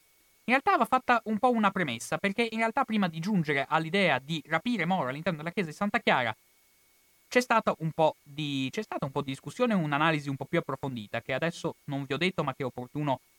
in 0.49 0.55
realtà 0.55 0.79
va 0.79 0.87
fatta 0.87 1.21
un 1.27 1.39
po' 1.39 1.51
una 1.51 1.71
premessa, 1.71 2.17
perché 2.17 2.49
in 2.51 2.57
realtà 2.57 2.85
prima 2.85 3.07
di 3.07 3.21
giungere 3.21 3.67
all'idea 3.69 4.19
di 4.19 4.43
rapire 4.47 4.87
Moro 4.87 5.11
all'interno 5.11 5.39
della 5.39 5.51
chiesa 5.51 5.69
di 5.69 5.77
Santa 5.77 5.99
Chiara, 5.99 6.35
c'è 7.29 7.43
stata 7.43 7.75
un 7.81 7.91
po' 7.93 8.17
di, 8.23 8.71
stata 8.83 9.05
un 9.05 9.13
po' 9.13 9.21
di 9.21 9.33
discussione 9.33 9.75
un'analisi 9.75 10.31
un 10.31 10.37
po' 10.37 10.47
più 10.47 10.59
approfondita, 10.59 11.21
che 11.21 11.35
adesso 11.35 11.75
non 11.85 12.05
vi 12.05 12.15
ho 12.15 12.17
detto, 12.17 12.43
ma 12.45 12.55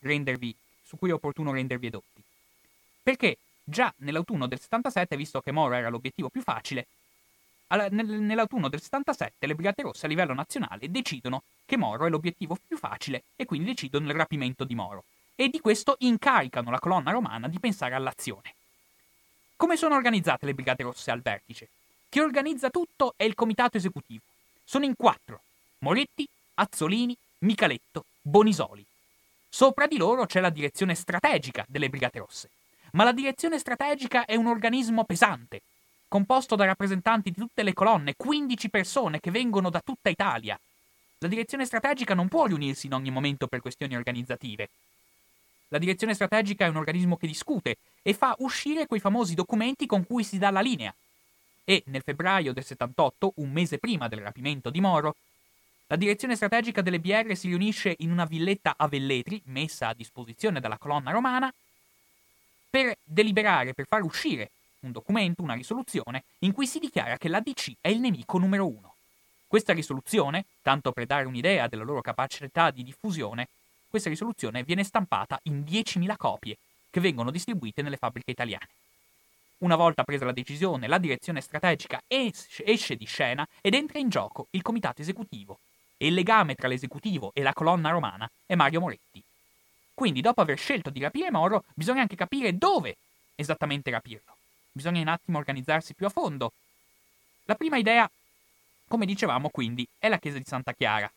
rendervi, 0.01 0.55
su 0.83 0.97
cui 0.97 1.09
è 1.09 1.13
opportuno 1.13 1.51
rendervi 1.51 1.88
edotti. 1.88 2.21
Perché 3.01 3.38
già 3.63 3.91
nell'autunno 3.97 4.45
del 4.45 4.59
77, 4.59 5.17
visto 5.17 5.41
che 5.41 5.51
Moro 5.51 5.73
era 5.73 5.89
l'obiettivo 5.89 6.29
più 6.29 6.43
facile, 6.43 6.85
nell'autunno 7.75 8.67
del 8.67 8.82
77 8.82 9.45
le 9.45 9.55
Brigate 9.55 9.84
Rosse 9.84 10.05
a 10.05 10.10
livello 10.10 10.34
nazionale 10.34 10.89
decidono 10.89 11.43
che 11.65 11.77
Moro 11.77 12.05
è 12.05 12.10
l'obiettivo 12.10 12.58
più 12.65 12.77
facile 12.77 13.23
e 13.36 13.45
quindi 13.45 13.69
decidono 13.69 14.10
il 14.10 14.15
rapimento 14.15 14.63
di 14.63 14.75
Moro 14.75 15.03
e 15.36 15.49
di 15.49 15.60
questo 15.60 15.95
incaricano 15.99 16.71
la 16.71 16.79
colonna 16.79 17.12
romana 17.12 17.47
di 17.47 17.60
pensare 17.60 17.95
all'azione. 17.95 18.53
Come 19.55 19.77
sono 19.77 19.95
organizzate 19.95 20.45
le 20.45 20.53
Brigate 20.53 20.84
Rosse 20.84 21.12
al 21.12 21.21
vertice? 21.21 21.67
Chi 22.10 22.19
organizza 22.19 22.69
tutto 22.69 23.13
è 23.15 23.23
il 23.23 23.36
comitato 23.36 23.77
esecutivo. 23.77 24.23
Sono 24.63 24.86
in 24.86 24.95
quattro: 24.95 25.41
Moretti, 25.79 26.27
Azzolini, 26.55 27.15
Micaletto, 27.39 28.05
Bonisoli. 28.21 28.84
Sopra 29.47 29.88
di 29.88 29.97
loro 29.97 30.25
c'è 30.25 30.39
la 30.39 30.49
direzione 30.49 30.95
strategica 30.95 31.65
delle 31.67 31.89
Brigate 31.89 32.19
Rosse. 32.19 32.49
Ma 32.93 33.03
la 33.03 33.12
direzione 33.12 33.60
strategica 33.60 34.25
è 34.25 34.36
un 34.36 34.47
organismo 34.47 35.03
pesante, 35.03 35.62
composto 36.09 36.57
da 36.57 36.65
rappresentanti 36.65 37.29
di 37.29 37.39
tutte 37.39 37.63
le 37.63 37.73
colonne, 37.73 38.15
15 38.17 38.69
persone 38.69 39.21
che 39.21 39.31
vengono 39.31 39.69
da 39.69 39.79
tutta 39.79 40.09
Italia. 40.09 40.59
La 41.19 41.27
direzione 41.29 41.65
strategica 41.65 42.13
non 42.13 42.27
può 42.27 42.45
riunirsi 42.45 42.87
in 42.87 42.93
ogni 42.93 43.11
momento 43.11 43.47
per 43.47 43.61
questioni 43.61 43.95
organizzative. 43.95 44.69
La 45.69 45.77
direzione 45.77 46.15
strategica 46.15 46.65
è 46.65 46.69
un 46.69 46.77
organismo 46.77 47.15
che 47.15 47.27
discute 47.27 47.77
e 48.01 48.13
fa 48.13 48.35
uscire 48.39 48.87
quei 48.87 48.99
famosi 48.99 49.35
documenti 49.35 49.85
con 49.85 50.05
cui 50.05 50.23
si 50.23 50.37
dà 50.37 50.49
la 50.49 50.61
linea. 50.61 50.93
E 51.63 51.83
nel 51.85 52.01
febbraio 52.01 52.53
del 52.53 52.65
78, 52.65 53.33
un 53.35 53.51
mese 53.51 53.77
prima 53.77 54.07
del 54.07 54.21
rapimento 54.21 54.71
di 54.71 54.81
Moro, 54.81 55.15
la 55.87 55.95
direzione 55.95 56.35
strategica 56.35 56.81
delle 56.81 56.99
BR 56.99 57.35
si 57.35 57.47
riunisce 57.47 57.95
in 57.99 58.11
una 58.11 58.25
villetta 58.25 58.73
a 58.75 58.87
Velletri, 58.87 59.41
messa 59.45 59.89
a 59.89 59.93
disposizione 59.93 60.59
dalla 60.59 60.77
colonna 60.77 61.11
romana, 61.11 61.53
per 62.69 62.97
deliberare, 63.03 63.73
per 63.73 63.85
far 63.87 64.01
uscire 64.03 64.51
un 64.81 64.91
documento, 64.91 65.41
una 65.41 65.53
risoluzione, 65.55 66.23
in 66.39 66.53
cui 66.53 66.67
si 66.67 66.79
dichiara 66.79 67.17
che 67.17 67.27
l'ADC 67.27 67.73
è 67.81 67.89
il 67.89 67.99
nemico 67.99 68.37
numero 68.37 68.67
uno. 68.67 68.95
Questa 69.47 69.73
risoluzione, 69.73 70.45
tanto 70.61 70.91
per 70.91 71.05
dare 71.05 71.25
un'idea 71.25 71.67
della 71.67 71.83
loro 71.83 72.01
capacità 72.01 72.71
di 72.71 72.83
diffusione, 72.83 73.47
questa 73.89 74.09
risoluzione 74.09 74.63
viene 74.63 74.83
stampata 74.83 75.39
in 75.43 75.61
10.000 75.61 76.15
copie 76.15 76.57
che 76.91 76.99
vengono 76.99 77.31
distribuite 77.31 77.81
nelle 77.81 77.97
fabbriche 77.97 78.31
italiane. 78.31 78.67
Una 79.59 79.75
volta 79.75 80.03
presa 80.03 80.25
la 80.25 80.31
decisione, 80.31 80.87
la 80.87 80.99
direzione 80.99 81.41
strategica 81.41 82.01
esce 82.07 82.95
di 82.95 83.05
scena 83.05 83.45
ed 83.61 83.73
entra 83.73 83.99
in 83.99 84.09
gioco 84.09 84.47
il 84.51 84.61
comitato 84.61 85.01
esecutivo 85.01 85.57
e 85.97 86.07
il 86.07 86.13
legame 86.13 86.55
tra 86.55 86.67
l'esecutivo 86.67 87.31
e 87.33 87.41
la 87.41 87.53
colonna 87.53 87.89
romana 87.89 88.29
è 88.45 88.55
Mario 88.55 88.79
Moretti. 88.79 89.21
Quindi, 89.93 90.21
dopo 90.21 90.39
aver 90.39 90.57
scelto 90.57 90.89
di 90.89 91.01
rapire 91.01 91.29
Moro, 91.29 91.65
bisogna 91.73 92.01
anche 92.01 92.15
capire 92.15 92.57
dove 92.57 92.95
esattamente 93.35 93.91
rapirlo. 93.91 94.37
Bisogna 94.71 95.01
un 95.01 95.08
attimo 95.08 95.38
organizzarsi 95.38 95.93
più 95.93 96.05
a 96.05 96.10
fondo. 96.10 96.51
La 97.45 97.55
prima 97.55 97.77
idea, 97.77 98.10
come 98.88 99.05
dicevamo 99.05 99.49
quindi, 99.49 99.88
è 99.97 100.08
la 100.08 100.19
chiesa 100.19 100.38
di 100.38 100.45
Santa 100.45 100.73
Chiara, 100.73 101.12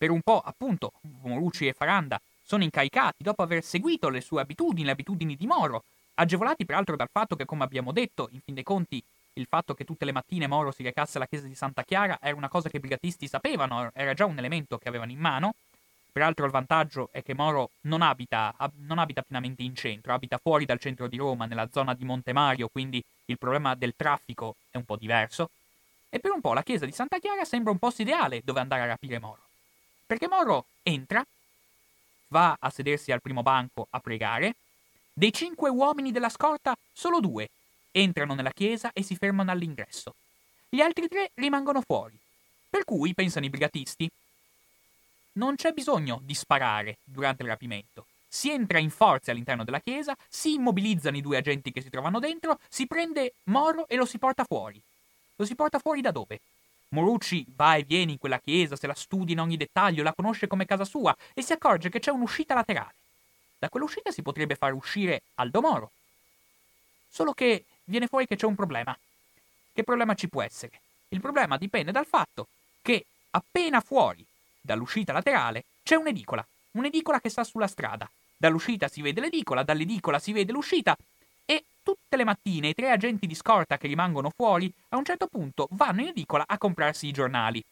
per 0.00 0.10
un 0.10 0.22
po', 0.22 0.40
appunto, 0.40 0.92
Morucci 1.22 1.66
e 1.66 1.74
Faranda 1.74 2.18
sono 2.42 2.62
incaricati 2.62 3.22
dopo 3.22 3.42
aver 3.42 3.62
seguito 3.62 4.08
le 4.08 4.22
sue 4.22 4.40
abitudini, 4.40 4.84
le 4.84 4.92
abitudini 4.92 5.36
di 5.36 5.46
Moro, 5.46 5.84
agevolati 6.14 6.64
peraltro 6.64 6.96
dal 6.96 7.10
fatto 7.12 7.36
che, 7.36 7.44
come 7.44 7.64
abbiamo 7.64 7.92
detto, 7.92 8.28
in 8.32 8.40
fin 8.40 8.54
dei 8.54 8.62
conti, 8.62 9.02
il 9.34 9.46
fatto 9.46 9.74
che 9.74 9.84
tutte 9.84 10.06
le 10.06 10.12
mattine 10.12 10.46
Moro 10.46 10.72
si 10.72 10.82
recasse 10.82 11.18
alla 11.18 11.26
chiesa 11.26 11.46
di 11.46 11.54
Santa 11.54 11.82
Chiara 11.82 12.18
era 12.20 12.34
una 12.34 12.48
cosa 12.48 12.70
che 12.70 12.78
i 12.78 12.80
brigatisti 12.80 13.28
sapevano, 13.28 13.90
era 13.92 14.14
già 14.14 14.24
un 14.24 14.38
elemento 14.38 14.78
che 14.78 14.88
avevano 14.88 15.12
in 15.12 15.18
mano. 15.18 15.54
Peraltro 16.12 16.44
il 16.44 16.50
vantaggio 16.50 17.08
è 17.12 17.22
che 17.22 17.34
Moro 17.34 17.70
non 17.82 18.02
abita, 18.02 18.54
non 18.78 18.98
abita 18.98 19.22
pienamente 19.22 19.62
in 19.62 19.74
centro, 19.74 20.12
abita 20.12 20.38
fuori 20.38 20.64
dal 20.64 20.80
centro 20.80 21.06
di 21.06 21.16
Roma, 21.16 21.46
nella 21.46 21.68
zona 21.70 21.94
di 21.94 22.04
Monte 22.04 22.32
Mario, 22.32 22.68
quindi 22.68 23.02
il 23.26 23.38
problema 23.38 23.74
del 23.74 23.94
traffico 23.96 24.56
è 24.70 24.76
un 24.76 24.84
po' 24.84 24.96
diverso. 24.96 25.50
E 26.08 26.18
per 26.18 26.32
un 26.32 26.40
po' 26.40 26.52
la 26.52 26.64
chiesa 26.64 26.84
di 26.84 26.92
Santa 26.92 27.18
Chiara 27.18 27.44
sembra 27.44 27.70
un 27.70 27.78
posto 27.78 28.02
ideale 28.02 28.42
dove 28.44 28.58
andare 28.58 28.82
a 28.82 28.86
rapire 28.86 29.20
Moro. 29.20 29.42
Perché 30.04 30.26
Moro 30.28 30.66
entra, 30.82 31.24
va 32.28 32.56
a 32.58 32.70
sedersi 32.70 33.12
al 33.12 33.22
primo 33.22 33.42
banco 33.42 33.86
a 33.90 34.00
pregare. 34.00 34.56
Dei 35.12 35.32
cinque 35.32 35.70
uomini 35.70 36.10
della 36.10 36.28
scorta, 36.28 36.76
solo 36.92 37.20
due 37.20 37.48
entrano 37.92 38.34
nella 38.34 38.50
chiesa 38.50 38.90
e 38.92 39.02
si 39.02 39.16
fermano 39.16 39.50
all'ingresso. 39.50 40.14
Gli 40.68 40.80
altri 40.80 41.08
tre 41.08 41.30
rimangono 41.34 41.80
fuori. 41.80 42.18
Per 42.68 42.84
cui, 42.84 43.14
pensano 43.14 43.46
i 43.46 43.50
brigatisti, 43.50 44.08
non 45.40 45.54
c'è 45.56 45.72
bisogno 45.72 46.20
di 46.22 46.34
sparare 46.34 46.98
durante 47.02 47.42
il 47.42 47.48
rapimento. 47.48 48.04
Si 48.28 48.50
entra 48.50 48.78
in 48.78 48.90
forza 48.90 49.30
all'interno 49.30 49.64
della 49.64 49.80
chiesa, 49.80 50.14
si 50.28 50.52
immobilizzano 50.52 51.16
i 51.16 51.22
due 51.22 51.38
agenti 51.38 51.72
che 51.72 51.80
si 51.80 51.88
trovano 51.88 52.18
dentro, 52.18 52.58
si 52.68 52.86
prende 52.86 53.32
Moro 53.44 53.88
e 53.88 53.96
lo 53.96 54.04
si 54.04 54.18
porta 54.18 54.44
fuori. 54.44 54.78
Lo 55.36 55.46
si 55.46 55.54
porta 55.54 55.78
fuori 55.78 56.02
da 56.02 56.10
dove? 56.10 56.40
Morucci 56.90 57.46
va 57.56 57.76
e 57.76 57.84
viene 57.84 58.12
in 58.12 58.18
quella 58.18 58.38
chiesa, 58.38 58.76
se 58.76 58.86
la 58.86 58.94
studia 58.94 59.32
in 59.32 59.40
ogni 59.40 59.56
dettaglio, 59.56 60.02
la 60.02 60.12
conosce 60.12 60.46
come 60.46 60.66
casa 60.66 60.84
sua 60.84 61.16
e 61.32 61.40
si 61.40 61.54
accorge 61.54 61.88
che 61.88 62.00
c'è 62.00 62.10
un'uscita 62.10 62.52
laterale. 62.52 62.94
Da 63.58 63.70
quell'uscita 63.70 64.10
si 64.10 64.20
potrebbe 64.20 64.56
far 64.56 64.74
uscire 64.74 65.22
Aldo 65.36 65.62
Moro. 65.62 65.90
Solo 67.08 67.32
che 67.32 67.64
viene 67.84 68.08
fuori 68.08 68.26
che 68.26 68.36
c'è 68.36 68.46
un 68.46 68.54
problema. 68.54 68.96
Che 69.72 69.84
problema 69.84 70.14
ci 70.14 70.28
può 70.28 70.42
essere? 70.42 70.80
Il 71.08 71.20
problema 71.20 71.56
dipende 71.56 71.92
dal 71.92 72.06
fatto 72.06 72.46
che 72.82 73.06
appena 73.30 73.80
fuori 73.80 74.24
dall'uscita 74.60 75.12
laterale 75.12 75.64
c'è 75.82 75.96
un'edicola, 75.96 76.46
un'edicola 76.72 77.20
che 77.20 77.28
sta 77.28 77.44
sulla 77.44 77.66
strada. 77.66 78.08
Dall'uscita 78.36 78.88
si 78.88 79.02
vede 79.02 79.20
l'edicola, 79.20 79.62
dall'edicola 79.62 80.18
si 80.18 80.32
vede 80.32 80.52
l'uscita 80.52 80.96
e 81.44 81.64
tutte 81.82 82.16
le 82.16 82.24
mattine 82.24 82.68
i 82.68 82.74
tre 82.74 82.90
agenti 82.90 83.26
di 83.26 83.34
scorta 83.34 83.76
che 83.76 83.86
rimangono 83.86 84.30
fuori 84.34 84.72
a 84.90 84.96
un 84.96 85.04
certo 85.04 85.26
punto 85.26 85.68
vanno 85.72 86.02
in 86.02 86.08
edicola 86.08 86.44
a 86.46 86.58
comprarsi 86.58 87.06
i 87.06 87.12
giornali. 87.12 87.62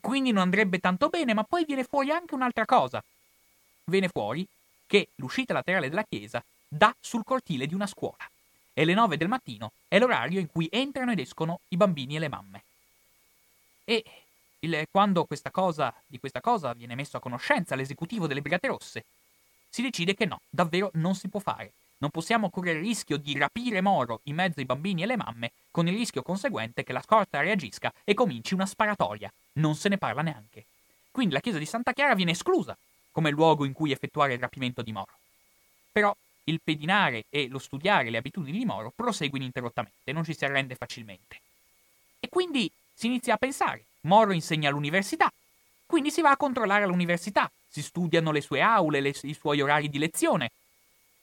Quindi 0.00 0.32
non 0.32 0.42
andrebbe 0.42 0.78
tanto 0.78 1.08
bene, 1.08 1.34
ma 1.34 1.44
poi 1.44 1.64
viene 1.64 1.84
fuori 1.84 2.10
anche 2.10 2.34
un'altra 2.34 2.64
cosa. 2.64 3.02
Viene 3.84 4.08
fuori 4.08 4.46
che 4.86 5.08
l'uscita 5.16 5.52
laterale 5.52 5.88
della 5.88 6.04
chiesa 6.08 6.42
dà 6.66 6.94
sul 6.98 7.24
cortile 7.24 7.66
di 7.66 7.74
una 7.74 7.86
scuola 7.86 8.28
e 8.72 8.84
le 8.84 8.94
9 8.94 9.16
del 9.16 9.28
mattino 9.28 9.72
è 9.88 9.98
l'orario 9.98 10.40
in 10.40 10.48
cui 10.50 10.68
entrano 10.70 11.12
ed 11.12 11.18
escono 11.18 11.60
i 11.68 11.76
bambini 11.76 12.16
e 12.16 12.18
le 12.18 12.28
mamme. 12.28 12.62
E 13.84 14.04
il, 14.60 14.86
quando 14.90 15.24
questa 15.24 15.50
cosa, 15.50 15.94
di 16.06 16.18
questa 16.18 16.40
cosa 16.40 16.72
viene 16.72 16.94
messo 16.94 17.16
a 17.16 17.20
conoscenza 17.20 17.74
l'esecutivo 17.74 18.26
delle 18.26 18.40
Brigate 18.40 18.68
Rosse, 18.68 19.04
si 19.68 19.82
decide 19.82 20.14
che 20.14 20.26
no, 20.26 20.40
davvero 20.48 20.90
non 20.94 21.14
si 21.14 21.28
può 21.28 21.40
fare. 21.40 21.72
Non 21.98 22.10
possiamo 22.10 22.48
correre 22.48 22.78
il 22.78 22.84
rischio 22.84 23.18
di 23.18 23.36
rapire 23.36 23.82
Moro 23.82 24.20
in 24.24 24.34
mezzo 24.34 24.60
ai 24.60 24.64
bambini 24.64 25.02
e 25.02 25.06
le 25.06 25.16
mamme, 25.16 25.52
con 25.70 25.86
il 25.86 25.94
rischio 25.94 26.22
conseguente 26.22 26.82
che 26.82 26.94
la 26.94 27.02
scorta 27.02 27.40
reagisca 27.40 27.92
e 28.04 28.14
cominci 28.14 28.54
una 28.54 28.64
sparatoria. 28.64 29.30
Non 29.54 29.74
se 29.74 29.90
ne 29.90 29.98
parla 29.98 30.22
neanche. 30.22 30.64
Quindi 31.10 31.34
la 31.34 31.40
chiesa 31.40 31.58
di 31.58 31.66
Santa 31.66 31.92
Chiara 31.92 32.14
viene 32.14 32.30
esclusa 32.30 32.76
come 33.12 33.30
luogo 33.30 33.64
in 33.64 33.72
cui 33.72 33.92
effettuare 33.92 34.32
il 34.34 34.38
rapimento 34.38 34.82
di 34.82 34.92
Moro. 34.92 35.12
Però 35.92 36.14
il 36.44 36.60
pedinare 36.62 37.26
e 37.28 37.48
lo 37.48 37.58
studiare 37.58 38.08
le 38.08 38.16
abitudini 38.16 38.58
di 38.58 38.64
Moro 38.64 38.92
prosegue 38.94 39.38
ininterrottamente, 39.38 40.12
non 40.12 40.24
ci 40.24 40.34
si 40.34 40.44
arrende 40.44 40.74
facilmente. 40.76 41.40
E 42.18 42.28
quindi 42.28 42.70
si 42.94 43.06
inizia 43.06 43.34
a 43.34 43.38
pensare, 43.38 43.84
Moro 44.02 44.32
insegna 44.32 44.68
all'università, 44.68 45.30
quindi 45.86 46.10
si 46.10 46.20
va 46.20 46.30
a 46.30 46.36
controllare 46.36 46.86
l'università, 46.86 47.50
si 47.68 47.82
studiano 47.82 48.32
le 48.32 48.40
sue 48.40 48.60
aule, 48.60 49.00
le, 49.00 49.14
i 49.22 49.34
suoi 49.34 49.60
orari 49.60 49.88
di 49.88 49.98
lezione. 49.98 50.50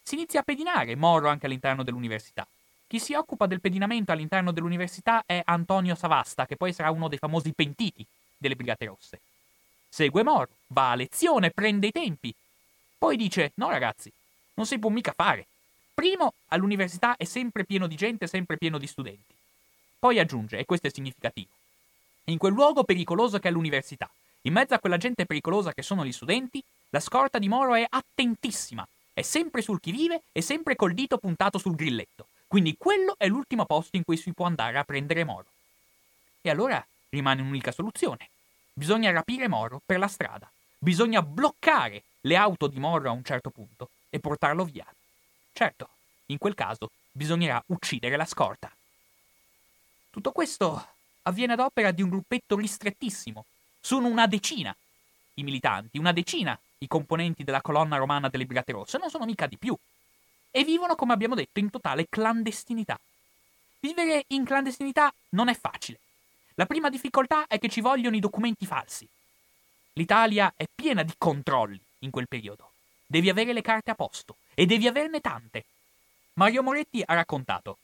Si 0.03 0.15
inizia 0.15 0.41
a 0.41 0.43
pedinare 0.43 0.95
Moro 0.95 1.29
anche 1.29 1.45
all'interno 1.45 1.83
dell'università. 1.83 2.47
Chi 2.87 2.99
si 2.99 3.13
occupa 3.13 3.47
del 3.47 3.59
pedinamento 3.59 4.11
all'interno 4.11 4.51
dell'università 4.51 5.23
è 5.25 5.41
Antonio 5.43 5.95
Savasta, 5.95 6.45
che 6.45 6.55
poi 6.55 6.71
sarà 6.71 6.91
uno 6.91 7.07
dei 7.07 7.17
famosi 7.17 7.51
pentiti 7.51 8.05
delle 8.37 8.55
Brigate 8.55 8.85
Rosse. 8.85 9.19
Segue 9.89 10.23
Moro, 10.23 10.49
va 10.67 10.91
a 10.91 10.95
lezione, 10.95 11.49
prende 11.51 11.87
i 11.87 11.91
tempi. 11.91 12.33
Poi 12.97 13.17
dice: 13.17 13.51
No, 13.55 13.69
ragazzi, 13.69 14.11
non 14.53 14.65
si 14.65 14.79
può 14.79 14.89
mica 14.89 15.11
fare. 15.11 15.45
Primo, 15.93 16.33
all'università 16.49 17.17
è 17.17 17.25
sempre 17.25 17.65
pieno 17.65 17.87
di 17.87 17.95
gente, 17.95 18.27
sempre 18.27 18.57
pieno 18.57 18.77
di 18.77 18.87
studenti. 18.87 19.33
Poi 19.99 20.19
aggiunge, 20.19 20.57
e 20.57 20.65
questo 20.65 20.87
è 20.87 20.91
significativo, 20.91 21.49
in 22.29 22.37
quel 22.37 22.53
luogo 22.53 22.83
pericoloso 22.83 23.39
che 23.39 23.47
è 23.47 23.51
l'università, 23.51 24.09
in 24.41 24.53
mezzo 24.53 24.73
a 24.73 24.79
quella 24.79 24.97
gente 24.97 25.25
pericolosa 25.25 25.73
che 25.73 25.81
sono 25.81 26.05
gli 26.05 26.11
studenti, 26.11 26.63
la 26.89 26.99
scorta 26.99 27.37
di 27.37 27.47
Moro 27.47 27.75
è 27.75 27.85
attentissima, 27.87 28.87
è 29.13 29.21
sempre 29.21 29.61
sul 29.61 29.79
chi 29.79 29.91
vive 29.91 30.23
e 30.31 30.41
sempre 30.41 30.75
col 30.75 30.93
dito 30.93 31.17
puntato 31.17 31.57
sul 31.57 31.75
grilletto. 31.75 32.27
Quindi 32.47 32.75
quello 32.77 33.15
è 33.17 33.27
l'ultimo 33.27 33.65
posto 33.65 33.97
in 33.97 34.03
cui 34.03 34.15
si 34.15 34.31
può 34.31 34.45
andare 34.45 34.77
a 34.77 34.83
prendere 34.83 35.23
Moro. 35.23 35.47
E 36.41 36.49
allora 36.49 36.85
rimane 37.09 37.41
un'unica 37.41 37.71
soluzione. 37.71 38.29
Bisogna 38.73 39.11
rapire 39.11 39.47
Moro 39.47 39.81
per 39.85 39.99
la 39.99 40.07
strada. 40.07 40.49
Bisogna 40.77 41.21
bloccare 41.21 42.03
le 42.21 42.35
auto 42.35 42.67
di 42.67 42.79
Moro 42.79 43.09
a 43.09 43.13
un 43.13 43.23
certo 43.23 43.49
punto 43.49 43.89
e 44.09 44.19
portarlo 44.19 44.63
via. 44.63 44.85
Certo, 45.51 45.89
in 46.27 46.37
quel 46.37 46.53
caso 46.53 46.91
bisognerà 47.11 47.61
uccidere 47.67 48.15
la 48.15 48.25
scorta. 48.25 48.71
Tutto 50.09 50.31
questo 50.31 50.95
avviene 51.27 51.53
ad 51.53 51.59
opera 51.59 51.91
di 51.91 52.01
un 52.01 52.09
gruppetto 52.09 52.55
ristrettissimo. 52.55 53.45
Sono 53.79 54.07
una 54.07 54.27
decina 54.27 54.75
i 55.35 55.43
militanti, 55.43 55.97
una 55.97 56.11
decina 56.11 56.57
i 56.79 56.87
componenti 56.87 57.43
della 57.43 57.61
colonna 57.61 57.97
romana 57.97 58.29
delle 58.29 58.45
Brigate 58.45 58.71
Rosse, 58.71 58.97
non 58.97 59.09
sono 59.09 59.25
mica 59.25 59.45
di 59.45 59.57
più. 59.57 59.75
E 60.49 60.63
vivono, 60.63 60.95
come 60.95 61.13
abbiamo 61.13 61.35
detto, 61.35 61.59
in 61.59 61.69
totale 61.69 62.07
clandestinità. 62.09 62.99
Vivere 63.79 64.23
in 64.27 64.43
clandestinità 64.43 65.13
non 65.29 65.49
è 65.49 65.55
facile. 65.55 65.99
La 66.55 66.65
prima 66.65 66.89
difficoltà 66.89 67.45
è 67.45 67.59
che 67.59 67.69
ci 67.69 67.81
vogliono 67.81 68.15
i 68.15 68.19
documenti 68.19 68.65
falsi. 68.65 69.07
L'Italia 69.93 70.51
è 70.55 70.65
piena 70.73 71.03
di 71.03 71.13
controlli 71.17 71.79
in 71.99 72.09
quel 72.09 72.27
periodo. 72.27 72.71
Devi 73.05 73.29
avere 73.29 73.53
le 73.53 73.61
carte 73.61 73.91
a 73.91 73.95
posto 73.95 74.37
e 74.55 74.65
devi 74.65 74.87
averne 74.87 75.21
tante. 75.21 75.65
Mario 76.33 76.63
Moretti 76.63 77.03
ha 77.05 77.13
raccontato. 77.13 77.77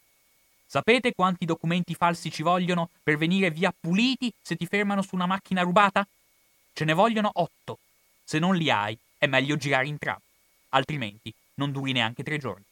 Sapete 0.73 1.13
quanti 1.13 1.45
documenti 1.45 1.93
falsi 1.93 2.31
ci 2.31 2.41
vogliono 2.41 2.89
per 3.03 3.15
venire 3.15 3.51
via 3.51 3.71
puliti 3.79 4.33
se 4.41 4.55
ti 4.55 4.65
fermano 4.65 5.03
su 5.03 5.13
una 5.13 5.27
macchina 5.27 5.61
rubata? 5.61 6.03
Ce 6.73 6.83
ne 6.83 6.93
vogliono 6.93 7.29
otto. 7.31 7.77
Se 8.23 8.39
non 8.39 8.55
li 8.55 8.71
hai, 8.71 8.97
è 9.19 9.27
meglio 9.27 9.55
girare 9.55 9.85
in 9.85 9.99
tram, 9.99 10.17
altrimenti 10.69 11.31
non 11.57 11.71
duri 11.71 11.91
neanche 11.91 12.23
tre 12.23 12.39
giorni. 12.39 12.63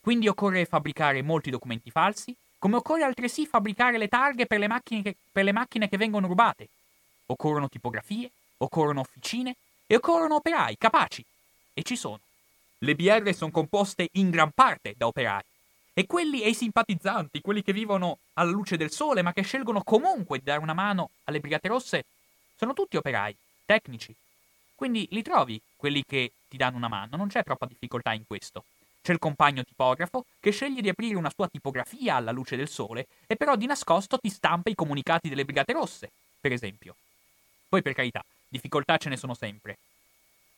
Quindi 0.00 0.26
occorre 0.26 0.64
fabbricare 0.64 1.22
molti 1.22 1.50
documenti 1.50 1.92
falsi, 1.92 2.34
come 2.58 2.74
occorre 2.74 3.04
altresì 3.04 3.46
fabbricare 3.46 3.96
le 3.96 4.08
targhe 4.08 4.46
per 4.46 4.58
le 4.58 4.66
macchine 4.66 5.02
che, 5.02 5.14
le 5.30 5.52
macchine 5.52 5.88
che 5.88 5.96
vengono 5.96 6.26
rubate. 6.26 6.66
Occorrono 7.26 7.68
tipografie, 7.68 8.28
occorrono 8.56 8.98
officine 8.98 9.54
e 9.86 9.94
occorrono 9.94 10.34
operai 10.34 10.76
capaci. 10.76 11.24
E 11.72 11.84
ci 11.84 11.94
sono. 11.94 12.18
Le 12.78 12.96
BR 12.96 13.32
sono 13.32 13.52
composte 13.52 14.08
in 14.14 14.30
gran 14.30 14.50
parte 14.52 14.94
da 14.96 15.06
operai. 15.06 15.42
E 15.96 16.06
quelli 16.06 16.42
e 16.42 16.48
i 16.48 16.54
simpatizzanti, 16.54 17.40
quelli 17.40 17.62
che 17.62 17.72
vivono 17.72 18.18
alla 18.34 18.50
luce 18.50 18.76
del 18.76 18.90
sole, 18.90 19.22
ma 19.22 19.32
che 19.32 19.42
scelgono 19.42 19.82
comunque 19.84 20.38
di 20.38 20.44
dare 20.44 20.60
una 20.60 20.74
mano 20.74 21.10
alle 21.24 21.38
Brigate 21.38 21.68
Rosse, 21.68 22.04
sono 22.56 22.72
tutti 22.72 22.96
operai, 22.96 23.34
tecnici. 23.64 24.12
Quindi 24.74 25.06
li 25.12 25.22
trovi, 25.22 25.60
quelli 25.76 26.02
che 26.04 26.32
ti 26.48 26.56
danno 26.56 26.76
una 26.76 26.88
mano, 26.88 27.16
non 27.16 27.28
c'è 27.28 27.44
troppa 27.44 27.66
difficoltà 27.66 28.12
in 28.12 28.26
questo. 28.26 28.64
C'è 29.02 29.12
il 29.12 29.20
compagno 29.20 29.62
tipografo 29.62 30.24
che 30.40 30.50
sceglie 30.50 30.82
di 30.82 30.88
aprire 30.88 31.14
una 31.14 31.30
sua 31.32 31.46
tipografia 31.46 32.16
alla 32.16 32.32
luce 32.32 32.56
del 32.56 32.68
sole 32.68 33.06
e 33.26 33.36
però 33.36 33.54
di 33.54 33.66
nascosto 33.66 34.18
ti 34.18 34.30
stampa 34.30 34.70
i 34.70 34.74
comunicati 34.74 35.28
delle 35.28 35.44
Brigate 35.44 35.74
Rosse, 35.74 36.10
per 36.40 36.50
esempio. 36.50 36.96
Poi 37.68 37.82
per 37.82 37.92
carità, 37.92 38.24
difficoltà 38.48 38.96
ce 38.96 39.10
ne 39.10 39.16
sono 39.16 39.34
sempre. 39.34 39.78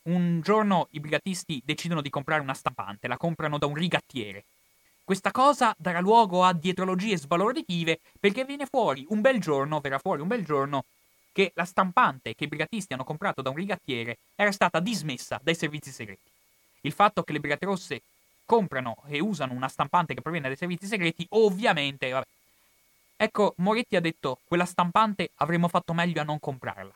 Un 0.02 0.40
giorno 0.40 0.86
i 0.92 1.00
brigatisti 1.00 1.60
decidono 1.64 2.00
di 2.00 2.08
comprare 2.08 2.40
una 2.40 2.54
stampante, 2.54 3.08
la 3.08 3.16
comprano 3.16 3.58
da 3.58 3.66
un 3.66 3.74
rigattiere. 3.74 4.44
Questa 5.06 5.30
cosa 5.30 5.72
darà 5.78 6.00
luogo 6.00 6.42
a 6.42 6.52
dietrologie 6.52 7.16
sbalorditive 7.16 8.00
perché 8.18 8.44
viene 8.44 8.66
fuori 8.66 9.06
un 9.10 9.20
bel 9.20 9.40
giorno, 9.40 9.78
verrà 9.78 10.00
fuori 10.00 10.20
un 10.20 10.26
bel 10.26 10.44
giorno, 10.44 10.82
che 11.30 11.52
la 11.54 11.64
stampante 11.64 12.34
che 12.34 12.42
i 12.42 12.48
brigatisti 12.48 12.92
hanno 12.92 13.04
comprato 13.04 13.40
da 13.40 13.50
un 13.50 13.54
rigattiere 13.54 14.18
era 14.34 14.50
stata 14.50 14.80
dismessa 14.80 15.38
dai 15.40 15.54
servizi 15.54 15.92
segreti. 15.92 16.28
Il 16.80 16.90
fatto 16.90 17.22
che 17.22 17.32
le 17.32 17.38
Brigate 17.38 17.66
Rosse 17.66 18.02
comprano 18.44 18.96
e 19.06 19.20
usano 19.20 19.52
una 19.52 19.68
stampante 19.68 20.12
che 20.12 20.22
proviene 20.22 20.48
dai 20.48 20.56
servizi 20.56 20.88
segreti, 20.88 21.24
ovviamente, 21.30 22.10
vabbè. 22.10 22.26
Ecco, 23.18 23.54
Moretti 23.58 23.94
ha 23.94 24.00
detto, 24.00 24.40
quella 24.44 24.64
stampante 24.64 25.30
avremmo 25.36 25.68
fatto 25.68 25.92
meglio 25.92 26.20
a 26.20 26.24
non 26.24 26.40
comprarla. 26.40 26.94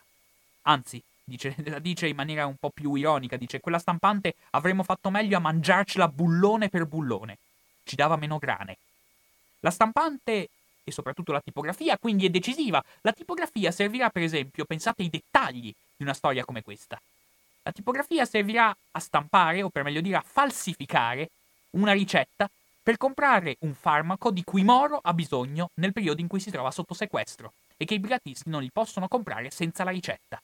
Anzi, 0.62 1.00
dice, 1.22 1.54
la 1.64 1.78
dice 1.78 2.08
in 2.08 2.16
maniera 2.16 2.44
un 2.44 2.56
po' 2.58 2.70
più 2.70 2.92
ironica, 2.96 3.36
dice 3.36 3.60
quella 3.60 3.78
stampante 3.78 4.34
avremmo 4.50 4.82
fatto 4.82 5.10
meglio 5.10 5.36
a 5.36 5.40
mangiarcela 5.40 6.08
bullone 6.08 6.68
per 6.70 6.86
bullone. 6.86 7.38
Ci 7.90 7.96
dava 7.96 8.14
meno 8.14 8.38
grane. 8.38 8.76
La 9.62 9.72
stampante 9.72 10.48
e 10.84 10.92
soprattutto 10.92 11.32
la 11.32 11.40
tipografia 11.40 11.98
quindi 11.98 12.24
è 12.24 12.30
decisiva. 12.30 12.80
La 13.00 13.10
tipografia 13.10 13.72
servirà 13.72 14.10
per 14.10 14.22
esempio, 14.22 14.64
pensate 14.64 15.02
ai 15.02 15.10
dettagli 15.10 15.74
di 15.96 16.04
una 16.04 16.14
storia 16.14 16.44
come 16.44 16.62
questa. 16.62 17.02
La 17.64 17.72
tipografia 17.72 18.24
servirà 18.26 18.72
a 18.92 19.00
stampare, 19.00 19.64
o 19.64 19.70
per 19.70 19.82
meglio 19.82 20.00
dire 20.00 20.18
a 20.18 20.24
falsificare, 20.24 21.30
una 21.70 21.90
ricetta 21.90 22.48
per 22.80 22.96
comprare 22.96 23.56
un 23.62 23.74
farmaco 23.74 24.30
di 24.30 24.44
cui 24.44 24.62
Moro 24.62 25.00
ha 25.02 25.12
bisogno 25.12 25.70
nel 25.74 25.92
periodo 25.92 26.20
in 26.20 26.28
cui 26.28 26.38
si 26.38 26.52
trova 26.52 26.70
sotto 26.70 26.94
sequestro 26.94 27.54
e 27.76 27.86
che 27.86 27.94
i 27.94 27.98
brigatisti 27.98 28.50
non 28.50 28.62
li 28.62 28.70
possono 28.70 29.08
comprare 29.08 29.50
senza 29.50 29.82
la 29.82 29.90
ricetta. 29.90 30.40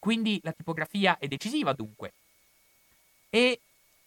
Quindi 0.00 0.40
la 0.42 0.50
tipografia 0.50 1.18
è 1.20 1.28
decisiva 1.28 1.72
dunque. 1.72 2.12
E 3.30 3.60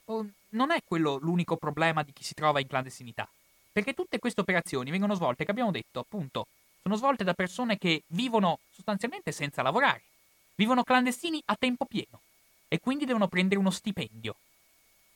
oh, 0.03 0.27
non 0.49 0.71
è 0.71 0.81
quello 0.83 1.17
l'unico 1.17 1.57
problema 1.57 2.03
di 2.03 2.13
chi 2.13 2.23
si 2.23 2.33
trova 2.33 2.59
in 2.59 2.67
clandestinità, 2.67 3.27
perché 3.71 3.93
tutte 3.93 4.19
queste 4.19 4.41
operazioni 4.41 4.91
vengono 4.91 5.15
svolte, 5.15 5.45
che 5.45 5.51
abbiamo 5.51 5.71
detto, 5.71 5.99
appunto, 5.99 6.47
sono 6.81 6.95
svolte 6.95 7.23
da 7.23 7.33
persone 7.33 7.77
che 7.77 8.03
vivono 8.07 8.59
sostanzialmente 8.71 9.31
senza 9.31 9.61
lavorare, 9.61 10.01
vivono 10.55 10.83
clandestini 10.83 11.41
a 11.45 11.55
tempo 11.55 11.85
pieno 11.85 12.21
e 12.67 12.79
quindi 12.79 13.05
devono 13.05 13.27
prendere 13.27 13.59
uno 13.59 13.71
stipendio. 13.71 14.35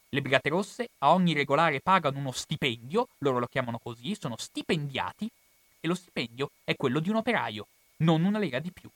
Le 0.10 0.22
Brigate 0.22 0.50
Rosse 0.50 0.90
a 1.00 1.14
ogni 1.14 1.34
regolare 1.34 1.80
pagano 1.80 2.20
uno 2.20 2.32
stipendio, 2.32 3.08
loro 3.20 3.40
lo 3.40 3.48
chiamano 3.48 3.80
così, 3.82 4.16
sono 4.20 4.36
stipendiati, 4.38 5.30
e 5.80 5.88
lo 5.88 5.96
stipendio 5.96 6.52
è 6.64 6.76
quello 6.76 7.00
di 7.00 7.10
un 7.10 7.16
operaio, 7.16 7.68
non 7.98 8.24
una 8.24 8.38
lega 8.38 8.60
di 8.60 8.72
più. 8.72 8.90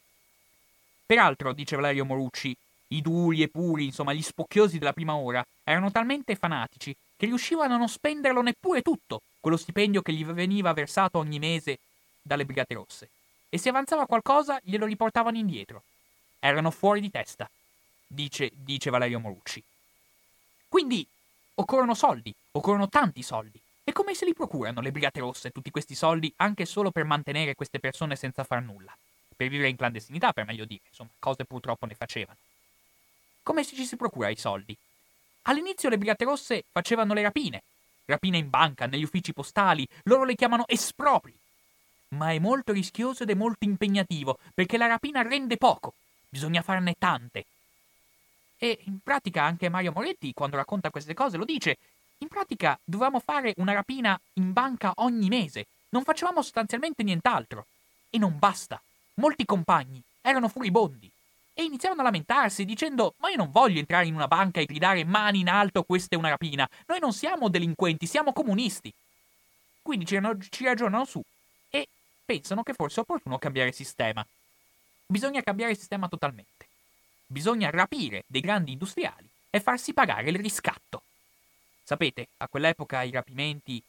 Peraltro, 1.06 1.54
dice 1.54 1.76
Valerio 1.76 2.06
Morucci, 2.06 2.56
I 2.88 3.02
duri 3.02 3.42
e 3.42 3.48
puri, 3.48 3.86
insomma, 3.86 4.14
gli 4.14 4.22
spocchiosi 4.22 4.78
della 4.78 4.94
prima 4.94 5.16
ora, 5.16 5.46
erano 5.64 5.92
talmente 5.92 6.36
fanatici 6.36 6.96
che 7.18 7.26
riuscivano 7.26 7.76
a 7.76 7.78
non 7.78 7.90
spenderlo 7.90 8.42
neppure 8.42 8.82
tutto, 8.82 9.22
quello 9.40 9.58
stipendio 9.58 10.02
che 10.02 10.14
gli 10.14 10.26
veniva 10.26 10.74
versato 10.74 11.18
ogni 11.18 11.40
mese 11.40 11.80
dalle 12.22 12.46
Brigate 12.46 12.74
Rosse. 12.74 13.10
E 13.50 13.58
se 13.58 13.70
avanzava 13.70 14.06
qualcosa, 14.06 14.60
glielo 14.64 14.86
riportavano 14.86 15.38
indietro. 15.38 15.84
Erano 16.40 16.72
fuori 16.72 17.00
di 17.00 17.10
testa, 17.10 17.50
dice, 18.06 18.52
dice 18.54 18.90
Valerio 18.90 19.20
Morucci. 19.20 19.64
Quindi 20.68 21.08
occorrono 21.56 21.94
soldi, 21.94 22.34
occorrono 22.52 22.90
tanti 22.90 23.24
soldi. 23.24 23.60
E 23.84 23.92
come 23.94 24.16
se 24.16 24.26
li 24.26 24.34
procurano 24.34 24.82
le 24.82 24.92
Brigate 24.92 25.20
Rosse 25.20 25.52
tutti 25.52 25.70
questi 25.70 25.96
soldi 25.96 26.34
anche 26.38 26.66
solo 26.66 26.92
per 26.92 27.06
mantenere 27.06 27.56
queste 27.56 27.80
persone 27.80 28.16
senza 28.16 28.44
far 28.44 28.62
nulla? 28.62 28.96
Per 29.36 29.48
vivere 29.48 29.70
in 29.70 29.76
clandestinità, 29.76 30.34
per 30.34 30.46
meglio 30.46 30.66
dire, 30.66 30.82
insomma, 30.88 31.12
cose 31.20 31.46
purtroppo 31.46 31.86
ne 31.86 31.94
facevano. 31.94 32.38
Come 33.46 33.64
ci 33.64 33.86
si 33.86 33.96
procura 33.96 34.30
i 34.30 34.38
soldi? 34.38 34.76
All'inizio 35.44 35.88
le 35.88 36.00
Brigate 36.00 36.26
Rosse 36.26 36.64
facevano 36.72 37.14
le 37.14 37.22
rapine. 37.22 37.62
Rapine 38.06 38.40
in 38.40 38.50
banca, 38.50 38.88
negli 38.88 39.04
uffici 39.04 39.34
postali, 39.34 39.88
loro 40.06 40.24
le 40.24 40.34
chiamano 40.34 40.68
espropri. 40.68 41.32
Ma 42.16 42.32
è 42.32 42.40
molto 42.40 42.74
rischioso 42.74 43.22
ed 43.22 43.30
è 43.30 43.36
molto 43.36 43.64
impegnativo, 43.64 44.40
perché 44.52 44.78
la 44.78 44.88
rapina 44.88 45.22
rende 45.22 45.58
poco. 45.58 45.94
Bisogna 46.28 46.64
farne 46.64 46.96
tante. 46.98 47.46
E 48.58 48.80
in 48.86 48.98
pratica 49.04 49.44
anche 49.44 49.70
Mario 49.70 49.92
Moretti, 49.92 50.34
quando 50.34 50.56
racconta 50.56 50.90
queste 50.90 51.14
cose, 51.14 51.38
lo 51.38 51.46
dice. 51.46 51.78
In 52.20 52.28
pratica 52.30 52.80
dovevamo 52.84 53.20
fare 53.20 53.54
una 53.58 53.74
rapina 53.74 54.20
in 54.34 54.54
banca 54.54 54.92
ogni 54.96 55.28
mese. 55.28 55.68
Non 55.90 56.04
facevamo 56.04 56.42
sostanzialmente 56.42 57.04
nient'altro. 57.04 57.68
E 58.10 58.18
non 58.18 58.40
basta. 58.40 58.82
Molti 59.18 59.46
compagni 59.46 60.02
erano 60.20 60.48
furibondi 60.48 61.12
e 61.58 61.64
iniziarono 61.64 62.02
a 62.02 62.04
lamentarsi 62.04 62.66
dicendo 62.66 63.16
ma 63.20 63.30
io 63.30 63.38
non 63.38 63.50
voglio 63.50 63.80
entrare 63.80 64.06
in 64.06 64.14
una 64.14 64.28
banca 64.28 64.60
e 64.60 64.66
gridare 64.66 65.06
mani 65.06 65.40
in 65.40 65.48
alto 65.48 65.84
questa 65.84 66.16
è 66.16 66.18
una 66.20 66.30
rapina, 66.30 66.70
noi 66.88 67.00
non 67.00 67.14
siamo 67.14 67.50
delinquenti, 67.50 68.06
siamo 68.06 68.34
comunisti. 68.34 68.94
Quindi 69.82 70.06
ci, 70.06 70.20
ragionano 70.64 71.06
su 71.06 71.22
e 71.70 71.88
pensano 72.26 72.62
che 72.62 72.74
forse 72.74 72.98
è 72.98 73.04
opportuno 73.04 73.38
cambiare 73.38 73.72
sistema. 73.72 74.26
Bisogna 75.08 75.42
cambiare 75.42 75.76
sistema 75.76 76.10
totalmente. 76.10 76.68
Bisogna 77.26 77.70
rapire 77.70 78.24
dei 78.28 78.42
grandi 78.42 78.74
industriali 78.74 79.28
e 79.50 79.60
farsi 79.62 79.94
pagare 79.94 80.30
il 80.30 80.38
riscatto. 80.38 81.04
Sapete, 81.84 82.28
a 82.38 82.48
quell'epoca 82.48 83.04
i 83.04 83.12
rapimenti 83.12 83.82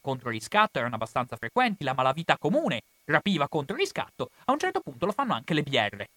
contro 0.00 0.30
il 0.30 0.36
riscatto 0.36 0.78
erano 0.78 0.96
abbastanza 0.96 1.36
frequenti, 1.36 1.84
la 1.84 1.94
malavita 1.94 2.36
comune 2.36 2.82
rapiva 3.04 3.46
contro 3.46 3.76
il 3.76 3.82
riscatto, 3.82 4.30
a 4.46 4.52
un 4.52 4.58
certo 4.58 4.80
punto 4.80 5.06
lo 5.06 5.12
fanno 5.12 5.34
anche 5.34 5.54
le 5.54 5.62
BR. 5.62 6.08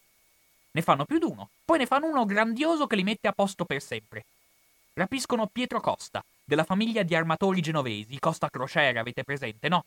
Ne 0.75 0.81
fanno 0.81 1.05
più 1.05 1.19
di 1.19 1.23
uno. 1.23 1.49
Poi 1.63 1.77
ne 1.77 1.85
fanno 1.85 2.07
uno 2.07 2.25
grandioso 2.25 2.85
che 2.85 2.97
li 2.97 3.03
mette 3.03 3.29
a 3.29 3.31
posto 3.31 3.63
per 3.63 3.81
sempre. 3.81 4.25
Rapiscono 4.91 5.47
Pietro 5.47 5.79
Costa, 5.79 6.21
della 6.43 6.65
famiglia 6.65 7.01
di 7.01 7.15
armatori 7.15 7.61
genovesi, 7.61 8.19
Costa 8.19 8.49
Crociere, 8.49 8.99
avete 8.99 9.23
presente, 9.23 9.69
no? 9.69 9.85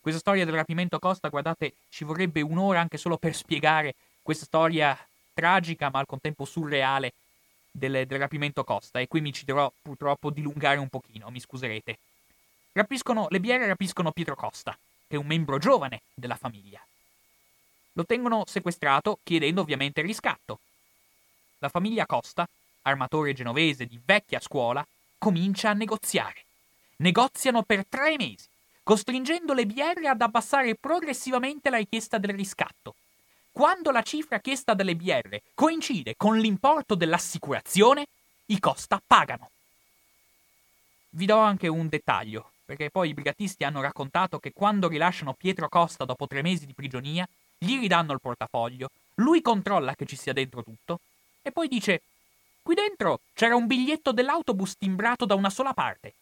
Questa 0.00 0.20
storia 0.20 0.44
del 0.44 0.54
rapimento 0.54 1.00
Costa, 1.00 1.28
guardate, 1.28 1.74
ci 1.88 2.04
vorrebbe 2.04 2.42
un'ora 2.42 2.78
anche 2.78 2.96
solo 2.96 3.16
per 3.16 3.34
spiegare 3.34 3.96
questa 4.22 4.44
storia 4.44 4.96
tragica 5.32 5.90
ma 5.90 5.98
al 5.98 6.06
contempo 6.06 6.44
surreale 6.44 7.12
del, 7.72 8.06
del 8.06 8.18
rapimento 8.20 8.62
Costa 8.62 9.00
e 9.00 9.08
qui 9.08 9.20
mi 9.20 9.32
ci 9.32 9.44
dovrò 9.44 9.72
purtroppo 9.82 10.30
dilungare 10.30 10.78
un 10.78 10.88
pochino, 10.88 11.28
mi 11.30 11.40
scuserete. 11.40 11.98
Rapiscono, 12.70 13.26
le 13.30 13.40
biere 13.40 13.66
rapiscono 13.66 14.12
Pietro 14.12 14.36
Costa, 14.36 14.78
che 15.08 15.16
è 15.16 15.18
un 15.18 15.26
membro 15.26 15.58
giovane 15.58 16.02
della 16.14 16.36
famiglia. 16.36 16.80
Lo 17.94 18.04
tengono 18.04 18.44
sequestrato 18.46 19.18
chiedendo 19.22 19.60
ovviamente 19.60 20.00
il 20.00 20.06
riscatto. 20.06 20.60
La 21.58 21.68
famiglia 21.68 22.06
Costa, 22.06 22.46
armatore 22.82 23.32
genovese 23.32 23.86
di 23.86 23.98
vecchia 24.04 24.40
scuola, 24.40 24.86
comincia 25.18 25.70
a 25.70 25.74
negoziare. 25.74 26.44
Negoziano 26.96 27.62
per 27.62 27.86
tre 27.86 28.16
mesi, 28.16 28.46
costringendo 28.82 29.52
le 29.54 29.66
BR 29.66 30.06
ad 30.06 30.20
abbassare 30.20 30.74
progressivamente 30.74 31.70
la 31.70 31.78
richiesta 31.78 32.18
del 32.18 32.34
riscatto. 32.34 32.94
Quando 33.50 33.90
la 33.90 34.02
cifra 34.02 34.40
chiesta 34.40 34.74
dalle 34.74 34.96
BR 34.96 35.38
coincide 35.54 36.14
con 36.16 36.38
l'importo 36.38 36.94
dell'assicurazione, 36.94 38.06
i 38.46 38.58
Costa 38.58 39.00
pagano. 39.04 39.50
Vi 41.10 41.26
do 41.26 41.38
anche 41.38 41.68
un 41.68 41.88
dettaglio, 41.88 42.50
perché 42.64 42.90
poi 42.90 43.10
i 43.10 43.14
brigatisti 43.14 43.62
hanno 43.62 43.80
raccontato 43.80 44.40
che 44.40 44.52
quando 44.52 44.88
rilasciano 44.88 45.34
Pietro 45.34 45.68
Costa 45.68 46.04
dopo 46.04 46.26
tre 46.26 46.42
mesi 46.42 46.66
di 46.66 46.74
prigionia, 46.74 47.26
gli 47.64 47.78
ridanno 47.78 48.12
il 48.12 48.20
portafoglio, 48.20 48.90
lui 49.16 49.40
controlla 49.40 49.94
che 49.94 50.06
ci 50.06 50.16
sia 50.16 50.32
dentro 50.32 50.62
tutto 50.62 51.00
e 51.42 51.50
poi 51.50 51.68
dice 51.68 52.02
Qui 52.64 52.74
dentro 52.74 53.20
c'era 53.34 53.56
un 53.56 53.66
biglietto 53.66 54.10
dell'autobus 54.10 54.78
timbrato 54.78 55.26
da 55.26 55.34
una 55.34 55.50
sola 55.50 55.74
parte. 55.74 56.14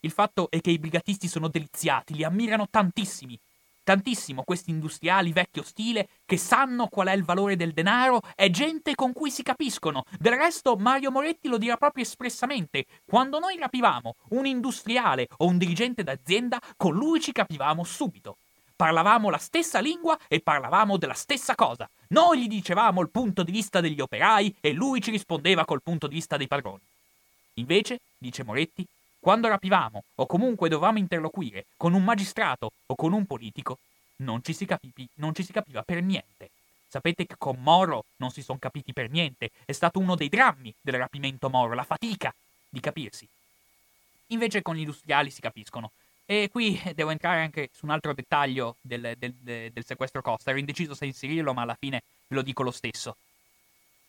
Il 0.00 0.10
fatto 0.10 0.48
è 0.50 0.60
che 0.60 0.72
i 0.72 0.80
brigatisti 0.80 1.28
sono 1.28 1.46
deliziati, 1.46 2.14
li 2.14 2.24
ammirano 2.24 2.66
tantissimi. 2.68 3.38
Tantissimo 3.84 4.42
questi 4.42 4.70
industriali 4.70 5.32
vecchio 5.32 5.62
stile 5.62 6.08
che 6.26 6.36
sanno 6.36 6.88
qual 6.88 7.06
è 7.06 7.12
il 7.12 7.22
valore 7.22 7.54
del 7.54 7.72
denaro 7.72 8.20
è 8.34 8.50
gente 8.50 8.96
con 8.96 9.12
cui 9.12 9.30
si 9.30 9.44
capiscono. 9.44 10.04
Del 10.18 10.34
resto 10.34 10.74
Mario 10.74 11.12
Moretti 11.12 11.46
lo 11.46 11.56
dirà 11.56 11.76
proprio 11.76 12.02
espressamente. 12.02 12.86
Quando 13.04 13.38
noi 13.38 13.56
rapivamo 13.58 14.16
un 14.30 14.44
industriale 14.44 15.28
o 15.36 15.46
un 15.46 15.56
dirigente 15.56 16.02
d'azienda, 16.02 16.60
con 16.76 16.94
lui 16.94 17.20
ci 17.20 17.30
capivamo 17.30 17.84
subito. 17.84 18.38
Parlavamo 18.78 19.28
la 19.28 19.38
stessa 19.38 19.80
lingua 19.80 20.16
e 20.28 20.38
parlavamo 20.38 20.98
della 20.98 21.12
stessa 21.12 21.56
cosa. 21.56 21.90
Noi 22.10 22.42
gli 22.42 22.46
dicevamo 22.46 23.00
il 23.00 23.08
punto 23.08 23.42
di 23.42 23.50
vista 23.50 23.80
degli 23.80 24.00
operai 24.00 24.54
e 24.60 24.70
lui 24.70 25.02
ci 25.02 25.10
rispondeva 25.10 25.64
col 25.64 25.82
punto 25.82 26.06
di 26.06 26.14
vista 26.14 26.36
dei 26.36 26.46
padroni. 26.46 26.78
Invece, 27.54 27.98
dice 28.16 28.44
Moretti, 28.44 28.86
quando 29.18 29.48
rapivamo 29.48 30.04
o 30.14 30.26
comunque 30.26 30.68
dovevamo 30.68 30.98
interloquire 30.98 31.66
con 31.76 31.92
un 31.92 32.04
magistrato 32.04 32.70
o 32.86 32.94
con 32.94 33.12
un 33.12 33.26
politico, 33.26 33.78
non 34.18 34.44
ci 34.44 34.52
si, 34.52 34.64
capivi, 34.64 35.08
non 35.14 35.34
ci 35.34 35.42
si 35.42 35.50
capiva 35.50 35.82
per 35.82 36.00
niente. 36.00 36.50
Sapete 36.86 37.26
che 37.26 37.34
con 37.36 37.56
Moro 37.58 38.04
non 38.18 38.30
si 38.30 38.42
sono 38.42 38.60
capiti 38.60 38.92
per 38.92 39.10
niente. 39.10 39.50
È 39.64 39.72
stato 39.72 39.98
uno 39.98 40.14
dei 40.14 40.28
drammi 40.28 40.72
del 40.80 40.98
rapimento 40.98 41.50
Moro, 41.50 41.74
la 41.74 41.82
fatica 41.82 42.32
di 42.68 42.78
capirsi. 42.78 43.26
Invece 44.28 44.62
con 44.62 44.76
gli 44.76 44.80
industriali 44.82 45.32
si 45.32 45.40
capiscono. 45.40 45.90
E 46.30 46.50
qui 46.52 46.78
devo 46.94 47.08
entrare 47.08 47.40
anche 47.40 47.70
su 47.72 47.86
un 47.86 47.90
altro 47.90 48.12
dettaglio 48.12 48.76
del, 48.82 49.14
del, 49.16 49.32
del, 49.32 49.84
sequestro 49.84 50.20
Costa. 50.20 50.50
Ero 50.50 50.58
indeciso 50.58 50.94
se 50.94 51.06
inserirlo, 51.06 51.54
ma 51.54 51.62
alla 51.62 51.76
fine 51.78 52.02
ve 52.26 52.36
lo 52.36 52.42
dico 52.42 52.62
lo 52.62 52.70
stesso. 52.70 53.16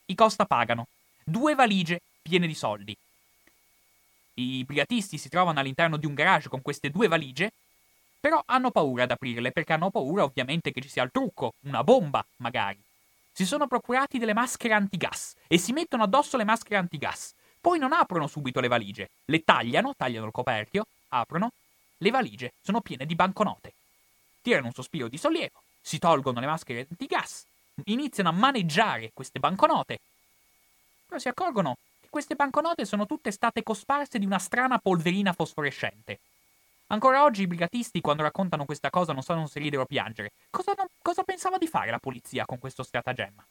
I 0.07 0.15
Costa 0.15 0.45
pagano 0.45 0.87
due 1.23 1.55
valigie 1.55 2.01
piene 2.21 2.45
di 2.45 2.55
soldi. 2.55 2.95
I 4.33 4.65
brigatisti 4.65 5.17
si 5.17 5.29
trovano 5.29 5.61
all'interno 5.61 5.95
di 5.95 6.05
un 6.05 6.13
garage 6.13 6.49
con 6.49 6.61
queste 6.61 6.89
due 6.89 7.07
valigie, 7.07 7.53
però 8.19 8.43
hanno 8.47 8.69
paura 8.69 9.03
ad 9.03 9.11
aprirle 9.11 9.53
perché 9.53 9.71
hanno 9.71 9.89
paura 9.89 10.25
ovviamente 10.25 10.73
che 10.73 10.81
ci 10.81 10.89
sia 10.89 11.03
il 11.03 11.11
trucco, 11.11 11.53
una 11.61 11.85
bomba 11.85 12.25
magari. 12.37 12.81
Si 13.31 13.45
sono 13.45 13.65
procurati 13.65 14.17
delle 14.17 14.33
maschere 14.33 14.73
antigas 14.73 15.35
e 15.47 15.57
si 15.57 15.71
mettono 15.71 16.03
addosso 16.03 16.35
le 16.35 16.43
maschere 16.43 16.75
antigas. 16.75 17.33
Poi 17.61 17.79
non 17.79 17.93
aprono 17.93 18.27
subito 18.27 18.59
le 18.59 18.67
valigie, 18.67 19.09
le 19.23 19.41
tagliano, 19.45 19.93
tagliano 19.95 20.25
il 20.25 20.33
coperchio, 20.33 20.85
aprono 21.09 21.51
le 22.01 22.11
valigie 22.11 22.53
sono 22.61 22.81
piene 22.81 23.05
di 23.05 23.15
banconote. 23.15 23.73
Tirano 24.41 24.67
un 24.67 24.73
sospiro 24.73 25.07
di 25.07 25.17
sollievo, 25.17 25.61
si 25.81 25.99
tolgono 25.99 26.39
le 26.39 26.45
maschere 26.45 26.87
antigas, 26.89 27.45
iniziano 27.85 28.29
a 28.29 28.33
maneggiare 28.33 29.11
queste 29.13 29.39
banconote. 29.39 29.99
Però 31.07 31.19
si 31.19 31.27
accorgono 31.27 31.77
che 32.01 32.07
queste 32.09 32.35
banconote 32.35 32.85
sono 32.85 33.05
tutte 33.05 33.31
state 33.31 33.63
cosparse 33.63 34.17
di 34.17 34.25
una 34.25 34.39
strana 34.39 34.79
polverina 34.79 35.33
fosforescente. 35.33 36.19
Ancora 36.87 37.23
oggi 37.23 37.43
i 37.43 37.47
brigatisti, 37.47 38.01
quando 38.01 38.23
raccontano 38.23 38.65
questa 38.65 38.89
cosa, 38.89 39.13
non 39.13 39.21
sanno 39.21 39.45
se 39.45 39.59
ridere 39.59 39.83
o 39.83 39.85
piangere. 39.85 40.31
Cosa, 40.49 40.73
non, 40.75 40.87
cosa 41.01 41.23
pensava 41.23 41.57
di 41.57 41.67
fare 41.67 41.91
la 41.91 41.99
polizia 41.99 42.45
con 42.45 42.57
questo 42.57 42.81
stratagemma? 42.81 43.45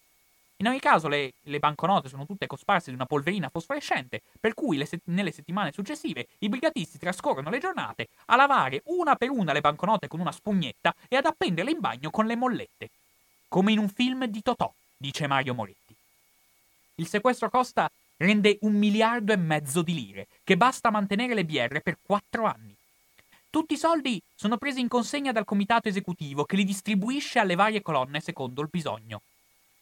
In 0.61 0.67
ogni 0.67 0.81
caso 0.81 1.07
le, 1.07 1.35
le, 1.43 1.61
banconote 1.61 2.09
sono 2.09 2.27
tutte 2.27 2.49
cosparse 2.49 2.91
di 2.91 2.97
una 2.97 3.07
polverina 3.07 3.49
fosforescente, 3.49 4.23
per 4.41 4.55
cui 4.55 4.85
set- 4.87 5.03
nelle 5.05 5.31
settimane 5.31 5.71
successive 5.71 6.27
i 6.41 6.49
brigatisti 6.49 6.99
trascorrono 6.99 7.49
le 7.49 7.61
giornate 7.61 8.09
a 8.27 8.35
lavare 8.35 8.83
una 8.87 9.15
per 9.15 9.31
una 9.31 9.53
le 9.53 9.61
banconote 9.61 10.09
con 10.09 10.19
una 10.19 10.33
spugnetta 10.33 10.93
e 11.07 11.15
ad 11.15 11.27
appenderle 11.27 11.71
in 11.71 11.79
bagno 11.79 12.11
con 12.11 12.27
le 12.27 12.35
mollette. 12.35 12.91
Come 13.47 13.71
in 13.71 13.79
un 13.79 13.89
film 13.89 14.25
di 14.27 14.43
Totò, 14.43 14.73
dice 14.97 15.29
Mario 15.29 15.55
Moretti. 15.55 15.95
Il 16.97 17.07
sequestro 17.07 17.51
costa 17.51 17.89
rende 18.17 18.59
un 18.63 18.75
miliardo 18.75 19.33
e 19.33 19.37
mezzo 19.37 19.83
di 19.83 19.95
lire, 19.95 20.27
che 20.43 20.57
basta 20.57 20.91
mantenere 20.91 21.35
le 21.35 21.45
BR 21.45 21.81
per 21.83 21.99
quattro 22.03 22.47
anni. 22.47 22.75
Tutti 23.49 23.75
i 23.75 23.79
soldi 23.79 24.21
sono 24.35 24.59
presi 24.59 24.81
in 24.81 24.89
consegna 24.89 25.31
dal 25.31 25.45
comitato 25.45 25.89
esecutivo 25.89 26.45
che 26.45 26.57
li 26.57 26.65
distribuisce 26.65 27.39
alle 27.39 27.55
varie 27.55 27.81
colonne 27.81 28.19
secondo 28.21 28.61
il 28.61 28.69
bisogno. 28.69 29.23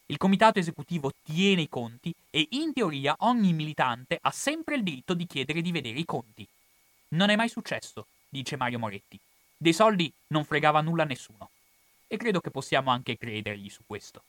Il 0.08 0.18
comitato 0.18 0.60
esecutivo 0.60 1.12
tiene 1.22 1.62
i 1.62 1.68
conti 1.68 2.14
e 2.30 2.46
in 2.50 2.72
teoria 2.72 3.16
ogni 3.20 3.52
militante 3.52 4.18
ha 4.20 4.30
sempre 4.30 4.76
il 4.76 4.84
diritto 4.84 5.14
di 5.14 5.26
chiedere 5.26 5.60
di 5.60 5.72
vedere 5.72 5.98
i 5.98 6.04
conti. 6.04 6.46
Non 7.08 7.28
è 7.28 7.36
mai 7.36 7.48
successo, 7.48 8.06
dice 8.28 8.56
Mario 8.56 8.78
Moretti. 8.78 9.18
Dei 9.56 9.72
soldi 9.72 10.12
non 10.28 10.44
fregava 10.44 10.80
nulla 10.80 11.02
a 11.02 11.06
nessuno. 11.06 11.50
E 12.06 12.16
credo 12.16 12.40
che 12.40 12.50
possiamo 12.50 12.90
anche 12.90 13.18
credergli 13.18 13.68
su 13.68 13.82
questo. 13.84 14.22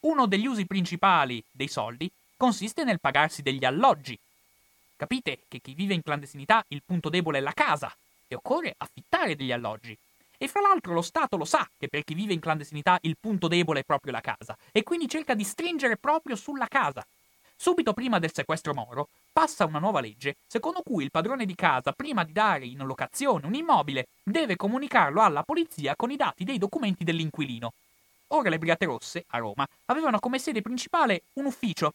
uno 0.00 0.26
degli 0.26 0.46
usi 0.46 0.66
principali 0.66 1.42
dei 1.50 1.68
soldi 1.68 2.10
consiste 2.36 2.84
nel 2.84 3.00
pagarsi 3.00 3.42
degli 3.42 3.64
alloggi. 3.64 4.18
Capite 4.96 5.40
che 5.48 5.60
chi 5.60 5.74
vive 5.74 5.94
in 5.94 6.02
clandestinità 6.02 6.64
il 6.68 6.82
punto 6.84 7.08
debole 7.08 7.38
è 7.38 7.40
la 7.40 7.52
casa 7.52 7.94
e 8.28 8.34
occorre 8.34 8.74
affittare 8.76 9.36
degli 9.36 9.52
alloggi. 9.52 9.96
E 10.38 10.48
fra 10.48 10.60
l'altro 10.60 10.92
lo 10.92 11.02
Stato 11.02 11.36
lo 11.36 11.44
sa 11.44 11.68
che 11.78 11.88
per 11.88 12.04
chi 12.04 12.14
vive 12.14 12.32
in 12.32 12.40
clandestinità 12.40 12.98
il 13.02 13.16
punto 13.18 13.48
debole 13.48 13.80
è 13.80 13.84
proprio 13.84 14.12
la 14.12 14.20
casa 14.20 14.56
e 14.72 14.82
quindi 14.82 15.08
cerca 15.08 15.34
di 15.34 15.44
stringere 15.44 15.96
proprio 15.96 16.36
sulla 16.36 16.66
casa. 16.66 17.06
Subito 17.56 17.92
prima 17.92 18.18
del 18.18 18.32
sequestro 18.32 18.74
Moro 18.74 19.08
passa 19.32 19.64
una 19.64 19.78
nuova 19.78 20.00
legge 20.00 20.36
secondo 20.46 20.82
cui 20.82 21.04
il 21.04 21.10
padrone 21.10 21.46
di 21.46 21.54
casa, 21.54 21.92
prima 21.92 22.24
di 22.24 22.32
dare 22.32 22.66
in 22.66 22.84
locazione 22.84 23.46
un 23.46 23.54
immobile, 23.54 24.08
deve 24.22 24.56
comunicarlo 24.56 25.22
alla 25.22 25.44
polizia 25.44 25.94
con 25.96 26.10
i 26.10 26.16
dati 26.16 26.44
dei 26.44 26.58
documenti 26.58 27.04
dell'inquilino. 27.04 27.72
Ora 28.28 28.50
le 28.50 28.58
Brigate 28.58 28.86
Rosse, 28.86 29.24
a 29.28 29.38
Roma, 29.38 29.66
avevano 29.86 30.18
come 30.18 30.38
sede 30.38 30.62
principale 30.62 31.22
un 31.34 31.46
ufficio 31.46 31.94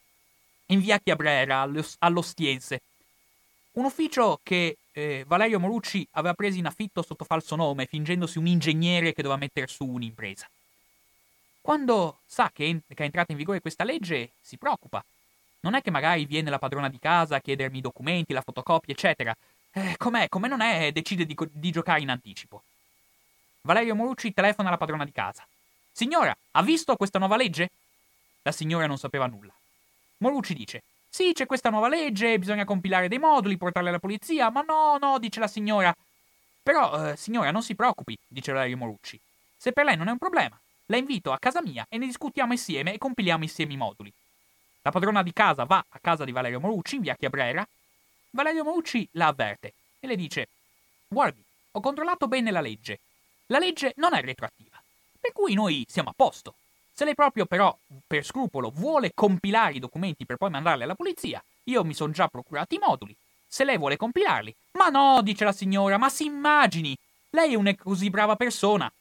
in 0.68 0.80
via 0.80 1.00
Chiabrera, 1.00 1.68
all'Ostiense. 2.00 2.82
Un 3.80 3.86
ufficio 3.86 4.42
che 4.44 4.76
eh, 4.92 5.24
Valerio 5.26 5.58
Morucci 5.58 6.06
aveva 6.12 6.34
preso 6.34 6.58
in 6.58 6.66
affitto 6.66 7.02
sotto 7.02 7.24
falso 7.24 7.56
nome, 7.56 7.86
fingendosi 7.86 8.38
un 8.38 8.46
ingegnere 8.46 9.14
che 9.14 9.22
doveva 9.22 9.40
mettere 9.40 9.68
su 9.68 9.86
un'impresa. 9.86 10.50
Quando 11.62 12.20
sa 12.26 12.52
che, 12.54 12.82
è 12.86 13.02
entrata 13.04 13.32
in 13.32 13.38
vigore 13.38 13.62
questa 13.62 13.86
legge, 13.86 14.32
si 14.42 14.58
preoccupa. 14.58 15.02
Non 15.62 15.76
è 15.76 15.82
che 15.82 15.92
magari 15.92 16.26
viene 16.26 16.50
la 16.50 16.60
padrona 16.60 16.90
di 16.90 17.00
casa 17.00 17.38
a 17.38 17.40
chiedermi 17.40 17.78
i 17.78 17.82
documenti, 17.82 18.34
la 18.34 18.42
fotocopia, 18.42 18.94
eccetera. 18.94 19.34
Eh, 19.72 19.96
com'è, 19.96 20.28
come 20.28 20.50
non 20.50 20.60
è, 20.60 20.92
decide 20.92 21.26
di, 21.26 21.38
di 21.50 21.72
giocare 21.72 22.02
in 22.02 22.10
anticipo. 22.10 22.64
Valerio 23.62 23.96
Morucci 23.96 24.34
telefona 24.34 24.68
alla 24.68 24.78
padrona 24.78 25.06
di 25.06 25.14
casa. 25.14 25.48
Signora, 25.94 26.36
ha 26.52 26.62
visto 26.64 26.98
questa 26.98 27.18
nuova 27.18 27.38
legge? 27.38 27.70
La 28.42 28.52
signora 28.52 28.88
non 28.88 28.98
sapeva 28.98 29.26
nulla. 29.26 29.54
Morucci 30.18 30.54
dice: 30.54 30.84
sì, 31.10 31.32
c'è 31.34 31.46
questa 31.46 31.70
nuova 31.70 31.88
legge, 31.90 32.38
bisogna 32.40 32.66
compilare 32.66 33.08
dei 33.08 33.20
moduli, 33.20 33.58
portarli 33.58 33.90
alla 33.90 34.00
polizia, 34.00 34.50
ma 34.50 34.62
no, 34.62 34.98
no, 35.00 35.20
dice 35.20 35.40
la 35.40 35.48
signora. 35.48 35.94
Però, 36.62 37.10
eh, 37.10 37.18
signora, 37.18 37.52
non 37.52 37.64
si 37.64 37.76
preoccupi, 37.76 38.18
dice 38.28 38.52
Valerio 38.52 38.78
Morucci. 38.78 39.20
Se 39.58 39.72
per 39.72 39.86
lei 39.86 39.98
non 39.98 40.08
è 40.08 40.12
un 40.12 40.18
problema, 40.18 40.58
la 40.86 40.98
invito 40.98 41.32
a 41.32 41.40
casa 41.40 41.62
mia 41.62 41.86
e 41.90 41.98
ne 41.98 42.06
discutiamo 42.06 42.54
insieme 42.54 42.94
e 42.94 42.98
compiliamo 42.98 43.44
insieme 43.44 43.74
i 43.74 43.78
moduli. 43.78 44.14
La 44.82 44.92
padrona 44.92 45.24
di 45.24 45.34
casa 45.34 45.64
va 45.64 45.84
a 45.88 46.00
casa 46.00 46.24
di 46.26 46.32
Valerio 46.32 46.60
Morucci 46.60 46.96
in 46.96 47.02
via 47.02 47.16
Chiabrera. 47.16 47.68
Valerio 48.32 48.64
Morucci 48.64 49.08
la 49.14 49.28
avverte 49.28 49.74
e 50.00 50.08
le 50.08 50.16
dice: 50.16 50.48
Guardi, 51.08 51.44
ho 51.72 51.80
controllato 51.82 52.28
bene 52.28 52.52
la 52.52 52.62
legge. 52.62 53.00
La 53.48 53.60
legge 53.60 53.94
non 53.96 54.14
è 54.14 54.22
retroattiva, 54.22 54.82
per 55.20 55.32
cui 55.32 55.54
noi 55.54 55.86
siamo 55.88 56.10
a 56.10 56.14
posto. 56.16 56.54
Se 57.00 57.06
lei 57.06 57.16
proprio 57.16 57.46
però, 57.46 57.74
per 58.06 58.26
scrupolo, 58.26 58.72
vuole 58.76 59.14
compilare 59.14 59.72
i 59.72 59.80
documenti 59.80 60.26
per 60.26 60.36
poi 60.36 60.50
mandarli 60.50 60.84
alla 60.84 60.96
polizia, 60.96 61.42
io 61.64 61.86
mi 61.86 61.94
sono 61.94 62.12
già 62.12 62.28
procurati 62.28 62.76
i 62.76 62.80
moduli. 62.86 63.16
Se 63.48 63.64
lei 63.64 63.78
vuole 63.78 63.96
compilarli. 63.96 64.54
Ma 64.74 64.90
no, 64.90 65.22
dice 65.22 65.46
la 65.46 65.54
signora, 65.54 65.98
ma 65.98 66.10
si 66.10 66.26
immagini! 66.26 66.94
Lei 67.30 67.54
è 67.54 67.56
una 67.56 67.74
così 67.74 68.10
brava 68.10 68.36
persona. 68.36 68.92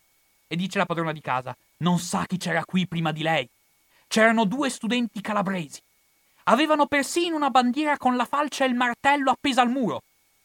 E 0.46 0.54
dice 0.54 0.78
la 0.78 0.86
padrona 0.86 1.10
di 1.10 1.20
casa, 1.20 1.56
non 1.78 1.98
sa 1.98 2.24
chi 2.24 2.36
c'era 2.36 2.64
qui 2.64 2.86
prima 2.86 3.10
di 3.10 3.22
lei. 3.22 3.48
C'erano 4.06 4.44
due 4.44 4.70
studenti 4.70 5.20
calabresi. 5.20 5.82
Avevano 6.44 6.86
persino 6.86 7.34
una 7.34 7.50
bandiera 7.50 7.96
con 7.96 8.14
la 8.14 8.26
falce 8.26 8.62
e 8.62 8.68
il 8.68 8.76
martello 8.76 9.32
appesa 9.32 9.60
al 9.60 9.70
muro. 9.70 10.02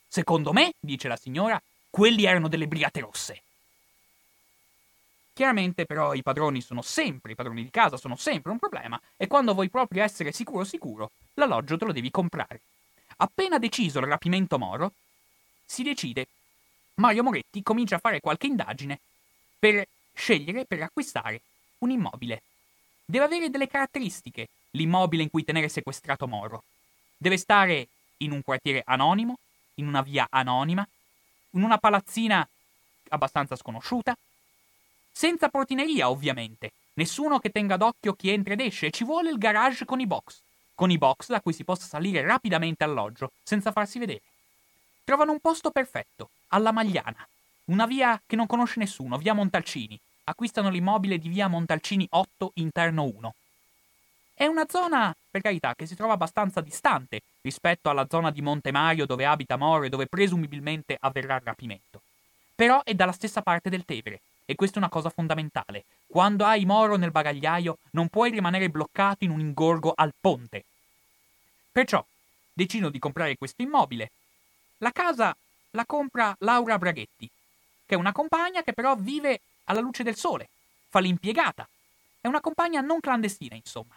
Secondo 0.07 0.53
me, 0.53 0.73
dice 0.79 1.07
la 1.07 1.17
signora, 1.17 1.61
quelli 1.91 2.25
erano 2.25 2.47
delle 2.47 2.65
brigate 2.65 3.01
rosse. 3.01 3.43
Chiaramente 5.33 5.85
però 5.85 6.13
i 6.13 6.21
padroni 6.21 6.61
sono 6.61 6.83
sempre, 6.83 7.31
i 7.31 7.35
padroni 7.35 7.63
di 7.63 7.71
casa 7.71 7.97
sono 7.97 8.15
sempre 8.15 8.51
un 8.51 8.59
problema 8.59 9.01
e 9.17 9.25
quando 9.25 9.55
vuoi 9.55 9.69
proprio 9.69 10.03
essere 10.03 10.31
sicuro 10.31 10.63
sicuro, 10.63 11.09
l'alloggio 11.33 11.75
te 11.75 11.85
lo 11.85 11.91
devi 11.91 12.11
comprare. 12.11 12.61
Appena 13.17 13.57
deciso 13.57 13.97
il 13.97 14.05
rapimento 14.05 14.59
Moro, 14.59 14.93
si 15.65 15.81
decide. 15.81 16.27
Mario 16.95 17.23
Moretti 17.23 17.63
comincia 17.63 17.95
a 17.95 17.99
fare 17.99 18.19
qualche 18.19 18.45
indagine 18.45 18.99
per 19.57 19.87
scegliere, 20.13 20.65
per 20.65 20.83
acquistare 20.83 21.41
un 21.79 21.89
immobile. 21.89 22.43
Deve 23.03 23.25
avere 23.25 23.49
delle 23.49 23.67
caratteristiche 23.67 24.49
l'immobile 24.71 25.23
in 25.23 25.31
cui 25.31 25.43
tenere 25.43 25.67
sequestrato 25.67 26.27
Moro. 26.27 26.63
Deve 27.17 27.37
stare 27.37 27.87
in 28.17 28.31
un 28.31 28.43
quartiere 28.43 28.83
anonimo, 28.85 29.39
in 29.75 29.87
una 29.87 30.03
via 30.03 30.27
anonima, 30.29 30.87
in 31.51 31.63
una 31.63 31.79
palazzina 31.79 32.47
abbastanza 33.09 33.55
sconosciuta, 33.55 34.15
senza 35.13 35.47
portineria, 35.47 36.09
ovviamente. 36.09 36.71
Nessuno 36.95 37.39
che 37.39 37.51
tenga 37.51 37.77
d'occhio 37.77 38.13
chi 38.13 38.29
entra 38.29 38.53
ed 38.53 38.59
esce, 38.59 38.89
ci 38.89 39.03
vuole 39.03 39.29
il 39.29 39.37
garage 39.37 39.85
con 39.85 39.99
i 39.99 40.07
box. 40.07 40.41
Con 40.75 40.89
i 40.91 40.97
box 40.97 41.27
da 41.27 41.39
cui 41.39 41.53
si 41.53 41.63
possa 41.63 41.85
salire 41.85 42.21
rapidamente 42.21 42.83
alloggio, 42.83 43.31
senza 43.43 43.71
farsi 43.71 43.99
vedere. 43.99 44.21
Trovano 45.03 45.31
un 45.31 45.39
posto 45.39 45.69
perfetto, 45.69 46.29
alla 46.49 46.71
Magliana. 46.71 47.27
Una 47.65 47.85
via 47.85 48.19
che 48.25 48.35
non 48.35 48.47
conosce 48.47 48.79
nessuno, 48.79 49.17
via 49.17 49.33
Montalcini. 49.33 49.97
Acquistano 50.25 50.69
l'immobile 50.69 51.17
di 51.19 51.29
via 51.29 51.47
Montalcini 51.47 52.07
8, 52.09 52.51
interno 52.55 53.03
1. 53.03 53.35
È 54.33 54.45
una 54.45 54.65
zona, 54.67 55.15
per 55.29 55.41
carità, 55.41 55.75
che 55.75 55.85
si 55.85 55.95
trova 55.95 56.13
abbastanza 56.13 56.59
distante 56.59 57.21
rispetto 57.41 57.89
alla 57.89 58.07
zona 58.09 58.31
di 58.31 58.41
Monte 58.41 58.71
Mario 58.71 59.05
dove 59.05 59.25
abita 59.25 59.57
Moro 59.57 59.83
e 59.83 59.89
dove 59.89 60.07
presumibilmente 60.07 60.97
avverrà 60.99 61.35
il 61.35 61.41
rapimento. 61.43 62.01
Però 62.55 62.81
è 62.83 62.93
dalla 62.93 63.11
stessa 63.11 63.41
parte 63.41 63.69
del 63.69 63.85
Tevere, 63.85 64.21
e 64.45 64.55
questa 64.55 64.75
è 64.75 64.79
una 64.79 64.89
cosa 64.89 65.09
fondamentale. 65.09 65.85
Quando 66.07 66.45
hai 66.45 66.65
Moro 66.65 66.95
nel 66.95 67.11
bagagliaio 67.11 67.77
non 67.91 68.09
puoi 68.09 68.31
rimanere 68.31 68.69
bloccato 68.69 69.23
in 69.23 69.31
un 69.31 69.39
ingorgo 69.39 69.93
al 69.95 70.13
ponte. 70.19 70.63
Perciò 71.71 72.05
decido 72.53 72.89
di 72.89 72.99
comprare 72.99 73.35
questo 73.35 73.61
immobile. 73.61 74.11
La 74.77 74.91
casa 74.91 75.35
la 75.71 75.85
compra 75.85 76.35
Laura 76.39 76.77
Braghetti, 76.77 77.27
che 77.85 77.95
è 77.95 77.97
una 77.97 78.11
compagna 78.11 78.61
che 78.61 78.73
però 78.73 78.95
vive 78.95 79.41
alla 79.65 79.79
luce 79.79 80.03
del 80.03 80.15
sole, 80.15 80.49
fa 80.89 80.99
l'impiegata. 80.99 81.67
È 82.21 82.27
una 82.27 82.41
compagna 82.41 82.81
non 82.81 82.99
clandestina, 82.99 83.55
insomma, 83.55 83.95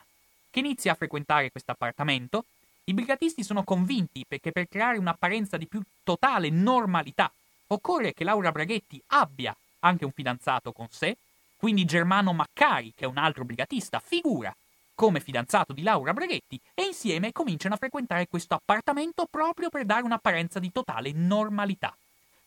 che 0.51 0.59
inizia 0.61 0.93
a 0.93 0.95
frequentare 0.95 1.51
questo 1.51 1.73
appartamento. 1.73 2.45
I 2.85 2.95
brigatisti 2.95 3.43
sono 3.43 3.63
convinti 3.63 4.25
perché 4.27 4.53
per 4.53 4.69
creare 4.69 4.97
un'apparenza 4.97 5.57
di 5.57 5.67
più 5.67 5.83
totale 6.03 6.49
normalità 6.51 7.31
occorre 7.69 8.15
che 8.15 8.25
Laura 8.25 8.53
Braghetti 8.53 9.03
abbia 9.09 9.55
anche 9.87 10.05
un 10.05 10.13
fidanzato 10.13 10.73
con 10.73 10.89
sé, 10.91 11.17
quindi 11.57 11.85
Germano 11.85 12.33
Maccari, 12.33 12.93
che 12.95 13.05
è 13.05 13.09
un 13.09 13.17
altro 13.17 13.45
brigatista, 13.45 13.99
figura 13.99 14.55
come 14.97 15.21
fidanzato 15.21 15.75
di 15.75 15.83
Laura 15.83 16.15
Breghetti 16.15 16.59
e 16.75 16.85
insieme 16.85 17.31
cominciano 17.31 17.75
a 17.75 17.79
frequentare 17.79 18.27
questo 18.27 18.55
appartamento 18.55 19.27
proprio 19.31 19.69
per 19.69 19.85
dare 19.85 20.03
un'apparenza 20.03 20.59
di 20.59 20.73
totale 20.73 21.13
normalità. 21.13 21.95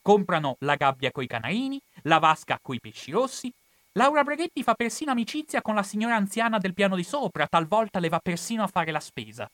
Comprano 0.02 0.56
la 0.60 0.76
gabbia 0.76 1.12
coi 1.12 1.28
canarini, 1.28 1.80
la 2.04 2.18
vasca 2.18 2.60
coi 2.60 2.80
pesci 2.80 3.12
rossi. 3.12 3.54
Laura 3.94 4.24
Breghetti 4.24 4.64
fa 4.64 4.74
persino 4.74 5.12
amicizia 5.12 5.62
con 5.62 5.76
la 5.76 5.84
signora 5.84 6.16
anziana 6.16 6.58
del 6.58 6.74
piano 6.74 6.96
di 6.96 7.04
sopra, 7.04 7.48
talvolta 7.48 8.00
le 8.00 8.10
va 8.10 8.20
persino 8.20 8.64
a 8.64 8.68
fare 8.68 8.92
la 8.92 9.00
spesa. 9.00 9.50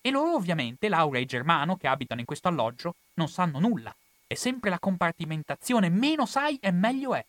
E 0.00 0.10
loro 0.10 0.34
ovviamente, 0.34 0.88
Laura 0.88 1.18
e 1.18 1.26
Germano, 1.26 1.76
che 1.76 1.86
abitano 1.86 2.20
in 2.20 2.26
questo 2.26 2.48
alloggio, 2.48 2.94
non 3.14 3.28
sanno 3.28 3.60
nulla. 3.60 3.94
È 4.26 4.34
sempre 4.34 4.70
la 4.70 4.78
compartimentazione, 4.78 5.88
meno 5.88 6.26
sai 6.26 6.58
e 6.60 6.70
meglio 6.72 7.14
è. 7.14 7.24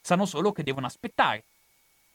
Sanno 0.00 0.26
solo 0.26 0.52
che 0.52 0.62
devono 0.62 0.86
aspettare. 0.86 1.42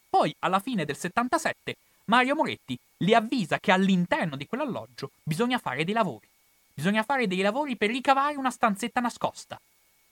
Poi, 0.09 0.33
alla 0.39 0.59
fine 0.59 0.85
del 0.85 0.95
77, 0.95 1.75
Mario 2.05 2.35
Moretti 2.35 2.77
li 2.97 3.13
avvisa 3.13 3.59
che 3.59 3.71
all'interno 3.71 4.35
di 4.35 4.47
quell'alloggio 4.47 5.11
bisogna 5.21 5.57
fare 5.57 5.83
dei 5.83 5.93
lavori. 5.93 6.27
Bisogna 6.73 7.03
fare 7.03 7.27
dei 7.27 7.41
lavori 7.41 7.75
per 7.75 7.89
ricavare 7.89 8.35
una 8.35 8.49
stanzetta 8.49 9.01
nascosta, 9.01 9.59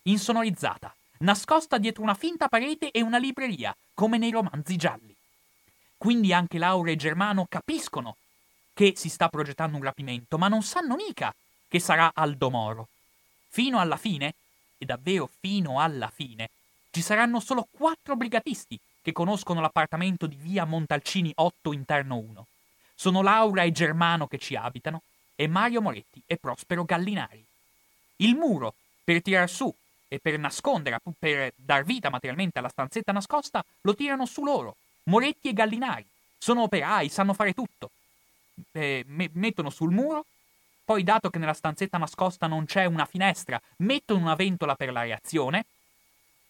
insonorizzata, 0.03 0.93
nascosta 1.19 1.77
dietro 1.77 2.03
una 2.03 2.13
finta 2.13 2.47
parete 2.47 2.91
e 2.91 3.01
una 3.01 3.17
libreria, 3.17 3.75
come 3.93 4.17
nei 4.17 4.31
romanzi 4.31 4.75
gialli. 4.75 5.15
Quindi 5.97 6.33
anche 6.33 6.57
Laura 6.57 6.91
e 6.91 6.95
Germano 6.95 7.45
capiscono 7.49 8.17
che 8.73 8.93
si 8.95 9.09
sta 9.09 9.29
progettando 9.29 9.77
un 9.77 9.83
rapimento, 9.83 10.37
ma 10.37 10.47
non 10.47 10.61
sanno 10.61 10.95
mica 10.95 11.33
che 11.67 11.79
sarà 11.79 12.11
Aldo 12.13 12.49
Moro. 12.49 12.87
Fino 13.49 13.79
alla 13.79 13.97
fine, 13.97 14.35
e 14.77 14.85
davvero 14.85 15.29
fino 15.39 15.81
alla 15.81 16.09
fine, 16.09 16.49
ci 16.91 17.01
saranno 17.01 17.39
solo 17.39 17.67
quattro 17.69 18.15
brigatisti 18.15 18.79
che 19.01 19.11
conoscono 19.11 19.61
l'appartamento 19.61 20.27
di 20.27 20.35
via 20.35 20.65
Montalcini 20.65 21.31
8 21.35 21.73
interno 21.73 22.17
1. 22.17 22.47
Sono 22.95 23.21
Laura 23.21 23.63
e 23.63 23.71
Germano 23.71 24.27
che 24.27 24.37
ci 24.37 24.55
abitano 24.55 25.01
e 25.35 25.47
Mario 25.47 25.81
Moretti 25.81 26.21
e 26.25 26.37
Prospero 26.37 26.83
Gallinari. 26.83 27.43
Il 28.17 28.35
muro, 28.35 28.73
per 29.03 29.21
tirar 29.21 29.49
su 29.49 29.73
e 30.07 30.19
per 30.19 30.37
nascondere, 30.37 30.99
per 31.17 31.53
dar 31.55 31.83
vita 31.83 32.09
materialmente 32.09 32.59
alla 32.59 32.69
stanzetta 32.69 33.11
nascosta, 33.11 33.63
lo 33.81 33.95
tirano 33.95 34.25
su 34.25 34.43
loro, 34.43 34.75
Moretti 35.03 35.49
e 35.49 35.53
Gallinari. 35.53 36.05
Sono 36.37 36.63
operai, 36.63 37.09
sanno 37.09 37.33
fare 37.33 37.53
tutto. 37.53 37.91
Eh, 38.73 39.03
me- 39.07 39.29
mettono 39.33 39.69
sul 39.69 39.91
muro 39.91 40.25
poi, 40.89 41.03
dato 41.03 41.29
che 41.29 41.37
nella 41.37 41.53
stanzetta 41.53 41.99
nascosta 41.99 42.47
non 42.47 42.65
c'è 42.65 42.85
una 42.85 43.05
finestra, 43.05 43.61
mettono 43.77 44.21
una 44.21 44.33
ventola 44.33 44.73
per 44.73 44.91
la 44.91 45.03
reazione. 45.03 45.63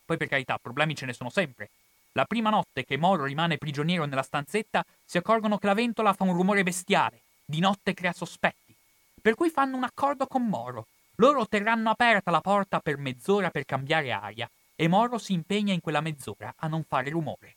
Poi, 0.05 0.15
per 0.15 0.29
carità, 0.29 0.57
problemi 0.57 0.95
ce 0.95 1.05
ne 1.05 1.11
sono 1.11 1.29
sempre. 1.29 1.71
La 2.13 2.23
prima 2.23 2.49
notte 2.49 2.85
che 2.85 2.95
Moro 2.95 3.25
rimane 3.25 3.57
prigioniero 3.57 4.05
nella 4.05 4.23
stanzetta, 4.23 4.85
si 5.03 5.17
accorgono 5.17 5.57
che 5.57 5.67
la 5.67 5.73
ventola 5.73 6.13
fa 6.13 6.23
un 6.23 6.31
rumore 6.31 6.63
bestiale. 6.63 7.19
Di 7.43 7.59
notte 7.59 7.93
crea 7.93 8.13
sospetti. 8.13 8.73
Per 9.21 9.35
cui 9.35 9.49
fanno 9.49 9.75
un 9.75 9.83
accordo 9.83 10.25
con 10.25 10.45
Moro. 10.45 10.87
Loro 11.15 11.45
terranno 11.45 11.89
aperta 11.89 12.31
la 12.31 12.39
porta 12.39 12.79
per 12.79 12.95
mezz'ora 12.95 13.49
per 13.49 13.65
cambiare 13.65 14.13
aria 14.13 14.49
e 14.73 14.87
Moro 14.87 15.17
si 15.17 15.33
impegna 15.33 15.73
in 15.73 15.81
quella 15.81 15.99
mezz'ora 15.99 16.53
a 16.55 16.67
non 16.69 16.85
fare 16.87 17.09
rumore. 17.09 17.55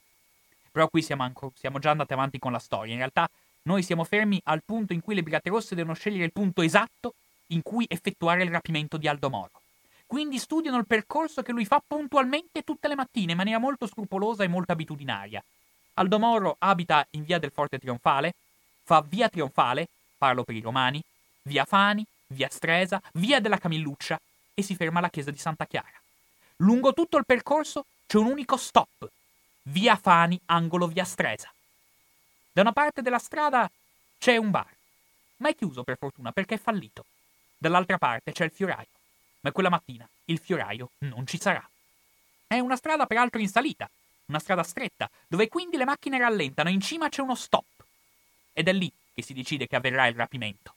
Però 0.72 0.88
qui 0.88 1.00
siamo, 1.00 1.22
anco, 1.22 1.52
siamo 1.54 1.78
già 1.78 1.90
andati 1.90 2.12
avanti 2.12 2.40
con 2.40 2.50
la 2.50 2.58
storia. 2.58 2.90
In 2.90 2.98
realtà 2.98 3.30
noi 3.64 3.82
siamo 3.82 4.04
fermi 4.04 4.40
al 4.44 4.62
punto 4.64 4.92
in 4.92 5.00
cui 5.00 5.14
le 5.14 5.22
Brigate 5.22 5.50
Rosse 5.50 5.74
devono 5.74 5.94
scegliere 5.94 6.24
il 6.24 6.32
punto 6.32 6.62
esatto 6.62 7.14
in 7.48 7.62
cui 7.62 7.86
effettuare 7.88 8.42
il 8.42 8.50
rapimento 8.50 8.96
di 8.96 9.06
Aldo 9.06 9.30
Moro. 9.30 9.60
Quindi 10.06 10.38
studiano 10.38 10.78
il 10.78 10.86
percorso 10.86 11.42
che 11.42 11.52
lui 11.52 11.64
fa 11.64 11.82
puntualmente 11.86 12.62
tutte 12.62 12.88
le 12.88 12.94
mattine 12.94 13.32
in 13.32 13.36
maniera 13.38 13.58
molto 13.58 13.86
scrupolosa 13.86 14.44
e 14.44 14.48
molto 14.48 14.72
abitudinaria. 14.72 15.42
Aldo 15.94 16.18
Moro 16.18 16.56
abita 16.58 17.06
in 17.10 17.24
via 17.24 17.38
del 17.38 17.50
Forte 17.50 17.78
Trionfale, 17.78 18.34
fa 18.82 19.04
via 19.06 19.28
Trionfale, 19.28 19.88
parlo 20.18 20.42
per 20.42 20.54
i 20.54 20.60
romani, 20.60 21.02
via 21.42 21.64
Fani, 21.64 22.04
via 22.28 22.48
Stresa, 22.50 23.00
via 23.14 23.40
della 23.40 23.58
Camilluccia 23.58 24.20
e 24.54 24.62
si 24.62 24.74
ferma 24.74 24.98
alla 24.98 25.10
chiesa 25.10 25.30
di 25.30 25.38
Santa 25.38 25.66
Chiara. 25.66 26.00
Lungo 26.56 26.92
tutto 26.92 27.16
il 27.16 27.24
percorso 27.24 27.86
c'è 28.06 28.18
un 28.18 28.26
unico 28.26 28.56
stop, 28.56 29.08
via 29.64 29.96
Fani, 29.96 30.38
angolo 30.46 30.86
via 30.88 31.04
Stresa. 31.04 31.50
Da 32.52 32.60
una 32.60 32.72
parte 32.72 33.02
della 33.02 33.18
strada 33.18 33.70
c'è 34.18 34.36
un 34.36 34.50
bar, 34.50 34.72
ma 35.38 35.48
è 35.48 35.54
chiuso 35.54 35.82
per 35.82 35.96
fortuna 35.98 36.32
perché 36.32 36.54
è 36.54 36.58
fallito. 36.58 37.04
Dall'altra 37.56 37.98
parte 37.98 38.32
c'è 38.32 38.44
il 38.44 38.50
fioraio 38.50 38.86
ma 39.42 39.52
quella 39.52 39.68
mattina 39.68 40.08
il 40.26 40.38
fioraio 40.38 40.90
non 40.98 41.26
ci 41.26 41.38
sarà. 41.38 41.68
È 42.46 42.58
una 42.58 42.76
strada 42.76 43.06
peraltro 43.06 43.40
in 43.40 43.48
salita, 43.48 43.88
una 44.26 44.38
strada 44.38 44.62
stretta, 44.62 45.10
dove 45.26 45.48
quindi 45.48 45.76
le 45.76 45.84
macchine 45.84 46.18
rallentano 46.18 46.68
in 46.68 46.80
cima 46.80 47.08
c'è 47.08 47.22
uno 47.22 47.34
stop. 47.34 47.64
Ed 48.52 48.68
è 48.68 48.72
lì 48.72 48.90
che 49.14 49.22
si 49.22 49.32
decide 49.32 49.66
che 49.66 49.76
avverrà 49.76 50.06
il 50.06 50.14
rapimento. 50.14 50.74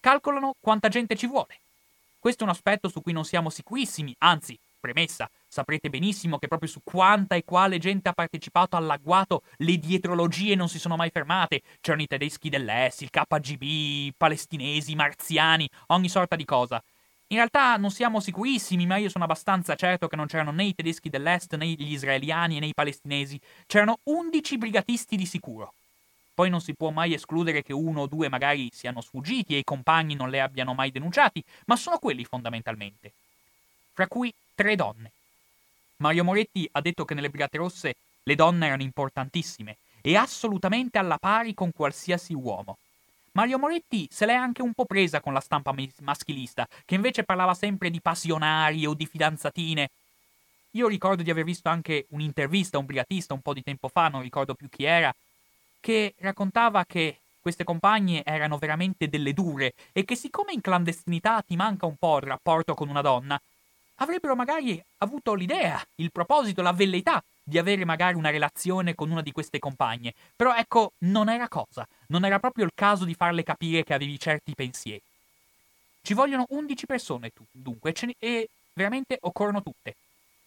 Calcolano 0.00 0.54
quanta 0.60 0.88
gente 0.88 1.16
ci 1.16 1.26
vuole. 1.26 1.60
Questo 2.18 2.42
è 2.42 2.46
un 2.46 2.52
aspetto 2.52 2.88
su 2.88 3.00
cui 3.00 3.12
non 3.12 3.24
siamo 3.24 3.50
sicurissimi, 3.50 4.14
anzi, 4.18 4.58
premessa, 4.84 5.30
saprete 5.48 5.88
benissimo 5.88 6.36
che 6.36 6.46
proprio 6.46 6.68
su 6.68 6.80
quanta 6.84 7.36
e 7.36 7.44
quale 7.44 7.78
gente 7.78 8.10
ha 8.10 8.12
partecipato 8.12 8.76
all'agguato 8.76 9.44
le 9.56 9.78
dietrologie 9.78 10.54
non 10.54 10.68
si 10.68 10.78
sono 10.78 10.96
mai 10.96 11.08
fermate. 11.08 11.62
C'erano 11.80 12.02
i 12.02 12.06
tedeschi 12.06 12.50
dell'Est, 12.50 13.00
il 13.00 13.08
KGB, 13.08 13.62
i 13.62 14.14
palestinesi, 14.14 14.92
i 14.92 14.94
marziani, 14.94 15.66
ogni 15.86 16.10
sorta 16.10 16.36
di 16.36 16.44
cosa. 16.44 16.82
In 17.28 17.36
realtà 17.36 17.78
non 17.78 17.90
siamo 17.90 18.20
sicurissimi, 18.20 18.84
ma 18.84 18.98
io 18.98 19.08
sono 19.08 19.24
abbastanza 19.24 19.74
certo 19.74 20.06
che 20.06 20.16
non 20.16 20.26
c'erano 20.26 20.52
né 20.52 20.64
i 20.64 20.74
tedeschi 20.74 21.08
dell'est, 21.08 21.56
né 21.56 21.66
gli 21.66 21.92
israeliani, 21.92 22.58
né 22.58 22.66
i 22.66 22.74
palestinesi. 22.74 23.40
C'erano 23.66 24.00
11 24.04 24.58
brigatisti 24.58 25.16
di 25.16 25.24
sicuro. 25.24 25.72
Poi 26.34 26.50
non 26.50 26.60
si 26.60 26.74
può 26.74 26.90
mai 26.90 27.14
escludere 27.14 27.62
che 27.62 27.72
uno 27.72 28.02
o 28.02 28.06
due 28.06 28.28
magari 28.28 28.68
siano 28.70 29.00
sfuggiti 29.00 29.54
e 29.54 29.58
i 29.58 29.64
compagni 29.64 30.14
non 30.14 30.28
le 30.28 30.40
abbiano 30.40 30.74
mai 30.74 30.90
denunciati, 30.90 31.42
ma 31.66 31.76
sono 31.76 31.98
quelli 31.98 32.24
fondamentalmente. 32.24 33.12
Fra 33.94 34.08
cui 34.08 34.32
tre 34.54 34.76
donne. 34.76 35.12
Mario 35.96 36.24
Moretti 36.24 36.68
ha 36.72 36.80
detto 36.80 37.04
che 37.04 37.14
nelle 37.14 37.30
Brigate 37.30 37.58
Rosse 37.58 37.94
le 38.22 38.34
donne 38.34 38.66
erano 38.66 38.82
importantissime 38.82 39.76
e 40.00 40.16
assolutamente 40.16 40.98
alla 40.98 41.18
pari 41.18 41.54
con 41.54 41.72
qualsiasi 41.72 42.34
uomo. 42.34 42.78
Mario 43.32 43.58
Moretti 43.58 44.06
se 44.10 44.26
l'è 44.26 44.34
anche 44.34 44.62
un 44.62 44.74
po' 44.74 44.84
presa 44.84 45.20
con 45.20 45.32
la 45.32 45.40
stampa 45.40 45.74
maschilista, 46.00 46.68
che 46.84 46.94
invece 46.94 47.24
parlava 47.24 47.54
sempre 47.54 47.90
di 47.90 48.00
passionari 48.00 48.86
o 48.86 48.94
di 48.94 49.06
fidanzatine. 49.06 49.90
Io 50.72 50.88
ricordo 50.88 51.22
di 51.22 51.30
aver 51.30 51.44
visto 51.44 51.68
anche 51.68 52.06
un'intervista 52.10 52.76
a 52.76 52.80
un 52.80 52.86
brigatista 52.86 53.34
un 53.34 53.40
po' 53.40 53.54
di 53.54 53.62
tempo 53.62 53.88
fa, 53.88 54.08
non 54.08 54.22
ricordo 54.22 54.54
più 54.54 54.68
chi 54.68 54.84
era, 54.84 55.14
che 55.80 56.14
raccontava 56.18 56.84
che 56.84 57.18
queste 57.40 57.64
compagne 57.64 58.24
erano 58.24 58.56
veramente 58.56 59.08
delle 59.08 59.32
dure 59.32 59.74
e 59.92 60.04
che 60.04 60.16
siccome 60.16 60.52
in 60.52 60.60
clandestinità 60.60 61.42
ti 61.42 61.56
manca 61.56 61.86
un 61.86 61.96
po' 61.96 62.16
il 62.16 62.22
rapporto 62.22 62.74
con 62.74 62.88
una 62.88 63.02
donna, 63.02 63.40
avrebbero 63.96 64.34
magari 64.34 64.82
avuto 64.98 65.34
l'idea, 65.34 65.82
il 65.96 66.10
proposito, 66.10 66.62
la 66.62 66.72
velleità 66.72 67.22
di 67.42 67.58
avere 67.58 67.84
magari 67.84 68.16
una 68.16 68.30
relazione 68.30 68.94
con 68.94 69.10
una 69.10 69.20
di 69.20 69.32
queste 69.32 69.58
compagne, 69.58 70.14
però 70.34 70.54
ecco, 70.54 70.92
non 70.98 71.28
era 71.28 71.48
cosa, 71.48 71.86
non 72.08 72.24
era 72.24 72.38
proprio 72.38 72.64
il 72.64 72.72
caso 72.74 73.04
di 73.04 73.14
farle 73.14 73.42
capire 73.42 73.84
che 73.84 73.94
avevi 73.94 74.18
certi 74.18 74.54
pensieri. 74.54 75.02
Ci 76.00 76.14
vogliono 76.14 76.46
11 76.48 76.86
persone, 76.86 77.30
tu, 77.30 77.44
dunque, 77.50 77.94
e 78.18 78.48
veramente 78.72 79.18
occorrono 79.20 79.62
tutte. 79.62 79.94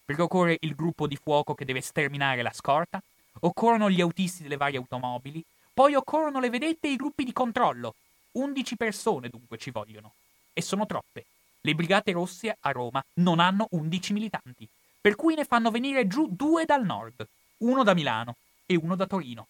Perché 0.06 0.22
occorre 0.22 0.58
il 0.62 0.76
gruppo 0.76 1.08
di 1.08 1.18
fuoco 1.18 1.54
che 1.54 1.66
deve 1.66 1.82
sterminare 1.82 2.42
la 2.42 2.54
scorta, 2.54 3.02
occorrono 3.42 3.90
gli 3.90 4.02
autisti 4.02 4.44
delle 4.44 4.58
varie 4.58 4.78
automobili, 4.78 5.44
poi 5.74 5.96
occorrono 5.96 6.40
le 6.40 6.50
vedette 6.50 6.88
e 6.88 6.92
i 6.92 6.96
gruppi 6.96 7.24
di 7.24 7.34
controllo. 7.34 7.94
11 8.34 8.78
persone 8.78 9.30
dunque 9.30 9.58
ci 9.58 9.72
vogliono. 9.72 10.14
E 10.54 10.62
sono 10.62 10.86
troppe. 10.86 11.26
Le 11.68 11.76
Brigate 11.76 12.14
Rosse 12.14 12.58
a 12.62 12.72
Roma 12.72 13.04
non 13.16 13.42
hanno 13.42 13.68
11 13.72 14.14
militanti 14.14 14.66
per 15.02 15.16
cui 15.16 15.36
ne 15.36 15.44
fanno 15.44 15.70
venire 15.70 16.08
giù 16.08 16.30
due 16.32 16.64
dal 16.64 16.86
nord, 16.86 17.28
uno 17.58 17.84
da 17.84 17.94
Milano 17.94 18.38
e 18.66 18.78
uno 18.78 18.96
da 18.96 19.06
Torino. 19.06 19.48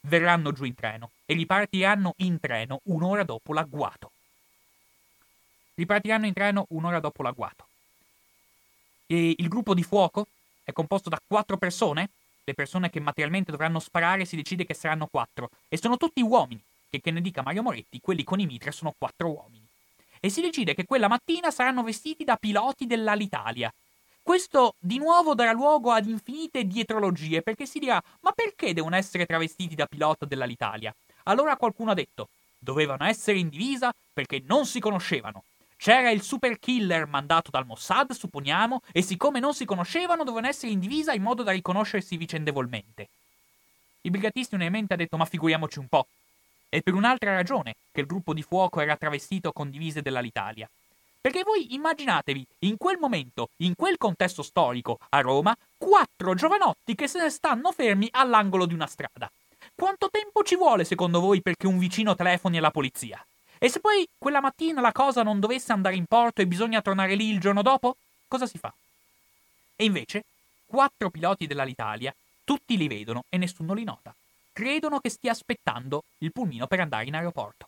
Verranno 0.00 0.52
giù 0.52 0.64
in 0.64 0.74
treno 0.74 1.10
e 1.26 1.34
ripartiranno 1.34 2.14
in 2.18 2.40
treno 2.40 2.80
un'ora 2.84 3.24
dopo 3.24 3.52
l'agguato. 3.52 4.10
Ripartiranno 5.74 6.24
in 6.24 6.32
treno 6.32 6.64
un'ora 6.70 6.98
dopo 6.98 7.22
l'agguato. 7.22 7.66
E 9.04 9.34
il 9.36 9.48
gruppo 9.48 9.74
di 9.74 9.82
fuoco 9.82 10.28
è 10.64 10.72
composto 10.72 11.10
da 11.10 11.20
quattro 11.26 11.58
persone. 11.58 12.08
Le 12.42 12.54
persone 12.54 12.88
che 12.88 13.00
materialmente 13.00 13.50
dovranno 13.50 13.80
sparare 13.80 14.24
si 14.24 14.34
decide 14.34 14.64
che 14.64 14.72
saranno 14.72 15.08
quattro. 15.08 15.50
E 15.68 15.76
sono 15.76 15.98
tutti 15.98 16.22
uomini. 16.22 16.62
Che, 16.88 17.02
che 17.02 17.10
ne 17.10 17.20
dica 17.20 17.42
Mario 17.42 17.62
Moretti, 17.62 18.00
quelli 18.00 18.24
con 18.24 18.40
i 18.40 18.46
mitra 18.46 18.72
sono 18.72 18.94
quattro 18.96 19.28
uomini. 19.28 19.59
E 20.20 20.28
si 20.28 20.42
decide 20.42 20.74
che 20.74 20.84
quella 20.84 21.08
mattina 21.08 21.50
saranno 21.50 21.82
vestiti 21.82 22.24
da 22.24 22.36
piloti 22.36 22.86
dell'Alitalia, 22.86 23.72
questo 24.22 24.74
di 24.78 24.98
nuovo 24.98 25.34
darà 25.34 25.52
luogo 25.52 25.90
ad 25.90 26.06
infinite 26.06 26.64
dietrologie, 26.64 27.42
perché 27.42 27.66
si 27.66 27.78
dirà: 27.78 28.00
ma 28.20 28.32
perché 28.32 28.74
devono 28.74 28.96
essere 28.96 29.26
travestiti 29.26 29.74
da 29.74 29.86
pilota 29.86 30.26
dell'Alitalia? 30.26 30.94
Allora 31.24 31.56
qualcuno 31.56 31.90
ha 31.90 31.94
detto: 31.94 32.28
dovevano 32.58 33.04
essere 33.04 33.38
in 33.38 33.48
divisa 33.48 33.92
perché 34.12 34.42
non 34.44 34.66
si 34.66 34.78
conoscevano. 34.78 35.44
C'era 35.76 36.10
il 36.10 36.20
super 36.20 36.58
killer 36.58 37.06
mandato 37.06 37.50
dal 37.50 37.64
Mossad, 37.64 38.12
supponiamo, 38.12 38.82
e 38.92 39.00
siccome 39.00 39.40
non 39.40 39.54
si 39.54 39.64
conoscevano, 39.64 40.24
dovevano 40.24 40.48
essere 40.48 40.70
in 40.70 40.78
divisa 40.78 41.14
in 41.14 41.22
modo 41.22 41.42
da 41.42 41.52
riconoscersi 41.52 42.18
vicendevolmente. 42.18 43.08
Il 44.02 44.10
brigatisti 44.10 44.54
unanimemente 44.54 44.92
ha 44.92 44.98
detto: 44.98 45.16
ma 45.16 45.24
figuriamoci 45.24 45.78
un 45.78 45.88
po'. 45.88 46.06
E 46.72 46.82
per 46.82 46.94
un'altra 46.94 47.34
ragione 47.34 47.74
che 47.90 48.00
il 48.00 48.06
gruppo 48.06 48.32
di 48.32 48.42
fuoco 48.42 48.80
era 48.80 48.96
travestito 48.96 49.52
con 49.52 49.70
divise 49.70 50.02
dell'Alitalia. 50.02 50.70
Perché 51.20 51.42
voi 51.42 51.74
immaginatevi, 51.74 52.46
in 52.60 52.76
quel 52.78 52.96
momento, 52.96 53.50
in 53.58 53.74
quel 53.74 53.98
contesto 53.98 54.42
storico, 54.42 54.98
a 55.10 55.20
Roma, 55.20 55.54
quattro 55.76 56.34
giovanotti 56.34 56.94
che 56.94 57.08
se 57.08 57.20
ne 57.20 57.28
stanno 57.28 57.72
fermi 57.72 58.08
all'angolo 58.12 58.64
di 58.64 58.72
una 58.72 58.86
strada. 58.86 59.30
Quanto 59.74 60.08
tempo 60.10 60.42
ci 60.44 60.56
vuole, 60.56 60.84
secondo 60.84 61.20
voi, 61.20 61.42
perché 61.42 61.66
un 61.66 61.78
vicino 61.78 62.14
telefoni 62.14 62.56
alla 62.56 62.70
polizia? 62.70 63.22
E 63.58 63.68
se 63.68 63.80
poi 63.80 64.08
quella 64.16 64.40
mattina 64.40 64.80
la 64.80 64.92
cosa 64.92 65.22
non 65.22 65.40
dovesse 65.40 65.72
andare 65.72 65.96
in 65.96 66.06
porto 66.06 66.40
e 66.40 66.46
bisogna 66.46 66.80
tornare 66.80 67.14
lì 67.16 67.28
il 67.28 67.40
giorno 67.40 67.60
dopo, 67.60 67.96
cosa 68.26 68.46
si 68.46 68.56
fa? 68.56 68.72
E 69.76 69.84
invece, 69.84 70.24
quattro 70.64 71.10
piloti 71.10 71.46
dell'Alitalia, 71.46 72.14
tutti 72.44 72.76
li 72.78 72.88
vedono 72.88 73.24
e 73.28 73.36
nessuno 73.36 73.74
li 73.74 73.84
nota. 73.84 74.14
Credono 74.60 75.00
che 75.00 75.08
stia 75.08 75.30
aspettando 75.30 76.04
il 76.18 76.32
pulmino 76.32 76.66
per 76.66 76.80
andare 76.80 77.06
in 77.06 77.14
aeroporto. 77.14 77.66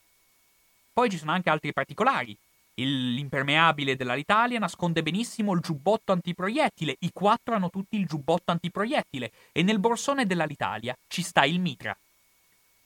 Poi 0.93 1.09
ci 1.09 1.17
sono 1.17 1.33
anche 1.33 1.49
altri 1.49 1.73
particolari. 1.73 2.37
L'impermeabile 2.75 3.97
dell'Alitalia 3.97 4.59
nasconde 4.59 5.03
benissimo 5.03 5.55
il 5.55 5.61
giubbotto 5.61 6.13
antiproiettile, 6.13 6.97
i 6.99 7.11
quattro 7.11 7.55
hanno 7.55 7.71
tutti 7.71 7.97
il 7.97 8.05
giubbotto 8.05 8.51
antiproiettile 8.51 9.33
e 9.53 9.63
nel 9.63 9.79
borsone 9.79 10.27
dell'Alitalia 10.27 10.95
ci 11.09 11.23
sta 11.23 11.47
il 11.47 11.61
mitra. 11.61 11.97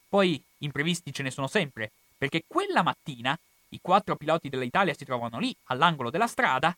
Poi 0.08 0.40
imprevisti 0.58 1.12
ce 1.12 1.24
ne 1.24 1.32
sono 1.32 1.48
sempre, 1.48 1.90
perché 2.16 2.44
quella 2.46 2.84
mattina 2.84 3.36
i 3.70 3.80
quattro 3.82 4.14
piloti 4.14 4.48
dell'Italia 4.48 4.94
si 4.94 5.04
trovano 5.04 5.40
lì, 5.40 5.52
all'angolo 5.64 6.10
della 6.10 6.28
strada, 6.28 6.72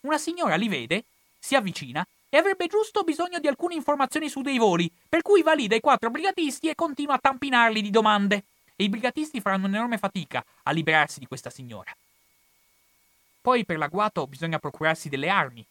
una 0.00 0.18
signora 0.18 0.56
li 0.56 0.66
vede, 0.66 1.04
si 1.38 1.54
avvicina 1.54 2.04
e 2.34 2.38
avrebbe 2.38 2.66
giusto 2.66 3.02
bisogno 3.02 3.38
di 3.40 3.46
alcune 3.46 3.74
informazioni 3.74 4.30
su 4.30 4.40
dei 4.40 4.56
voli, 4.56 4.90
per 5.06 5.20
cui 5.20 5.42
va 5.42 5.52
lì 5.52 5.66
dai 5.66 5.80
quattro 5.80 6.08
brigatisti 6.08 6.70
e 6.70 6.74
continua 6.74 7.16
a 7.16 7.18
tampinarli 7.18 7.82
di 7.82 7.90
domande. 7.90 8.44
E 8.74 8.84
i 8.84 8.88
brigatisti 8.88 9.42
faranno 9.42 9.66
un'enorme 9.66 9.98
fatica 9.98 10.42
a 10.62 10.70
liberarsi 10.70 11.18
di 11.18 11.26
questa 11.26 11.50
signora. 11.50 11.94
Poi 13.38 13.66
per 13.66 13.76
l'agguato 13.76 14.26
bisogna 14.26 14.58
procurarsi 14.58 15.10
delle 15.10 15.28
armi. 15.28 15.62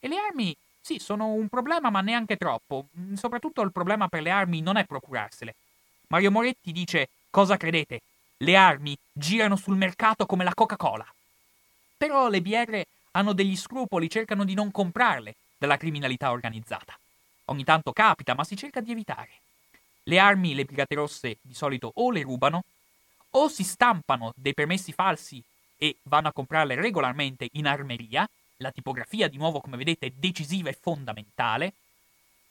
E 0.00 0.08
le 0.08 0.16
armi, 0.16 0.56
sì, 0.80 0.98
sono 0.98 1.26
un 1.26 1.48
problema, 1.48 1.90
ma 1.90 2.00
neanche 2.00 2.38
troppo. 2.38 2.86
Mm, 2.98 3.12
soprattutto 3.12 3.60
il 3.60 3.70
problema 3.70 4.08
per 4.08 4.22
le 4.22 4.30
armi 4.30 4.62
non 4.62 4.78
è 4.78 4.86
procurarsele. 4.86 5.54
Mario 6.06 6.30
Moretti 6.30 6.72
dice: 6.72 7.10
Cosa 7.28 7.58
credete? 7.58 8.00
Le 8.38 8.56
armi 8.56 8.96
girano 9.12 9.56
sul 9.56 9.76
mercato 9.76 10.24
come 10.24 10.42
la 10.42 10.54
Coca-Cola. 10.54 11.04
Però 11.98 12.30
le 12.30 12.40
BR 12.40 12.82
hanno 13.10 13.34
degli 13.34 13.58
scrupoli, 13.58 14.08
cercano 14.08 14.44
di 14.44 14.54
non 14.54 14.70
comprarle 14.70 15.34
dalla 15.62 15.76
criminalità 15.76 16.32
organizzata. 16.32 16.98
Ogni 17.44 17.62
tanto 17.62 17.92
capita, 17.92 18.34
ma 18.34 18.42
si 18.42 18.56
cerca 18.56 18.80
di 18.80 18.90
evitare. 18.90 19.30
Le 20.02 20.18
armi 20.18 20.56
le 20.56 20.64
Brigate 20.64 20.96
Rosse 20.96 21.38
di 21.40 21.54
solito 21.54 21.92
o 21.94 22.10
le 22.10 22.22
rubano, 22.22 22.64
o 23.30 23.48
si 23.48 23.62
stampano 23.62 24.32
dei 24.34 24.54
permessi 24.54 24.92
falsi 24.92 25.40
e 25.76 25.98
vanno 26.02 26.26
a 26.26 26.32
comprarle 26.32 26.74
regolarmente 26.74 27.48
in 27.52 27.68
armeria. 27.68 28.28
La 28.56 28.72
tipografia, 28.72 29.28
di 29.28 29.36
nuovo, 29.36 29.60
come 29.60 29.76
vedete, 29.76 30.06
è 30.06 30.12
decisiva 30.12 30.68
e 30.68 30.76
fondamentale. 30.80 31.74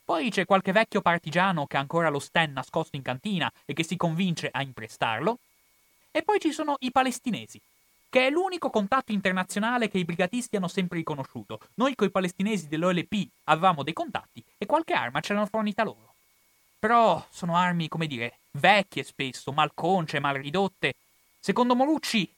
Poi 0.06 0.30
c'è 0.30 0.46
qualche 0.46 0.72
vecchio 0.72 1.02
partigiano 1.02 1.66
che 1.66 1.76
ha 1.76 1.80
ancora 1.80 2.08
lo 2.08 2.18
sten 2.18 2.52
nascosto 2.52 2.96
in 2.96 3.02
cantina 3.02 3.52
e 3.66 3.74
che 3.74 3.84
si 3.84 3.96
convince 3.96 4.48
a 4.50 4.62
imprestarlo. 4.62 5.38
E 6.10 6.22
poi 6.22 6.40
ci 6.40 6.50
sono 6.50 6.76
i 6.80 6.90
palestinesi, 6.90 7.60
che 8.12 8.26
è 8.26 8.30
l'unico 8.30 8.68
contatto 8.68 9.10
internazionale 9.10 9.88
che 9.88 9.96
i 9.96 10.04
brigatisti 10.04 10.56
hanno 10.56 10.68
sempre 10.68 10.98
riconosciuto. 10.98 11.60
Noi 11.76 11.94
coi 11.94 12.10
palestinesi 12.10 12.68
dell'OLP 12.68 13.26
avevamo 13.44 13.82
dei 13.82 13.94
contatti 13.94 14.44
e 14.58 14.66
qualche 14.66 14.92
arma 14.92 15.20
ce 15.20 15.32
l'hanno 15.32 15.46
fornita 15.46 15.82
loro. 15.82 16.12
Però 16.78 17.26
sono 17.30 17.56
armi, 17.56 17.88
come 17.88 18.06
dire, 18.06 18.40
vecchie 18.50 19.02
spesso, 19.02 19.50
malconce, 19.52 20.20
mal 20.20 20.34
ridotte. 20.34 20.92
Secondo 21.40 21.74
Morucci, 21.74 22.30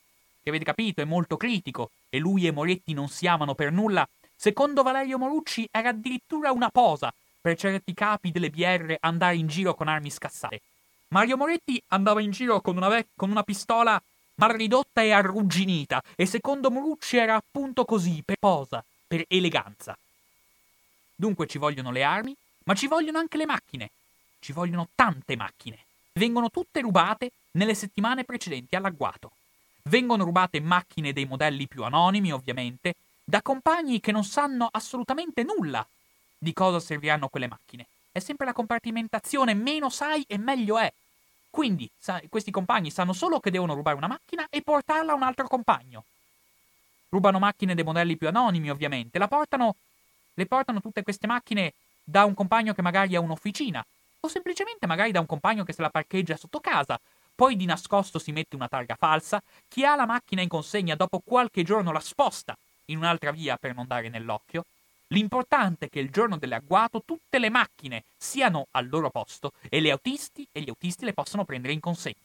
che 0.44 0.48
avete 0.48 0.64
capito 0.64 1.00
è 1.00 1.04
molto 1.04 1.36
critico, 1.36 1.90
e 2.08 2.20
lui 2.20 2.46
e 2.46 2.52
Moretti 2.52 2.92
non 2.92 3.08
si 3.08 3.26
amano 3.26 3.56
per 3.56 3.72
nulla, 3.72 4.08
secondo 4.36 4.84
Valerio 4.84 5.18
Morucci 5.18 5.66
era 5.72 5.88
addirittura 5.88 6.52
una 6.52 6.68
posa 6.70 7.12
per 7.40 7.56
certi 7.56 7.94
capi 7.94 8.30
delle 8.30 8.50
BR 8.50 8.94
andare 9.00 9.34
in 9.34 9.48
giro 9.48 9.74
con 9.74 9.88
armi 9.88 10.12
scassate. 10.12 10.60
Mario 11.08 11.36
Moretti 11.36 11.82
andava 11.88 12.20
in 12.20 12.30
giro 12.30 12.60
con 12.60 12.76
una, 12.76 12.88
ve- 12.88 13.08
con 13.16 13.32
una 13.32 13.42
pistola 13.42 14.00
mal 14.36 14.50
ridotta 14.50 15.02
e 15.02 15.10
arrugginita, 15.12 16.02
e 16.16 16.26
secondo 16.26 16.70
Morucci 16.70 17.16
era 17.16 17.36
appunto 17.36 17.84
così, 17.84 18.22
per 18.24 18.36
posa, 18.38 18.84
per 19.06 19.24
eleganza. 19.28 19.96
Dunque 21.14 21.46
ci 21.46 21.58
vogliono 21.58 21.90
le 21.90 22.02
armi, 22.02 22.34
ma 22.64 22.74
ci 22.74 22.86
vogliono 22.86 23.18
anche 23.18 23.36
le 23.36 23.46
macchine. 23.46 23.90
Ci 24.40 24.52
vogliono 24.52 24.88
tante 24.94 25.36
macchine. 25.36 25.78
Vengono 26.12 26.50
tutte 26.50 26.80
rubate 26.80 27.30
nelle 27.52 27.74
settimane 27.74 28.24
precedenti 28.24 28.76
all'agguato. 28.76 29.32
Vengono 29.84 30.24
rubate 30.24 30.60
macchine 30.60 31.12
dei 31.12 31.26
modelli 31.26 31.66
più 31.66 31.84
anonimi, 31.84 32.32
ovviamente, 32.32 32.94
da 33.22 33.42
compagni 33.42 34.00
che 34.00 34.12
non 34.12 34.24
sanno 34.24 34.68
assolutamente 34.70 35.42
nulla 35.42 35.86
di 36.36 36.52
cosa 36.52 36.80
serviranno 36.80 37.28
quelle 37.28 37.48
macchine. 37.48 37.86
È 38.12 38.18
sempre 38.18 38.46
la 38.46 38.52
compartimentazione, 38.52 39.54
meno 39.54 39.90
sai 39.90 40.24
e 40.28 40.38
meglio 40.38 40.78
è. 40.78 40.92
Quindi 41.54 41.88
sa, 41.96 42.20
questi 42.28 42.50
compagni 42.50 42.90
sanno 42.90 43.12
solo 43.12 43.38
che 43.38 43.52
devono 43.52 43.74
rubare 43.74 43.96
una 43.96 44.08
macchina 44.08 44.44
e 44.50 44.60
portarla 44.60 45.12
a 45.12 45.14
un 45.14 45.22
altro 45.22 45.46
compagno. 45.46 46.02
Rubano 47.10 47.38
macchine 47.38 47.76
dei 47.76 47.84
modelli 47.84 48.16
più 48.16 48.26
anonimi, 48.26 48.70
ovviamente. 48.70 49.24
Portano, 49.28 49.76
le 50.34 50.46
portano 50.46 50.80
tutte 50.80 51.04
queste 51.04 51.28
macchine 51.28 51.74
da 52.02 52.24
un 52.24 52.34
compagno 52.34 52.74
che 52.74 52.82
magari 52.82 53.14
ha 53.14 53.20
un'officina, 53.20 53.86
o 54.18 54.26
semplicemente 54.26 54.88
magari 54.88 55.12
da 55.12 55.20
un 55.20 55.26
compagno 55.26 55.62
che 55.62 55.72
se 55.72 55.80
la 55.80 55.90
parcheggia 55.90 56.36
sotto 56.36 56.58
casa. 56.58 56.98
Poi 57.32 57.54
di 57.54 57.66
nascosto 57.66 58.18
si 58.18 58.32
mette 58.32 58.56
una 58.56 58.66
targa 58.66 58.96
falsa. 58.96 59.40
Chi 59.68 59.84
ha 59.84 59.94
la 59.94 60.06
macchina 60.06 60.42
in 60.42 60.48
consegna 60.48 60.96
dopo 60.96 61.22
qualche 61.24 61.62
giorno 61.62 61.92
la 61.92 62.00
sposta 62.00 62.56
in 62.86 62.96
un'altra 62.96 63.30
via 63.30 63.56
per 63.58 63.76
non 63.76 63.86
dare 63.86 64.08
nell'occhio. 64.08 64.64
L'importante 65.14 65.86
è 65.86 65.88
che 65.90 66.00
il 66.00 66.10
giorno 66.10 66.38
dell'agguato 66.38 67.04
tutte 67.04 67.38
le 67.38 67.48
macchine 67.48 68.02
siano 68.16 68.66
al 68.72 68.88
loro 68.88 69.10
posto 69.10 69.52
e, 69.68 69.78
le 69.78 69.92
autisti, 69.92 70.44
e 70.50 70.60
gli 70.60 70.68
autisti 70.68 71.04
le 71.04 71.12
possano 71.12 71.44
prendere 71.44 71.72
in 71.72 71.78
consegna. 71.78 72.16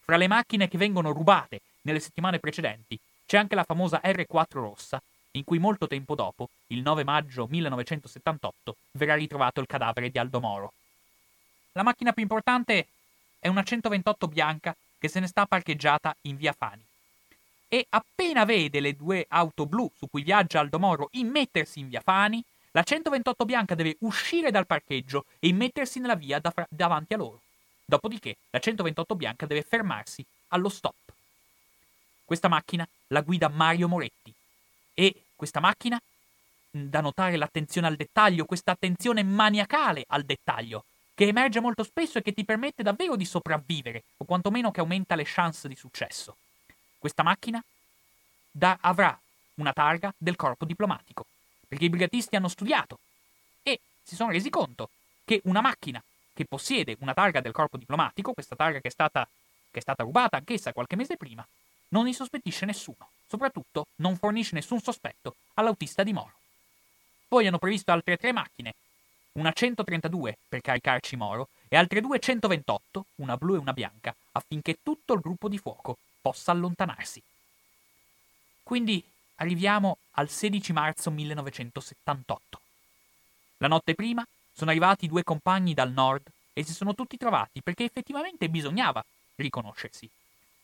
Fra 0.00 0.16
le 0.16 0.26
macchine 0.26 0.66
che 0.66 0.78
vengono 0.78 1.12
rubate 1.12 1.60
nelle 1.82 2.00
settimane 2.00 2.40
precedenti 2.40 2.98
c'è 3.24 3.36
anche 3.36 3.54
la 3.54 3.62
famosa 3.62 4.00
R4 4.02 4.46
rossa, 4.50 5.00
in 5.32 5.44
cui 5.44 5.60
molto 5.60 5.86
tempo 5.86 6.16
dopo, 6.16 6.48
il 6.68 6.82
9 6.82 7.04
maggio 7.04 7.46
1978, 7.48 8.76
verrà 8.92 9.14
ritrovato 9.14 9.60
il 9.60 9.68
cadavere 9.68 10.10
di 10.10 10.18
Aldo 10.18 10.40
Moro. 10.40 10.72
La 11.72 11.84
macchina 11.84 12.12
più 12.12 12.22
importante 12.22 12.88
è 13.38 13.46
una 13.46 13.62
128 13.62 14.26
bianca 14.26 14.74
che 14.98 15.06
se 15.06 15.20
ne 15.20 15.28
sta 15.28 15.46
parcheggiata 15.46 16.16
in 16.22 16.36
via 16.36 16.52
Fani 16.52 16.87
e 17.68 17.86
appena 17.90 18.44
vede 18.44 18.80
le 18.80 18.96
due 18.96 19.26
auto 19.28 19.66
blu 19.66 19.90
su 19.94 20.08
cui 20.08 20.22
viaggia 20.22 20.60
Aldo 20.60 20.78
Moro 20.78 21.08
immettersi 21.12 21.80
in 21.80 21.88
via 21.88 22.00
Fani, 22.00 22.42
la 22.72 22.82
128 22.82 23.44
bianca 23.44 23.74
deve 23.74 23.96
uscire 24.00 24.50
dal 24.50 24.66
parcheggio 24.66 25.26
e 25.38 25.48
immettersi 25.48 26.00
nella 26.00 26.16
via 26.16 26.38
da 26.38 26.50
fra- 26.50 26.66
davanti 26.68 27.14
a 27.14 27.18
loro. 27.18 27.40
Dopodiché 27.84 28.36
la 28.50 28.58
128 28.58 29.14
bianca 29.14 29.46
deve 29.46 29.62
fermarsi 29.62 30.24
allo 30.48 30.68
stop. 30.68 30.94
Questa 32.24 32.48
macchina 32.48 32.86
la 33.08 33.22
guida 33.22 33.48
Mario 33.48 33.88
Moretti 33.88 34.32
e 34.94 35.22
questa 35.34 35.60
macchina, 35.60 35.98
da 36.70 37.00
notare 37.00 37.36
l'attenzione 37.36 37.86
al 37.86 37.96
dettaglio, 37.96 38.44
questa 38.44 38.72
attenzione 38.72 39.22
maniacale 39.22 40.04
al 40.08 40.24
dettaglio, 40.24 40.84
che 41.14 41.26
emerge 41.26 41.60
molto 41.60 41.84
spesso 41.84 42.18
e 42.18 42.22
che 42.22 42.32
ti 42.32 42.44
permette 42.44 42.82
davvero 42.82 43.16
di 43.16 43.24
sopravvivere, 43.24 44.04
o 44.18 44.24
quantomeno 44.24 44.70
che 44.70 44.80
aumenta 44.80 45.14
le 45.14 45.24
chance 45.24 45.68
di 45.68 45.76
successo. 45.76 46.36
Questa 46.98 47.22
macchina 47.22 47.62
da, 48.50 48.76
avrà 48.80 49.16
una 49.54 49.72
targa 49.72 50.12
del 50.16 50.36
corpo 50.36 50.64
diplomatico, 50.64 51.26
perché 51.66 51.84
i 51.84 51.90
brigatisti 51.90 52.34
hanno 52.36 52.48
studiato 52.48 52.98
e 53.62 53.80
si 54.02 54.16
sono 54.16 54.32
resi 54.32 54.50
conto 54.50 54.90
che 55.24 55.40
una 55.44 55.60
macchina 55.60 56.02
che 56.32 56.44
possiede 56.44 56.96
una 57.00 57.14
targa 57.14 57.40
del 57.40 57.52
corpo 57.52 57.76
diplomatico, 57.76 58.32
questa 58.32 58.56
targa 58.56 58.80
che 58.80 58.88
è 58.88 58.90
stata, 58.90 59.28
che 59.70 59.78
è 59.78 59.82
stata 59.82 60.02
rubata 60.02 60.36
anch'essa 60.36 60.72
qualche 60.72 60.96
mese 60.96 61.16
prima, 61.16 61.46
non 61.88 62.04
ne 62.04 62.12
sospettisce 62.12 62.66
nessuno, 62.66 63.10
soprattutto 63.28 63.86
non 63.96 64.16
fornisce 64.16 64.54
nessun 64.54 64.80
sospetto 64.80 65.36
all'autista 65.54 66.02
di 66.02 66.12
Moro. 66.12 66.32
Poi 67.28 67.46
hanno 67.46 67.58
previsto 67.58 67.92
altre 67.92 68.16
tre 68.16 68.32
macchine, 68.32 68.74
una 69.32 69.52
132 69.52 70.38
per 70.48 70.60
caricarci 70.60 71.16
Moro 71.16 71.48
e 71.68 71.76
altre 71.76 72.00
due 72.00 72.18
128, 72.18 73.04
una 73.16 73.36
blu 73.36 73.54
e 73.54 73.58
una 73.58 73.72
bianca, 73.72 74.14
affinché 74.32 74.78
tutto 74.82 75.12
il 75.12 75.20
gruppo 75.20 75.48
di 75.48 75.58
fuoco 75.58 75.98
possa 76.28 76.52
allontanarsi. 76.52 77.22
Quindi 78.62 79.02
arriviamo 79.36 79.96
al 80.12 80.28
16 80.28 80.74
marzo 80.74 81.10
1978. 81.10 82.60
La 83.58 83.68
notte 83.68 83.94
prima 83.94 84.26
sono 84.52 84.68
arrivati 84.68 85.06
due 85.06 85.24
compagni 85.24 85.72
dal 85.72 85.90
nord 85.90 86.30
e 86.52 86.64
si 86.64 86.74
sono 86.74 86.94
tutti 86.94 87.16
trovati 87.16 87.62
perché 87.62 87.84
effettivamente 87.84 88.50
bisognava 88.50 89.02
riconoscersi. 89.36 90.06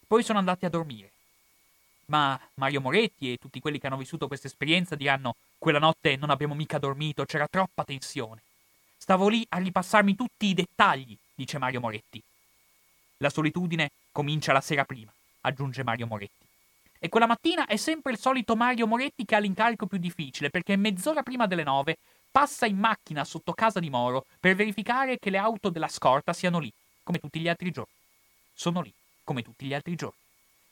Poi 0.07 0.23
sono 0.23 0.39
andati 0.39 0.67
a 0.67 0.69
dormire. 0.69 1.13
Ma 2.07 2.39
Mario 2.57 2.83
Moretti 2.83 3.33
e 3.33 3.39
tutti 3.39 3.59
quelli 3.61 3.79
che 3.79 3.87
hanno 3.87 3.97
vissuto 3.97 4.27
questa 4.27 4.49
esperienza 4.49 4.97
diranno 4.97 5.37
quella 5.57 5.79
notte 5.79 6.17
non 6.17 6.29
abbiamo 6.29 6.55
mica 6.55 6.79
dormito, 6.79 7.25
c'era 7.25 7.49
troppa 7.49 7.85
tensione. 7.85 8.43
Stavo 8.99 9.29
lì 9.29 9.47
a 9.49 9.57
ripassarmi 9.57 10.15
tutti 10.15 10.45
i 10.45 10.55
dettagli, 10.55 11.17
dice 11.35 11.57
Mario 11.57 11.81
Moretti. 11.81 12.23
La 13.19 13.31
solitudine 13.31 13.91
comincia 14.13 14.53
la 14.53 14.61
sera 14.61 14.85
prima 14.85 15.11
aggiunge 15.45 15.83
Mario 15.83 16.07
Moretti. 16.07 16.45
E 16.99 17.09
quella 17.09 17.27
mattina 17.27 17.67
è 17.67 17.77
sempre 17.77 18.13
il 18.13 18.19
solito 18.19 18.57
Mario 18.57 18.87
Moretti 18.87 19.25
che 19.25 19.35
ha 19.35 19.39
l'incarico 19.39 19.87
più 19.87 19.99
difficile, 19.99 20.51
perché 20.51 20.77
mezz'ora 20.77 21.23
prima 21.23 21.47
delle 21.47 21.63
nove 21.63 21.99
passa 22.31 22.67
in 22.67 22.79
macchina 22.79 23.25
sotto 23.25 23.53
casa 23.53 23.79
di 23.79 23.91
Moro 23.91 24.27
per 24.41 24.55
verificare 24.55 25.19
che 25.19 25.31
le 25.31 25.39
auto 25.39 25.69
della 25.69 25.89
scorta 25.89 26.33
siano 26.33 26.59
lì, 26.59 26.73
come 27.03 27.19
tutti 27.19 27.41
gli 27.41 27.49
altri 27.49 27.71
giorni. 27.71 27.93
Sono 28.53 28.81
lì, 28.81 28.93
come 29.23 29.43
tutti 29.43 29.67
gli 29.67 29.75
altri 29.75 29.95
giorni. 29.95 30.19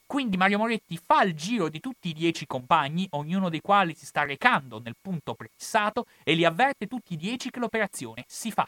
Quindi 0.07 0.37
Mario 0.37 0.59
Moretti 0.59 1.01
fa 1.03 1.23
il 1.23 1.35
giro 1.35 1.69
di 1.69 1.81
tutti 1.81 2.09
i 2.09 2.13
dieci 2.13 2.47
compagni, 2.47 3.07
ognuno 3.13 3.49
dei 3.49 3.61
quali 3.61 3.95
si 3.95 4.05
sta 4.05 4.25
recando 4.25 4.79
nel 4.79 4.97
punto 5.01 5.35
prefissato, 5.35 6.07
e 6.23 6.35
li 6.35 6.45
avverte 6.45 6.87
tutti 6.87 7.15
i 7.15 7.17
dieci 7.17 7.51
che 7.51 7.59
l'operazione 7.59 8.25
si 8.27 8.51
fa. 8.51 8.67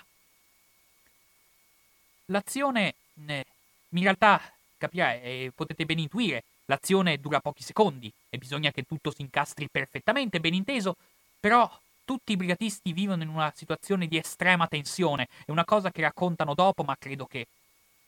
L'azione, 2.26 2.94
eh, 3.26 3.44
in 3.90 4.02
realtà, 4.02 4.40
capirai, 4.79 5.20
e 5.22 5.53
potete 5.55 5.85
ben 5.85 5.99
intuire, 5.99 6.45
l'azione 6.66 7.18
dura 7.18 7.41
pochi 7.41 7.62
secondi 7.62 8.12
e 8.31 8.39
bisogna 8.39 8.70
che 8.70 8.85
tutto 8.85 9.12
si 9.12 9.22
incastri 9.22 9.68
perfettamente, 9.70 10.41
ben 10.41 10.55
inteso, 10.55 10.97
però 11.41 11.70
tutti 12.05 12.33
i 12.33 12.37
brigatisti 12.37 12.93
vivono 12.93 13.22
in 13.22 13.29
una 13.29 13.53
situazione 13.55 14.07
di 14.07 14.18
estrema 14.18 14.66
tensione, 14.66 15.29
è 15.45 15.51
una 15.51 15.64
cosa 15.64 15.91
che 15.91 16.03
raccontano 16.03 16.55
dopo, 16.55 16.83
ma 16.83 16.97
credo 16.99 17.27
che 17.27 17.47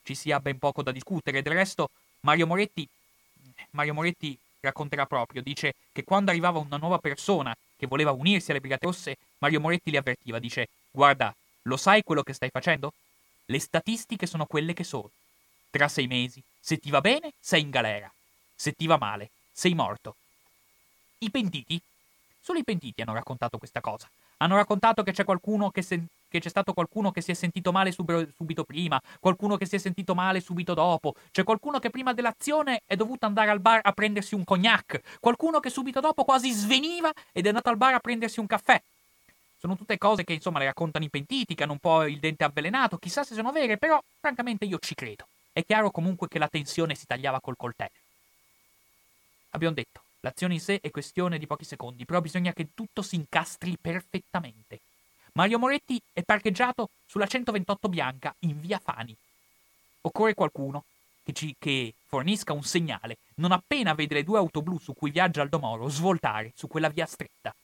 ci 0.02 0.14
sia 0.14 0.38
ben 0.38 0.58
poco 0.58 0.82
da 0.82 0.92
discutere. 0.92 1.42
Del 1.42 1.54
resto, 1.54 1.90
Mario 2.20 2.46
Moretti, 2.46 2.86
Mario 3.70 3.94
Moretti 3.94 4.38
racconterà 4.60 5.06
proprio, 5.06 5.42
dice 5.42 5.74
che 5.92 6.04
quando 6.04 6.30
arrivava 6.30 6.58
una 6.58 6.76
nuova 6.76 6.98
persona 6.98 7.56
che 7.76 7.86
voleva 7.86 8.12
unirsi 8.12 8.50
alle 8.50 8.60
Brigate 8.60 8.86
Rosse, 8.86 9.16
Mario 9.38 9.60
Moretti 9.60 9.90
li 9.90 9.96
avvertiva, 9.96 10.38
dice 10.38 10.68
guarda, 10.90 11.34
lo 11.62 11.76
sai 11.76 12.02
quello 12.02 12.22
che 12.22 12.32
stai 12.32 12.50
facendo? 12.50 12.92
Le 13.46 13.58
statistiche 13.58 14.26
sono 14.26 14.46
quelle 14.46 14.72
che 14.72 14.84
sono. 14.84 15.10
Tra 15.70 15.88
sei 15.88 16.06
mesi, 16.06 16.42
se 16.60 16.78
ti 16.78 16.90
va 16.90 17.00
bene, 17.00 17.32
sei 17.40 17.60
in 17.62 17.70
galera. 17.70 18.10
Se 18.54 18.72
ti 18.72 18.86
va 18.86 18.96
male, 18.96 19.30
sei 19.52 19.74
morto. 19.74 20.16
I 21.18 21.30
pentiti? 21.30 21.80
Solo 22.40 22.58
i 22.58 22.64
pentiti 22.64 23.02
hanno 23.02 23.14
raccontato 23.14 23.58
questa 23.58 23.80
cosa. 23.80 24.08
Hanno 24.38 24.56
raccontato 24.56 25.02
che 25.02 25.12
c'è 25.12 25.24
qualcuno 25.24 25.70
che, 25.70 25.82
se- 25.82 26.04
che 26.28 26.40
c'è 26.40 26.48
stato 26.48 26.72
qualcuno 26.72 27.10
che 27.10 27.20
si 27.20 27.30
è 27.30 27.34
sentito 27.34 27.72
male 27.72 27.90
sub- 27.90 28.28
subito 28.36 28.64
prima, 28.64 29.00
qualcuno 29.18 29.56
che 29.56 29.66
si 29.66 29.76
è 29.76 29.78
sentito 29.78 30.14
male 30.14 30.40
subito 30.40 30.74
dopo, 30.74 31.14
c'è 31.32 31.42
qualcuno 31.42 31.78
che 31.78 31.90
prima 31.90 32.12
dell'azione 32.12 32.82
è 32.86 32.96
dovuto 32.96 33.26
andare 33.26 33.50
al 33.50 33.60
bar 33.60 33.80
a 33.82 33.92
prendersi 33.92 34.34
un 34.34 34.44
cognac, 34.44 35.18
qualcuno 35.20 35.60
che 35.60 35.70
subito 35.70 36.00
dopo 36.00 36.24
quasi 36.24 36.50
sveniva 36.50 37.10
ed 37.32 37.46
è 37.46 37.48
andato 37.48 37.70
al 37.70 37.76
bar 37.76 37.94
a 37.94 38.00
prendersi 38.00 38.40
un 38.40 38.46
caffè. 38.46 38.80
Sono 39.58 39.76
tutte 39.76 39.96
cose 39.98 40.22
che 40.22 40.34
insomma 40.34 40.58
le 40.58 40.66
raccontano 40.66 41.04
i 41.04 41.08
pentiti, 41.08 41.54
che 41.54 41.62
hanno 41.62 41.72
un 41.72 41.78
po' 41.78 42.04
il 42.04 42.18
dente 42.18 42.44
avvelenato, 42.44 42.98
chissà 42.98 43.24
se 43.24 43.34
sono 43.34 43.52
vere, 43.52 43.78
però 43.78 44.00
francamente 44.20 44.66
io 44.66 44.78
ci 44.78 44.94
credo. 44.94 45.26
È 45.56 45.64
chiaro 45.64 45.90
comunque 45.90 46.28
che 46.28 46.38
la 46.38 46.48
tensione 46.48 46.94
si 46.94 47.06
tagliava 47.06 47.40
col 47.40 47.56
coltello. 47.56 47.96
Abbiamo 49.52 49.74
detto, 49.74 50.02
l'azione 50.20 50.52
in 50.52 50.60
sé 50.60 50.80
è 50.82 50.90
questione 50.90 51.38
di 51.38 51.46
pochi 51.46 51.64
secondi, 51.64 52.04
però 52.04 52.20
bisogna 52.20 52.52
che 52.52 52.74
tutto 52.74 53.00
si 53.00 53.14
incastri 53.14 53.78
perfettamente. 53.80 54.80
Mario 55.32 55.58
Moretti 55.58 55.98
è 56.12 56.22
parcheggiato 56.24 56.90
sulla 57.06 57.26
128 57.26 57.88
bianca 57.88 58.34
in 58.40 58.60
via 58.60 58.78
Fani. 58.78 59.16
Occorre 60.02 60.34
qualcuno 60.34 60.84
che, 61.24 61.32
ci, 61.32 61.56
che 61.58 61.94
fornisca 62.04 62.52
un 62.52 62.62
segnale 62.62 63.16
non 63.36 63.52
appena 63.52 63.94
vede 63.94 64.16
le 64.16 64.24
due 64.24 64.36
auto 64.36 64.60
blu 64.60 64.78
su 64.78 64.92
cui 64.92 65.10
viaggia 65.10 65.40
Aldo 65.40 65.58
Moro 65.58 65.88
svoltare 65.88 66.52
su 66.54 66.68
quella 66.68 66.90
via 66.90 67.06
stretta. 67.06 67.54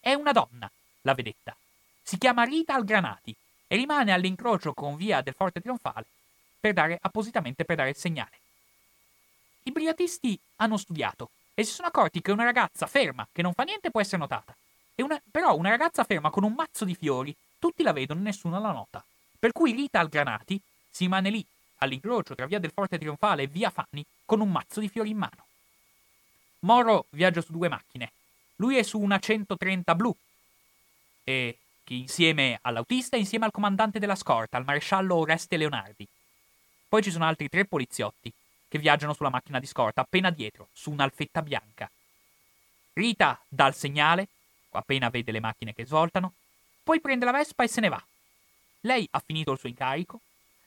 È 0.00 0.14
una 0.14 0.32
donna, 0.32 0.70
la 1.02 1.12
vedetta. 1.12 1.54
Si 2.02 2.16
chiama 2.16 2.44
Rita 2.44 2.72
Algranati 2.72 3.36
e 3.66 3.76
rimane 3.76 4.10
all'incrocio 4.10 4.72
con 4.72 4.96
via 4.96 5.20
del 5.20 5.34
Forte 5.34 5.60
Trionfale 5.60 6.06
per 6.60 6.72
dare 6.74 6.98
appositamente 7.00 7.64
per 7.64 7.76
dare 7.76 7.90
il 7.90 7.96
segnale. 7.96 8.38
I 9.64 9.72
brigatisti 9.72 10.38
hanno 10.56 10.76
studiato 10.76 11.30
e 11.54 11.64
si 11.64 11.72
sono 11.72 11.88
accorti 11.88 12.20
che 12.20 12.32
una 12.32 12.44
ragazza 12.44 12.86
ferma, 12.86 13.26
che 13.32 13.42
non 13.42 13.52
fa 13.52 13.64
niente, 13.64 13.90
può 13.90 14.00
essere 14.00 14.18
notata. 14.18 14.54
Una, 14.96 15.20
però 15.30 15.56
una 15.56 15.70
ragazza 15.70 16.04
ferma 16.04 16.30
con 16.30 16.44
un 16.44 16.52
mazzo 16.52 16.84
di 16.84 16.94
fiori, 16.94 17.34
tutti 17.58 17.82
la 17.82 17.92
vedono 17.92 18.20
e 18.20 18.24
nessuno 18.24 18.60
la 18.60 18.70
nota. 18.70 19.02
Per 19.38 19.52
cui 19.52 19.72
Rita 19.72 19.98
Algranati 19.98 20.60
si 20.90 21.04
rimane 21.04 21.30
lì, 21.30 21.44
all'incrocio 21.78 22.34
tra 22.34 22.46
via 22.46 22.58
del 22.58 22.72
Forte 22.72 22.98
Trionfale 22.98 23.44
e 23.44 23.46
via 23.46 23.70
Fanni, 23.70 24.04
con 24.26 24.40
un 24.40 24.50
mazzo 24.50 24.80
di 24.80 24.88
fiori 24.88 25.10
in 25.10 25.16
mano. 25.16 25.46
Moro 26.60 27.06
viaggia 27.10 27.40
su 27.40 27.52
due 27.52 27.68
macchine. 27.68 28.12
Lui 28.56 28.76
è 28.76 28.82
su 28.82 29.00
una 29.00 29.18
130 29.18 29.94
blu, 29.94 30.14
e 31.24 31.56
che 31.84 31.94
insieme 31.94 32.58
all'autista 32.62 33.16
e 33.16 33.20
insieme 33.20 33.46
al 33.46 33.50
comandante 33.50 33.98
della 33.98 34.14
scorta, 34.14 34.56
al 34.56 34.64
maresciallo 34.64 35.14
Oreste 35.14 35.56
Leonardi. 35.56 36.06
Poi 36.90 37.02
ci 37.02 37.12
sono 37.12 37.24
altri 37.24 37.48
tre 37.48 37.66
poliziotti 37.66 38.32
che 38.66 38.78
viaggiano 38.80 39.14
sulla 39.14 39.28
macchina 39.28 39.60
di 39.60 39.66
scorta 39.66 40.00
appena 40.00 40.30
dietro, 40.30 40.70
su 40.72 40.90
un'alfetta 40.90 41.40
bianca. 41.40 41.88
Rita 42.94 43.40
dà 43.46 43.68
il 43.68 43.74
segnale, 43.74 44.26
appena 44.70 45.08
vede 45.08 45.30
le 45.30 45.38
macchine 45.38 45.72
che 45.72 45.86
svoltano, 45.86 46.32
poi 46.82 47.00
prende 47.00 47.24
la 47.24 47.30
Vespa 47.30 47.62
e 47.62 47.68
se 47.68 47.80
ne 47.80 47.88
va. 47.90 48.04
Lei 48.80 49.06
ha 49.12 49.22
finito 49.24 49.52
il 49.52 49.60
suo 49.60 49.68
incarico, 49.68 50.18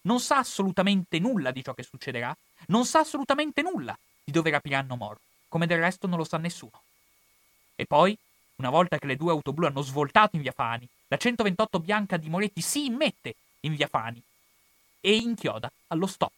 non 0.03 0.21
sa 0.21 0.38
assolutamente 0.38 1.19
nulla 1.19 1.51
di 1.51 1.61
ciò 1.61 1.74
che 1.74 1.84
succederà, 1.84 2.34
non 2.67 2.86
sa 2.86 2.99
assolutamente 2.99 3.61
nulla 3.61 3.97
di 4.24 4.32
dove 4.32 4.49
rapiranno 4.49 4.95
Moro, 4.95 5.19
come 5.49 5.67
del 5.67 5.80
resto 5.80 6.07
non 6.07 6.17
lo 6.17 6.24
sa 6.24 6.38
nessuno. 6.38 6.84
E 7.76 7.86
poi 7.86 8.17
una 8.55 8.69
volta 8.69 8.97
che 8.97 9.07
le 9.07 9.17
due 9.17 9.32
auto 9.32 9.51
blu 9.51 9.65
hanno 9.65 9.82
svoltato 9.82 10.38
in 10.38 10.41
via 10.41 10.53
Fani, 10.53 10.88
la 11.07 11.17
128 11.17 11.80
bianca 11.82 12.15
di 12.15 12.30
Moretti 12.30 12.61
si 12.61 12.86
immette 12.86 13.36
in 13.61 13.76
via 13.76 13.88
Fani 13.88 14.24
e 15.05 15.15
inchioda 15.15 15.69
allo 15.87 16.07
stop. 16.07 16.31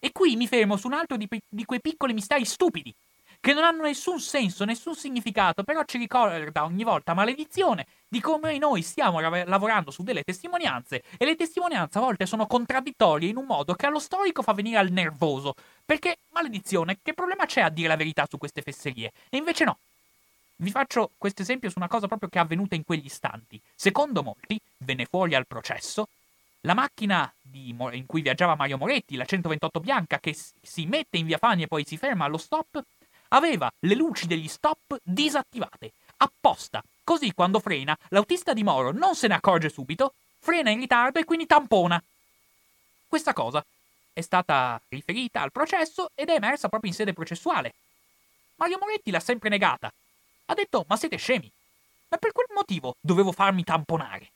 E 0.00 0.10
qui 0.10 0.34
mi 0.34 0.48
fermo 0.48 0.76
su 0.76 0.88
un 0.88 0.94
altro 0.94 1.16
di, 1.16 1.28
di 1.48 1.64
quei 1.64 1.80
piccoli 1.80 2.12
misteri 2.12 2.44
stupidi, 2.44 2.92
che 3.38 3.52
non 3.54 3.62
hanno 3.62 3.82
nessun 3.82 4.18
senso, 4.18 4.64
nessun 4.64 4.96
significato, 4.96 5.62
però 5.62 5.84
ci 5.84 5.98
ricorda 5.98 6.64
ogni 6.64 6.82
volta 6.82 7.14
maledizione 7.14 7.86
di 8.08 8.20
come 8.20 8.58
noi 8.58 8.82
stiamo 8.82 9.20
lavorando 9.20 9.90
su 9.90 10.02
delle 10.02 10.24
testimonianze 10.24 11.04
e 11.16 11.24
le 11.24 11.36
testimonianze 11.36 11.98
a 11.98 12.00
volte 12.00 12.26
sono 12.26 12.46
contraddittorie 12.46 13.30
in 13.30 13.36
un 13.36 13.46
modo 13.46 13.74
che 13.74 13.86
allo 13.86 14.00
storico 14.00 14.42
fa 14.42 14.52
venire 14.52 14.78
al 14.78 14.90
nervoso. 14.90 15.54
Perché, 15.84 16.18
maledizione, 16.30 16.98
che 17.02 17.14
problema 17.14 17.46
c'è 17.46 17.60
a 17.60 17.70
dire 17.70 17.88
la 17.88 17.96
verità 17.96 18.26
su 18.28 18.36
queste 18.36 18.62
fesserie? 18.62 19.12
E 19.30 19.36
invece 19.36 19.64
no, 19.64 19.78
vi 20.56 20.70
faccio 20.70 21.12
questo 21.16 21.42
esempio 21.42 21.70
su 21.70 21.78
una 21.78 21.88
cosa 21.88 22.06
proprio 22.08 22.28
che 22.28 22.38
è 22.38 22.42
avvenuta 22.42 22.74
in 22.74 22.84
quegli 22.84 23.06
istanti. 23.06 23.60
Secondo 23.74 24.22
molti, 24.22 24.60
venne 24.78 25.06
fuori 25.06 25.34
al 25.34 25.46
processo, 25.46 26.08
la 26.62 26.74
macchina 26.74 27.32
di, 27.40 27.68
in 27.70 28.06
cui 28.06 28.20
viaggiava 28.20 28.54
Mario 28.54 28.78
Moretti, 28.78 29.16
la 29.16 29.24
128 29.24 29.80
bianca, 29.80 30.18
che 30.18 30.36
si 30.60 30.86
mette 30.86 31.16
in 31.16 31.26
via 31.26 31.38
Fani 31.38 31.62
e 31.62 31.66
poi 31.66 31.84
si 31.86 31.96
ferma 31.96 32.24
allo 32.24 32.38
stop, 32.38 32.82
aveva 33.28 33.70
le 33.80 33.94
luci 33.94 34.26
degli 34.26 34.48
stop 34.48 34.98
disattivate, 35.02 35.92
apposta. 36.18 36.82
Così 37.02 37.32
quando 37.32 37.60
frena, 37.60 37.96
l'autista 38.08 38.52
di 38.52 38.62
Moro 38.62 38.92
non 38.92 39.14
se 39.14 39.26
ne 39.26 39.34
accorge 39.34 39.68
subito, 39.68 40.14
frena 40.38 40.70
in 40.70 40.80
ritardo 40.80 41.18
e 41.18 41.24
quindi 41.24 41.46
tampona. 41.46 42.02
Questa 43.08 43.32
cosa 43.32 43.64
è 44.12 44.20
stata 44.20 44.80
riferita 44.88 45.40
al 45.40 45.52
processo 45.52 46.10
ed 46.14 46.28
è 46.28 46.34
emersa 46.34 46.68
proprio 46.68 46.90
in 46.90 46.96
sede 46.96 47.12
processuale. 47.12 47.74
Mario 48.56 48.78
Moretti 48.78 49.10
l'ha 49.10 49.20
sempre 49.20 49.48
negata, 49.48 49.92
ha 50.46 50.54
detto, 50.54 50.84
ma 50.88 50.96
siete 50.96 51.16
scemi? 51.16 51.50
Ma 52.08 52.16
per 52.16 52.32
quel 52.32 52.48
motivo 52.52 52.96
dovevo 53.00 53.32
farmi 53.32 53.64
tamponare. 53.64 54.30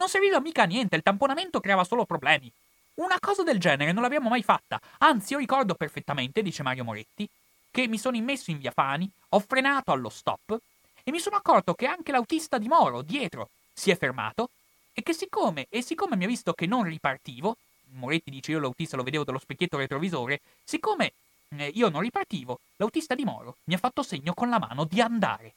Non 0.00 0.08
serviva 0.08 0.40
mica 0.40 0.62
a 0.62 0.64
niente, 0.64 0.96
il 0.96 1.02
tamponamento 1.02 1.60
creava 1.60 1.84
solo 1.84 2.06
problemi. 2.06 2.50
Una 2.94 3.18
cosa 3.20 3.42
del 3.42 3.60
genere 3.60 3.92
non 3.92 4.02
l'abbiamo 4.02 4.30
mai 4.30 4.42
fatta. 4.42 4.80
Anzi, 4.96 5.34
io 5.34 5.38
ricordo 5.38 5.74
perfettamente, 5.74 6.40
dice 6.40 6.62
Mario 6.62 6.84
Moretti, 6.84 7.28
che 7.70 7.86
mi 7.86 7.98
sono 7.98 8.16
immesso 8.16 8.50
in 8.50 8.58
via 8.58 8.70
Fani, 8.70 9.08
ho 9.28 9.40
frenato 9.40 9.92
allo 9.92 10.08
stop 10.08 10.58
e 11.04 11.10
mi 11.10 11.18
sono 11.18 11.36
accorto 11.36 11.74
che 11.74 11.84
anche 11.84 12.12
l'autista 12.12 12.56
di 12.56 12.66
Moro, 12.66 13.02
dietro, 13.02 13.50
si 13.74 13.90
è 13.90 13.96
fermato 13.96 14.48
e 14.94 15.02
che 15.02 15.12
siccome, 15.12 15.66
e 15.68 15.82
siccome 15.82 16.16
mi 16.16 16.24
ha 16.24 16.28
visto 16.28 16.54
che 16.54 16.64
non 16.64 16.84
ripartivo, 16.84 17.58
Moretti 17.92 18.30
dice 18.30 18.52
io 18.52 18.58
l'autista 18.58 18.96
lo 18.96 19.02
vedevo 19.02 19.24
dallo 19.24 19.38
specchietto 19.38 19.76
retrovisore, 19.76 20.40
siccome 20.64 21.12
eh, 21.58 21.72
io 21.74 21.90
non 21.90 22.00
ripartivo, 22.00 22.60
l'autista 22.76 23.14
di 23.14 23.24
Moro 23.24 23.56
mi 23.64 23.74
ha 23.74 23.78
fatto 23.78 24.02
segno 24.02 24.32
con 24.32 24.48
la 24.48 24.58
mano 24.58 24.84
di 24.84 25.02
andare. 25.02 25.52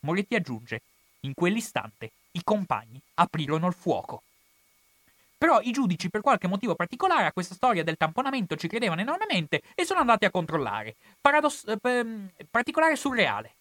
Moretti 0.00 0.34
aggiunge, 0.34 0.82
in 1.20 1.32
quell'istante 1.32 2.10
i 2.36 2.42
compagni 2.42 3.00
aprirono 3.14 3.66
il 3.66 3.74
fuoco. 3.74 4.22
Però 5.36 5.60
i 5.60 5.72
giudici, 5.72 6.08
per 6.08 6.20
qualche 6.20 6.46
motivo 6.46 6.74
particolare, 6.74 7.26
a 7.26 7.32
questa 7.32 7.54
storia 7.54 7.84
del 7.84 7.96
tamponamento 7.96 8.56
ci 8.56 8.68
credevano 8.68 9.00
enormemente 9.00 9.62
e 9.74 9.84
sono 9.84 10.00
andati 10.00 10.24
a 10.24 10.30
controllare. 10.30 10.96
Paradoss- 11.20 11.66
eh, 11.66 12.06
particolare 12.50 12.96
surreale. 12.96 13.56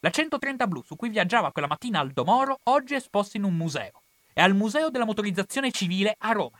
La 0.00 0.10
130 0.10 0.66
blu 0.66 0.82
su 0.82 0.94
cui 0.94 1.08
viaggiava 1.08 1.50
quella 1.50 1.66
mattina 1.66 2.00
Aldo 2.00 2.24
Moro 2.24 2.60
oggi 2.64 2.94
è 2.94 2.98
esposta 2.98 3.36
in 3.36 3.44
un 3.44 3.56
museo. 3.56 4.02
È 4.32 4.40
al 4.40 4.54
Museo 4.54 4.90
della 4.90 5.04
Motorizzazione 5.04 5.72
Civile 5.72 6.14
a 6.18 6.32
Roma. 6.32 6.58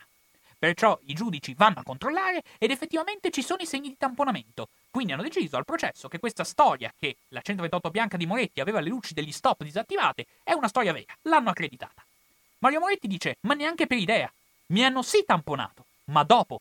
Perciò 0.58 0.98
i 1.06 1.14
giudici 1.14 1.54
vanno 1.54 1.80
a 1.80 1.82
controllare 1.82 2.42
ed 2.58 2.70
effettivamente 2.70 3.30
ci 3.30 3.42
sono 3.42 3.62
i 3.62 3.66
segni 3.66 3.88
di 3.88 3.96
tamponamento. 3.98 4.68
Quindi 4.90 5.12
hanno 5.12 5.22
deciso 5.22 5.56
al 5.56 5.64
processo 5.64 6.08
che 6.08 6.18
questa 6.18 6.44
storia, 6.44 6.92
che 6.98 7.16
la 7.28 7.42
128 7.42 7.90
bianca 7.90 8.16
di 8.16 8.26
Moretti 8.26 8.60
aveva 8.60 8.80
le 8.80 8.88
luci 8.88 9.12
degli 9.12 9.32
stop 9.32 9.62
disattivate, 9.62 10.26
è 10.42 10.52
una 10.52 10.68
storia 10.68 10.92
vera. 10.92 11.14
L'hanno 11.22 11.50
accreditata. 11.50 12.02
Mario 12.58 12.80
Moretti 12.80 13.06
dice: 13.06 13.36
Ma 13.40 13.54
neanche 13.54 13.86
per 13.86 13.98
idea. 13.98 14.32
Mi 14.68 14.84
hanno 14.84 15.02
sì 15.02 15.22
tamponato, 15.24 15.84
ma 16.06 16.24
dopo, 16.24 16.60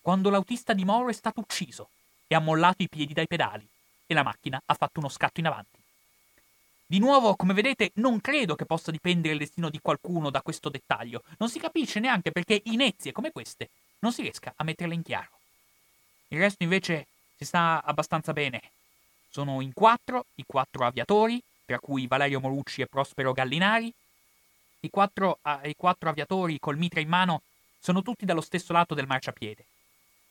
quando 0.00 0.30
l'autista 0.30 0.72
di 0.72 0.84
Moro 0.84 1.08
è 1.08 1.12
stato 1.12 1.40
ucciso 1.40 1.90
e 2.26 2.34
ha 2.34 2.40
mollato 2.40 2.82
i 2.82 2.88
piedi 2.88 3.12
dai 3.12 3.26
pedali 3.26 3.66
e 4.06 4.14
la 4.14 4.22
macchina 4.22 4.60
ha 4.64 4.74
fatto 4.74 5.00
uno 5.00 5.08
scatto 5.08 5.40
in 5.40 5.46
avanti. 5.46 5.75
Di 6.88 7.00
nuovo, 7.00 7.34
come 7.34 7.52
vedete, 7.52 7.90
non 7.94 8.20
credo 8.20 8.54
che 8.54 8.64
possa 8.64 8.92
dipendere 8.92 9.32
il 9.32 9.40
destino 9.40 9.70
di 9.70 9.80
qualcuno 9.80 10.30
da 10.30 10.40
questo 10.40 10.68
dettaglio. 10.68 11.24
Non 11.38 11.48
si 11.48 11.58
capisce 11.58 11.98
neanche 11.98 12.30
perché 12.30 12.62
inezie 12.66 13.10
come 13.10 13.32
queste 13.32 13.70
non 14.00 14.12
si 14.12 14.22
riesca 14.22 14.52
a 14.54 14.62
metterle 14.62 14.94
in 14.94 15.02
chiaro. 15.02 15.30
Il 16.28 16.38
resto 16.38 16.62
invece 16.62 17.08
si 17.36 17.44
sta 17.44 17.82
abbastanza 17.84 18.32
bene. 18.32 18.60
Sono 19.28 19.60
in 19.62 19.72
quattro 19.72 20.26
i 20.36 20.44
quattro 20.46 20.86
aviatori, 20.86 21.42
tra 21.64 21.80
cui 21.80 22.06
Valerio 22.06 22.38
Morucci 22.38 22.82
e 22.82 22.86
Prospero 22.86 23.32
Gallinari. 23.32 23.92
I 24.80 24.90
quattro, 24.90 25.40
uh, 25.42 25.66
i 25.66 25.74
quattro 25.76 26.08
aviatori 26.08 26.60
col 26.60 26.78
mitra 26.78 27.00
in 27.00 27.08
mano 27.08 27.42
sono 27.80 28.02
tutti 28.02 28.24
dallo 28.24 28.40
stesso 28.40 28.72
lato 28.72 28.94
del 28.94 29.08
marciapiede. 29.08 29.64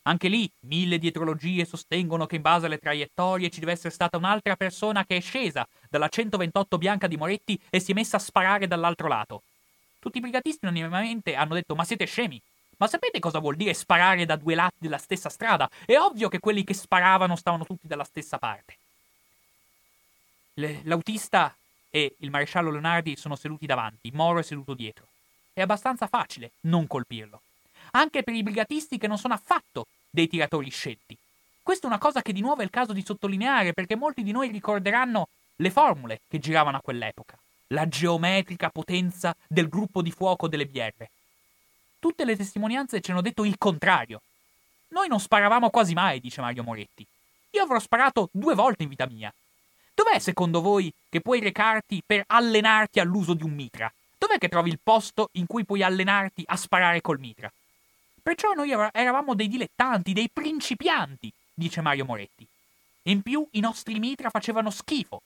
Anche 0.08 0.28
lì 0.28 0.50
mille 0.62 1.00
dietrologie 1.00 1.66
sostengono 1.66 2.28
che 2.28 2.36
in 2.36 2.44
base 2.44 2.68
alle 2.68 2.78
traiettorie 2.78 3.50
ci 3.50 3.60
deve 3.60 3.72
essere 3.72 3.90
stata 3.90 4.18
un'altra 4.18 4.56
persona 4.56 5.04
che 5.04 5.18
è 5.18 5.20
scesa 5.20 5.68
dalla 5.96 6.10
128 6.10 6.78
bianca 6.78 7.08
di 7.08 7.16
Moretti 7.16 7.58
e 7.70 7.80
si 7.80 7.92
è 7.92 7.94
messa 7.94 8.18
a 8.18 8.20
sparare 8.20 8.68
dall'altro 8.68 9.08
lato. 9.08 9.44
Tutti 10.00 10.18
i 10.18 10.22
brigatisti 10.22 10.66
unanimemente 10.66 11.36
hanno 11.36 11.54
detto: 11.54 11.74
Ma 11.74 11.86
siete 11.86 12.06
scemi? 12.06 12.42
Ma 12.78 12.88
sapete 12.88 13.20
cosa 13.20 13.40
vuol 13.40 13.56
dire 13.56 13.74
sparare 13.74 14.26
da 14.26 14.36
due 14.36 14.56
lati 14.56 14.76
della 14.80 14.98
stessa 14.98 15.30
strada? 15.30 15.70
È 15.86 15.98
ovvio 15.98 16.28
che 16.28 16.40
quelli 16.40 16.66
che 16.66 16.74
sparavano 16.74 17.38
stavano 17.38 17.64
tutti 17.64 17.88
dalla 17.88 18.04
stessa 18.04 18.38
parte. 18.38 18.78
Le, 20.56 20.82
l'autista 20.84 21.56
e 21.90 22.16
il 22.20 22.30
maresciallo 22.30 22.72
Leonardi 22.72 23.16
sono 23.16 23.38
seduti 23.38 23.66
davanti, 23.66 24.12
Moro 24.12 24.40
è 24.40 24.44
seduto 24.44 24.74
dietro. 24.74 25.08
È 25.54 25.62
abbastanza 25.62 26.08
facile 26.08 26.52
non 26.62 26.88
colpirlo. 26.88 27.42
Anche 27.92 28.24
per 28.24 28.34
i 28.34 28.44
brigatisti 28.44 28.98
che 28.98 29.08
non 29.08 29.18
sono 29.18 29.34
affatto 29.34 29.88
dei 30.10 30.28
tiratori 30.28 30.70
scelti. 30.70 31.18
Questa 31.64 31.86
è 31.86 31.90
una 31.90 31.98
cosa 31.98 32.22
che 32.22 32.34
di 32.34 32.42
nuovo 32.42 32.62
è 32.62 32.66
il 32.66 32.70
caso 32.70 32.92
di 32.92 33.04
sottolineare 33.04 33.72
perché 33.72 33.96
molti 33.96 34.22
di 34.22 34.32
noi 34.32 34.52
ricorderanno 34.52 35.30
le 35.58 35.72
formule 35.72 36.22
che 36.28 36.40
giravano 36.40 36.78
a 36.78 36.82
quell'epoca, 36.82 37.38
la 37.68 37.88
geometrica 37.88 38.70
potenza 38.70 39.36
del 39.48 39.70
gruppo 39.70 40.02
di 40.02 40.12
fuoco 40.12 40.48
delle 40.48 40.66
BR. 40.66 41.06
Tutte 42.00 42.26
le 42.26 42.36
testimonianze 42.36 43.02
ci 43.02 43.12
hanno 43.12 43.22
detto 43.22 43.46
il 43.46 43.58
contrario. 43.58 44.22
Noi 44.90 45.08
non 45.08 45.20
sparavamo 45.20 45.70
quasi 45.70 45.94
mai, 45.94 46.20
dice 46.20 46.42
Mario 46.42 46.64
Moretti. 46.64 47.06
Io 47.52 47.64
avrò 47.64 47.80
sparato 47.80 48.30
due 48.32 48.54
volte 48.54 48.84
in 48.84 48.90
vita 48.90 49.08
mia. 49.08 49.34
Dov'è 49.94 50.20
secondo 50.20 50.62
voi 50.62 50.94
che 51.10 51.22
puoi 51.22 51.40
recarti 51.40 52.04
per 52.06 52.24
allenarti 52.28 53.00
all'uso 53.00 53.34
di 53.34 53.44
un 53.44 53.54
mitra? 53.54 53.92
Dov'è 54.18 54.38
che 54.38 54.50
trovi 54.50 54.70
il 54.70 54.80
posto 54.84 55.30
in 55.34 55.48
cui 55.48 55.64
puoi 55.64 55.84
allenarti 55.84 56.44
a 56.46 56.58
sparare 56.58 57.02
col 57.02 57.20
mitra? 57.20 57.52
Perciò 58.22 58.54
noi 58.54 58.72
eravamo 58.72 59.36
dei 59.36 59.48
dilettanti, 59.48 60.12
dei 60.12 60.30
principianti, 60.32 61.32
dice 61.54 61.82
Mario 61.82 62.06
Moretti. 62.06 62.46
In 63.04 63.22
più 63.22 63.48
i 63.52 63.60
nostri 63.60 64.00
mitra 64.00 64.30
facevano 64.30 64.70
schifo. 64.70 65.22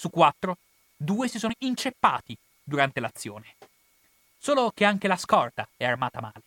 Su 0.00 0.08
quattro, 0.08 0.56
due 0.96 1.28
si 1.28 1.38
sono 1.38 1.52
inceppati 1.58 2.34
durante 2.64 3.00
l'azione. 3.00 3.56
Solo 4.38 4.70
che 4.74 4.86
anche 4.86 5.06
la 5.06 5.18
scorta 5.18 5.68
è 5.76 5.84
armata 5.84 6.22
male. 6.22 6.40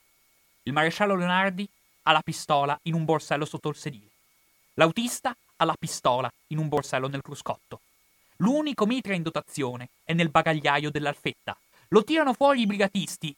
Il 0.63 0.73
maresciallo 0.73 1.13
Leonardi 1.13 1.69
ha 2.01 2.11
la 2.13 2.23
pistola 2.23 2.75
in 2.85 2.95
un 2.95 3.05
borsello 3.05 3.45
sotto 3.45 3.69
il 3.69 3.75
sedile. 3.75 4.09
L'autista 4.73 5.37
ha 5.57 5.65
la 5.65 5.75
pistola 5.77 6.33
in 6.47 6.57
un 6.57 6.67
borsello 6.67 7.07
nel 7.07 7.21
cruscotto. 7.21 7.81
L'unico 8.37 8.87
mitra 8.87 9.13
in 9.13 9.21
dotazione 9.21 9.89
è 10.03 10.13
nel 10.13 10.29
bagagliaio 10.29 10.89
dell'alfetta. 10.89 11.55
Lo 11.89 12.03
tirano 12.03 12.33
fuori 12.33 12.61
i 12.61 12.65
brigatisti 12.65 13.35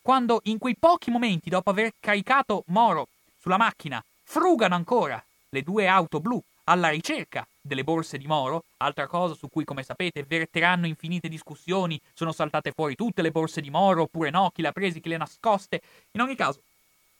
quando 0.00 0.40
in 0.44 0.56
quei 0.56 0.74
pochi 0.74 1.10
momenti 1.10 1.50
dopo 1.50 1.68
aver 1.68 1.92
caricato 2.00 2.62
Moro 2.68 3.08
sulla 3.38 3.58
macchina 3.58 4.02
frugano 4.22 4.74
ancora 4.74 5.22
le 5.50 5.62
due 5.62 5.86
auto 5.86 6.18
blu 6.18 6.42
alla 6.70 6.90
ricerca 6.90 7.46
delle 7.60 7.82
borse 7.82 8.16
di 8.16 8.28
Moro, 8.28 8.64
altra 8.78 9.08
cosa 9.08 9.34
su 9.34 9.48
cui, 9.48 9.64
come 9.64 9.82
sapete, 9.82 10.22
verteranno 10.22 10.86
infinite 10.86 11.28
discussioni, 11.28 12.00
sono 12.14 12.30
saltate 12.30 12.70
fuori 12.70 12.94
tutte 12.94 13.22
le 13.22 13.32
borse 13.32 13.60
di 13.60 13.70
Moro, 13.70 14.02
oppure 14.02 14.30
no, 14.30 14.50
chi 14.54 14.62
le 14.62 14.68
ha 14.68 14.72
prese, 14.72 15.00
chi 15.00 15.08
le 15.08 15.16
ha 15.16 15.18
nascoste. 15.18 15.82
In 16.12 16.20
ogni 16.20 16.36
caso, 16.36 16.62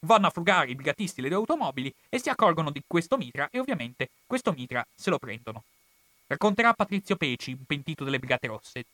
vanno 0.00 0.28
a 0.28 0.30
frugare 0.30 0.70
i 0.70 0.76
brigatisti 0.76 1.20
le 1.20 1.28
due 1.28 1.38
automobili 1.38 1.92
e 2.08 2.20
si 2.20 2.28
accorgono 2.28 2.70
di 2.70 2.82
questo 2.86 3.16
mitra 3.16 3.48
e 3.50 3.58
ovviamente 3.58 4.10
questo 4.24 4.52
mitra 4.52 4.86
se 4.94 5.10
lo 5.10 5.18
prendono. 5.18 5.64
Racconterà 6.28 6.72
Patrizio 6.72 7.16
Peci, 7.16 7.50
un 7.50 7.64
pentito 7.66 8.04
delle 8.04 8.20
Brigate 8.20 8.46
Rosse. 8.46 8.84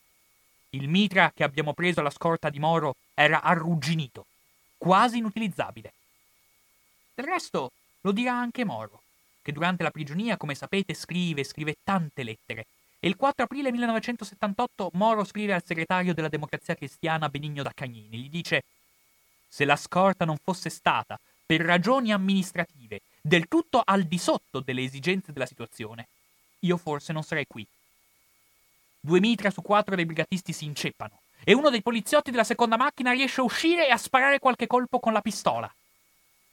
Il 0.71 0.89
mitra 0.89 1.31
che 1.35 1.45
abbiamo 1.45 1.75
preso 1.75 2.01
alla 2.01 2.11
scorta 2.11 2.49
di 2.49 2.59
Moro 2.59 2.97
era 3.13 3.43
arrugginito, 3.43 4.25
quasi 4.79 5.19
inutilizzabile. 5.19 5.93
Del 7.15 7.27
resto 7.27 7.73
lo 8.01 8.13
dirà 8.13 8.33
anche 8.33 8.65
Moro, 8.65 9.03
che 9.47 9.53
durante 9.53 9.85
la 9.85 9.93
prigionia, 9.93 10.37
come 10.37 10.57
sapete, 10.57 10.93
scrive, 10.93 11.45
scrive 11.45 11.77
tante 11.85 12.25
lettere. 12.25 12.67
E 12.99 13.07
il 13.07 13.15
4 13.15 13.45
aprile 13.45 13.71
1978 13.71 14.91
Moro 14.95 15.23
scrive 15.23 15.53
al 15.53 15.63
segretario 15.65 16.15
della 16.15 16.29
Democrazia 16.29 16.75
Cristiana 16.75 17.29
Benigno 17.29 17.63
da 17.63 17.71
Cagnini, 17.73 18.19
gli 18.19 18.29
dice 18.29 18.65
se 19.49 19.65
la 19.65 19.77
scorta 19.77 20.25
non 20.25 20.37
fosse 20.43 20.69
stata, 20.69 21.17
per 21.47 21.61
ragioni 21.61 22.11
amministrative, 22.11 23.03
del 23.23 23.47
tutto 23.47 23.81
al 23.85 24.03
di 24.03 24.19
sotto 24.19 24.59
delle 24.59 24.83
esigenze 24.83 25.33
della 25.33 25.47
situazione, 25.47 26.09
io 26.61 26.77
forse 26.77 27.13
non 27.13 27.23
sarei 27.23 27.47
qui. 27.47 27.65
Due 28.99 29.21
mitra 29.21 29.53
su 29.53 29.63
quattro 29.63 29.95
dei 29.95 30.07
brigatisti 30.07 30.53
si 30.53 30.65
inceppano 30.65 31.21
e 31.45 31.55
uno 31.55 31.71
dei 31.71 31.83
poliziotti 31.83 32.33
della 32.33 32.43
seconda 32.43 32.77
macchina 32.77 33.13
riesce 33.13 33.41
a 33.41 33.45
uscire 33.45 33.87
e 33.87 33.93
a 33.93 33.97
sparare 33.97 34.41
qualche 34.41 34.67
colpo 34.67 34.99
con 34.99 35.13
la 35.13 35.21
pistola. 35.21 35.73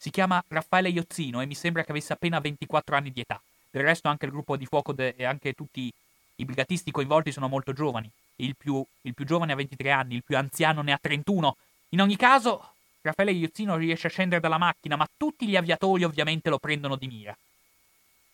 Si 0.04 0.10
chiama 0.10 0.44
Raffaele 0.50 0.90
Iozzino 0.90 1.40
e 1.40 1.46
mi 1.46 1.56
sembra 1.56 1.86
che 1.86 1.92
avesse 1.92 2.12
appena 2.12 2.42
24 2.42 2.94
anni 2.94 3.10
di 3.10 3.22
età. 3.22 3.42
Del 3.72 3.84
resto 3.84 4.10
anche 4.10 4.26
il 4.26 4.32
gruppo 4.32 4.58
di 4.58 4.66
fuoco 4.66 4.92
de- 4.92 5.14
e 5.16 5.24
anche 5.24 5.54
tutti 5.54 5.90
i 6.36 6.44
brigatisti 6.44 6.92
coinvolti 6.92 7.32
sono 7.32 7.48
molto 7.48 7.72
giovani. 7.72 8.12
Il 8.36 8.58
più, 8.58 8.86
il 9.04 9.14
più 9.14 9.24
giovane 9.24 9.54
ha 9.54 9.56
23 9.56 9.92
anni, 9.92 10.16
il 10.16 10.24
più 10.26 10.36
anziano 10.36 10.82
ne 10.82 10.92
ha 10.92 11.00
31. 11.02 11.56
In 11.92 12.02
ogni 12.02 12.18
caso, 12.18 12.74
Raffaele 13.00 13.32
Iozzino 13.32 13.78
riesce 13.78 14.08
a 14.08 14.10
scendere 14.10 14.42
dalla 14.42 14.58
macchina, 14.58 14.98
ma 14.98 15.08
tutti 15.16 15.48
gli 15.48 15.56
aviatori 15.56 16.04
ovviamente 16.04 16.50
lo 16.50 16.60
prendono 16.60 16.98
di 16.98 17.08
mira. 17.08 17.38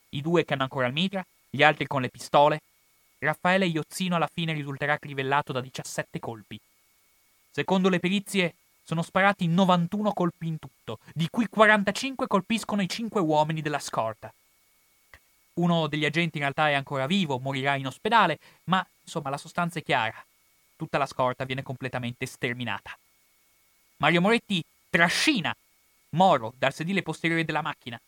I 0.09 0.21
due 0.21 0.45
che 0.45 0.53
hanno 0.53 0.63
ancora 0.63 0.87
il 0.87 0.93
mitra, 0.93 1.23
gli 1.51 1.61
altri 1.61 1.85
con 1.85 2.01
le 2.01 2.09
pistole, 2.09 2.61
Raffaele 3.19 3.67
Iozzino 3.67 4.15
alla 4.15 4.29
fine 4.33 4.53
risulterà 4.53 4.97
crivellato 4.97 5.53
da 5.53 5.61
17 5.61 6.19
colpi. 6.19 6.59
Secondo 7.51 7.89
le 7.89 7.99
perizie, 7.99 8.55
sono 8.89 9.03
sparati 9.03 9.45
91 9.45 10.13
colpi 10.13 10.47
in 10.47 10.57
tutto, 10.57 10.97
di 11.13 11.27
cui 11.29 11.47
45 11.47 12.25
colpiscono 12.25 12.81
i 12.81 12.89
5 12.89 13.21
uomini 13.21 13.61
della 13.61 13.77
scorta. 13.77 14.33
Uno 15.59 15.85
degli 15.85 16.05
agenti 16.05 16.37
in 16.37 16.43
realtà 16.43 16.69
è 16.69 16.73
ancora 16.73 17.05
vivo, 17.05 17.37
morirà 17.37 17.75
in 17.75 17.85
ospedale, 17.85 18.39
ma 18.63 18.83
insomma 19.03 19.29
la 19.29 19.37
sostanza 19.37 19.77
è 19.77 19.83
chiara. 19.83 20.25
Tutta 20.75 20.97
la 20.97 21.05
scorta 21.05 21.43
viene 21.43 21.61
completamente 21.61 22.25
sterminata. 22.25 22.97
Mario 23.97 24.21
Moretti 24.21 24.63
trascina 24.89 25.55
Moro 26.13 26.55
dal 26.57 26.73
sedile 26.73 27.03
posteriore 27.03 27.45
della 27.45 27.61
macchina. 27.61 28.01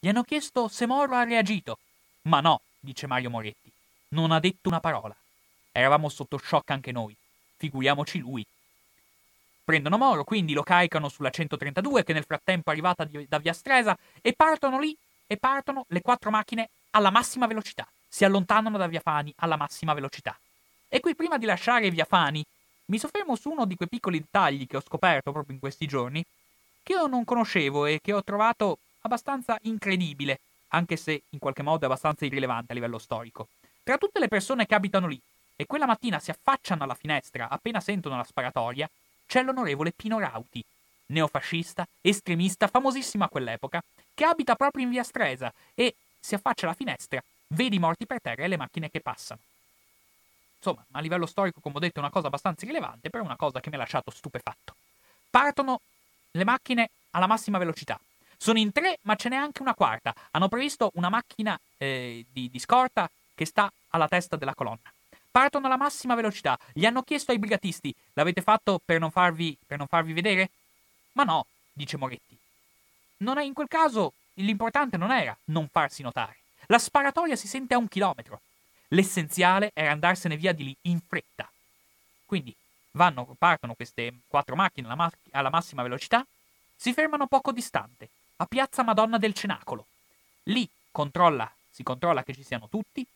Gli 0.00 0.08
hanno 0.08 0.24
chiesto 0.24 0.66
se 0.66 0.86
Moro 0.86 1.14
ha 1.14 1.22
reagito. 1.22 1.78
Ma 2.22 2.40
no, 2.40 2.62
dice 2.80 3.06
Mario 3.06 3.30
Moretti. 3.30 3.70
Non 4.08 4.32
ha 4.32 4.40
detto 4.40 4.68
una 4.68 4.80
parola. 4.80 5.14
Eravamo 5.70 6.08
sotto 6.08 6.36
shock 6.36 6.68
anche 6.70 6.90
noi. 6.90 7.14
Figuriamoci 7.58 8.18
lui. 8.18 8.44
Prendono 9.66 9.98
Moro, 9.98 10.22
quindi 10.22 10.52
lo 10.52 10.62
caricano 10.62 11.08
sulla 11.08 11.28
132, 11.28 12.04
che 12.04 12.12
nel 12.12 12.22
frattempo 12.22 12.70
è 12.70 12.72
arrivata 12.72 13.04
da 13.26 13.38
Via 13.38 13.52
Stresa, 13.52 13.98
e 14.22 14.32
partono 14.32 14.78
lì, 14.78 14.96
e 15.26 15.36
partono 15.38 15.86
le 15.88 16.02
quattro 16.02 16.30
macchine 16.30 16.68
alla 16.90 17.10
massima 17.10 17.48
velocità. 17.48 17.84
Si 18.06 18.24
allontanano 18.24 18.78
da 18.78 18.86
Via 18.86 19.00
Fani 19.00 19.34
alla 19.38 19.56
massima 19.56 19.92
velocità. 19.92 20.38
E 20.86 21.00
qui, 21.00 21.16
prima 21.16 21.36
di 21.36 21.46
lasciare 21.46 21.90
Via 21.90 22.04
Fani, 22.04 22.46
mi 22.84 22.98
soffermo 23.00 23.34
su 23.34 23.50
uno 23.50 23.64
di 23.64 23.74
quei 23.74 23.88
piccoli 23.88 24.20
dettagli 24.20 24.68
che 24.68 24.76
ho 24.76 24.82
scoperto 24.86 25.32
proprio 25.32 25.54
in 25.54 25.60
questi 25.60 25.86
giorni, 25.86 26.24
che 26.84 26.92
io 26.92 27.08
non 27.08 27.24
conoscevo 27.24 27.86
e 27.86 27.98
che 28.00 28.12
ho 28.12 28.22
trovato 28.22 28.78
abbastanza 29.00 29.58
incredibile, 29.62 30.38
anche 30.68 30.96
se 30.96 31.22
in 31.30 31.40
qualche 31.40 31.64
modo 31.64 31.82
è 31.82 31.86
abbastanza 31.86 32.24
irrilevante 32.24 32.70
a 32.70 32.74
livello 32.76 32.98
storico. 32.98 33.48
Tra 33.82 33.98
tutte 33.98 34.20
le 34.20 34.28
persone 34.28 34.64
che 34.64 34.76
abitano 34.76 35.08
lì 35.08 35.20
e 35.56 35.66
quella 35.66 35.86
mattina 35.86 36.20
si 36.20 36.30
affacciano 36.30 36.84
alla 36.84 36.94
finestra 36.94 37.48
appena 37.48 37.80
sentono 37.80 38.16
la 38.16 38.22
sparatoria, 38.22 38.88
c'è 39.26 39.42
l'onorevole 39.42 39.92
Pino 39.92 40.18
Rauti, 40.18 40.64
neofascista, 41.06 41.86
estremista, 42.00 42.68
famosissimo 42.68 43.24
a 43.24 43.28
quell'epoca, 43.28 43.82
che 44.14 44.24
abita 44.24 44.54
proprio 44.54 44.84
in 44.84 44.90
via 44.90 45.02
Stresa 45.02 45.52
e 45.74 45.94
si 46.18 46.34
affaccia 46.34 46.66
alla 46.66 46.74
finestra, 46.74 47.22
vede 47.48 47.76
i 47.76 47.78
morti 47.78 48.06
per 48.06 48.20
terra 48.20 48.44
e 48.44 48.48
le 48.48 48.56
macchine 48.56 48.90
che 48.90 49.00
passano. 49.00 49.40
Insomma, 50.56 50.84
a 50.92 51.00
livello 51.00 51.26
storico, 51.26 51.60
come 51.60 51.76
ho 51.76 51.80
detto, 51.80 51.98
è 51.98 52.00
una 52.00 52.10
cosa 52.10 52.26
abbastanza 52.26 52.64
irrilevante, 52.64 53.10
però 53.10 53.22
è 53.22 53.26
una 53.26 53.36
cosa 53.36 53.60
che 53.60 53.68
mi 53.68 53.76
ha 53.76 53.78
lasciato 53.78 54.10
stupefatto. 54.10 54.74
Partono 55.30 55.80
le 56.32 56.44
macchine 56.44 56.90
alla 57.10 57.26
massima 57.26 57.58
velocità. 57.58 58.00
Sono 58.36 58.58
in 58.58 58.72
tre, 58.72 58.98
ma 59.02 59.14
ce 59.14 59.28
n'è 59.28 59.36
anche 59.36 59.62
una 59.62 59.74
quarta. 59.74 60.14
Hanno 60.32 60.48
previsto 60.48 60.90
una 60.94 61.08
macchina 61.08 61.58
eh, 61.78 62.24
di, 62.32 62.50
di 62.50 62.58
scorta 62.58 63.08
che 63.34 63.44
sta 63.44 63.70
alla 63.90 64.08
testa 64.08 64.36
della 64.36 64.54
colonna. 64.54 64.92
Partono 65.36 65.66
alla 65.66 65.76
massima 65.76 66.14
velocità. 66.14 66.58
Gli 66.72 66.86
hanno 66.86 67.02
chiesto 67.02 67.30
ai 67.30 67.38
brigatisti: 67.38 67.94
l'avete 68.14 68.40
fatto 68.40 68.80
per 68.82 68.98
non 68.98 69.10
farvi, 69.10 69.54
per 69.66 69.76
non 69.76 69.86
farvi 69.86 70.14
vedere? 70.14 70.48
Ma 71.12 71.24
no, 71.24 71.44
dice 71.74 71.98
Moretti. 71.98 72.34
Non 73.18 73.36
è 73.36 73.42
in 73.42 73.52
quel 73.52 73.68
caso 73.68 74.14
l'importante 74.36 74.96
non 74.96 75.12
era 75.12 75.36
non 75.46 75.68
farsi 75.68 76.00
notare. 76.00 76.38
La 76.68 76.78
sparatoria 76.78 77.36
si 77.36 77.48
sente 77.48 77.74
a 77.74 77.76
un 77.76 77.86
chilometro. 77.86 78.40
L'essenziale 78.88 79.72
era 79.74 79.92
andarsene 79.92 80.38
via 80.38 80.54
di 80.54 80.64
lì 80.64 80.76
in 80.82 81.00
fretta. 81.06 81.46
Quindi 82.24 82.56
vanno, 82.92 83.36
partono 83.38 83.74
queste 83.74 84.20
quattro 84.28 84.56
macchine 84.56 84.86
alla, 84.86 84.96
ma- 84.96 85.12
alla 85.32 85.50
massima 85.50 85.82
velocità, 85.82 86.26
si 86.74 86.94
fermano 86.94 87.26
poco 87.26 87.52
distante, 87.52 88.08
a 88.36 88.46
Piazza 88.46 88.82
Madonna 88.82 89.18
del 89.18 89.34
Cenacolo. 89.34 89.84
Lì 90.44 90.66
controlla, 90.90 91.52
si 91.70 91.82
controlla 91.82 92.22
che 92.22 92.32
ci 92.32 92.42
siano 92.42 92.70
tutti, 92.70 93.06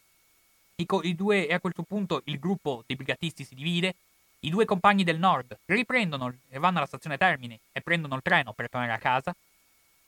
i, 0.81 0.87
co- 0.87 1.03
i 1.03 1.15
due, 1.15 1.47
e 1.47 1.55
a 1.55 1.61
questo 1.61 1.83
punto 1.83 2.23
il 2.25 2.39
gruppo 2.39 2.83
dei 2.87 2.97
brigatisti 2.97 3.45
si 3.45 3.55
divide. 3.55 3.95
I 4.41 4.51
due 4.51 4.65
compagni 4.65 5.05
del 5.05 5.19
nord 5.19 5.57
riprendono 5.67 6.35
e 6.49 6.59
vanno 6.59 6.79
alla 6.79 6.87
stazione 6.87 7.19
Termine 7.19 7.61
e 7.73 7.83
prendono 7.83 8.15
il 8.17 8.23
treno 8.23 8.53
per 8.55 8.71
tornare 8.71 8.93
a 8.93 8.99
casa. 8.99 9.35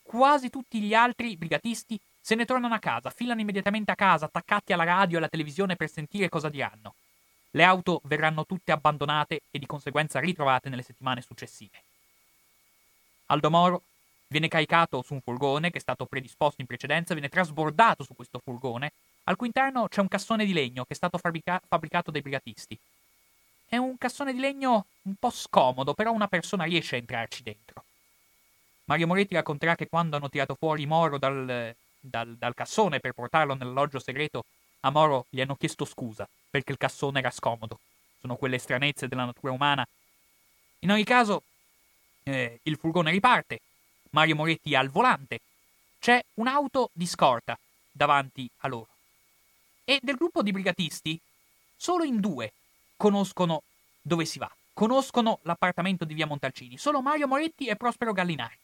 Quasi 0.03 0.49
tutti 0.49 0.81
gli 0.81 0.95
altri 0.95 1.37
brigatisti 1.37 2.01
se 2.21 2.35
ne 2.35 2.45
tornano 2.45 2.75
a 2.75 2.79
casa, 2.79 3.11
filano 3.11 3.41
immediatamente 3.41 3.91
a 3.91 3.97
casa, 3.97 4.27
attaccati 4.27 4.73
alla 4.73 4.85
radio 4.85 5.17
e 5.17 5.19
alla 5.19 5.29
televisione 5.29 5.77
per 5.77 5.91
sentire 5.91 6.29
cosa 6.29 6.49
diranno. 6.49 6.95
Le 7.51 7.65
auto 7.65 8.01
verranno 8.05 8.47
tutte 8.47 8.73
abbandonate 8.73 9.43
e 9.51 9.59
di 9.59 9.67
conseguenza 9.67 10.19
ritrovate 10.19 10.71
nelle 10.71 10.83
settimane 10.83 11.21
successive. 11.21 11.83
Aldo 13.27 13.51
Moro 13.51 13.83
viene 14.29 14.49
caricato 14.49 15.03
su 15.03 15.13
un 15.13 15.21
furgone 15.21 15.71
che 15.71 15.79
è 15.79 15.81
stato 15.81 16.07
predisposto 16.07 16.63
in 16.63 16.67
precedenza, 16.67 17.13
viene 17.13 17.29
trasbordato 17.29 18.03
su 18.03 18.15
questo 18.15 18.39
furgone 18.39 18.93
al 19.25 19.37
cui 19.37 19.47
interno 19.47 19.89
c'è 19.89 20.01
un 20.01 20.09
cassone 20.09 20.45
di 20.45 20.53
legno 20.53 20.85
che 20.85 20.93
è 20.93 20.97
stato 20.97 21.19
fabbrica- 21.19 21.61
fabbricato 21.67 22.11
dai 22.11 22.23
brigatisti. 22.23 22.79
È 23.67 23.77
un 23.77 23.97
cassone 23.97 24.33
di 24.33 24.39
legno 24.39 24.87
un 25.03 25.15
po' 25.15 25.31
scomodo, 25.31 25.95
però 25.95 26.13
una 26.13 26.29
persona 26.29 26.65
riesce 26.65 26.97
a 26.97 26.99
entrarci 26.99 27.43
dentro. 27.43 27.85
Mario 28.85 29.07
Moretti 29.07 29.35
racconterà 29.35 29.75
che 29.77 29.89
quando 29.89 30.17
hanno 30.17 30.29
tirato 30.29 30.55
fuori 30.55 30.85
Moro 30.87 31.19
dal, 31.19 31.75
dal, 31.99 32.37
dal 32.37 32.55
cassone 32.55 33.01
per 33.01 33.13
portarlo 33.13 33.55
nell'alloggio 33.55 33.99
segreto, 33.99 34.45
a 34.81 34.91
Moro 34.91 35.27
gli 35.31 35.41
hanno 35.41 35.57
chiesto 35.57 35.85
scusa 35.85 36.29
perché 36.51 36.73
il 36.73 36.79
cassone 36.79 37.21
era 37.21 37.31
scomodo. 37.31 37.79
Sono 38.21 38.37
quelle 38.37 38.59
stranezze 38.59 39.09
della 39.09 39.25
natura 39.25 39.53
umana. 39.53 39.87
In 40.81 40.91
ogni 40.91 41.05
caso, 41.05 41.43
eh, 42.25 42.61
il 42.63 42.77
furgone 42.77 43.11
riparte, 43.11 43.61
Mario 44.11 44.35
Moretti 44.35 44.73
è 44.73 44.77
al 44.77 44.91
volante, 44.91 45.41
c'è 45.99 46.23
un'auto 46.35 46.91
di 46.93 47.07
scorta 47.07 47.59
davanti 47.91 48.49
a 48.59 48.69
loro. 48.69 48.92
E 49.93 50.01
del 50.03 50.17
gruppo 50.17 50.43
di 50.43 50.53
brigatisti, 50.53 51.21
solo 51.77 52.03
in 52.03 52.19
due 52.19 52.55
conoscono 52.97 53.63
dove 54.01 54.25
si 54.25 54.39
va. 54.39 54.51
Conoscono 54.73 55.41
l'appartamento 55.43 56.07
di 56.07 56.15
via 56.15 56.27
Montalcini, 56.27 56.79
solo 56.79 57.03
Mario 57.03 57.29
Moretti 57.29 57.67
e 57.67 57.77
Prospero 57.77 58.15
Gallinari. 58.15 58.57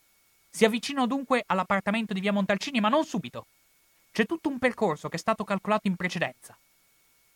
Si 0.49 0.65
avvicinano 0.65 1.07
dunque 1.07 1.45
all'appartamento 1.45 2.15
di 2.15 2.21
via 2.21 2.33
Montalcini, 2.33 2.81
ma 2.81 2.89
non 2.89 3.05
subito. 3.05 3.45
C'è 4.11 4.25
tutto 4.25 4.49
un 4.49 4.59
percorso 4.59 5.11
che 5.11 5.17
è 5.17 5.19
stato 5.19 5.45
calcolato 5.45 5.87
in 5.87 5.97
precedenza. 5.97 6.57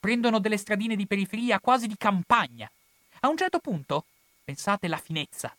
Prendono 0.00 0.40
delle 0.40 0.56
stradine 0.56 0.96
di 0.96 1.06
periferia 1.06 1.60
quasi 1.60 1.86
di 1.86 1.96
campagna. 1.98 2.70
A 3.20 3.28
un 3.28 3.36
certo 3.36 3.58
punto, 3.58 4.06
pensate 4.42 4.88
la 4.88 4.96
finezza, 4.96 5.54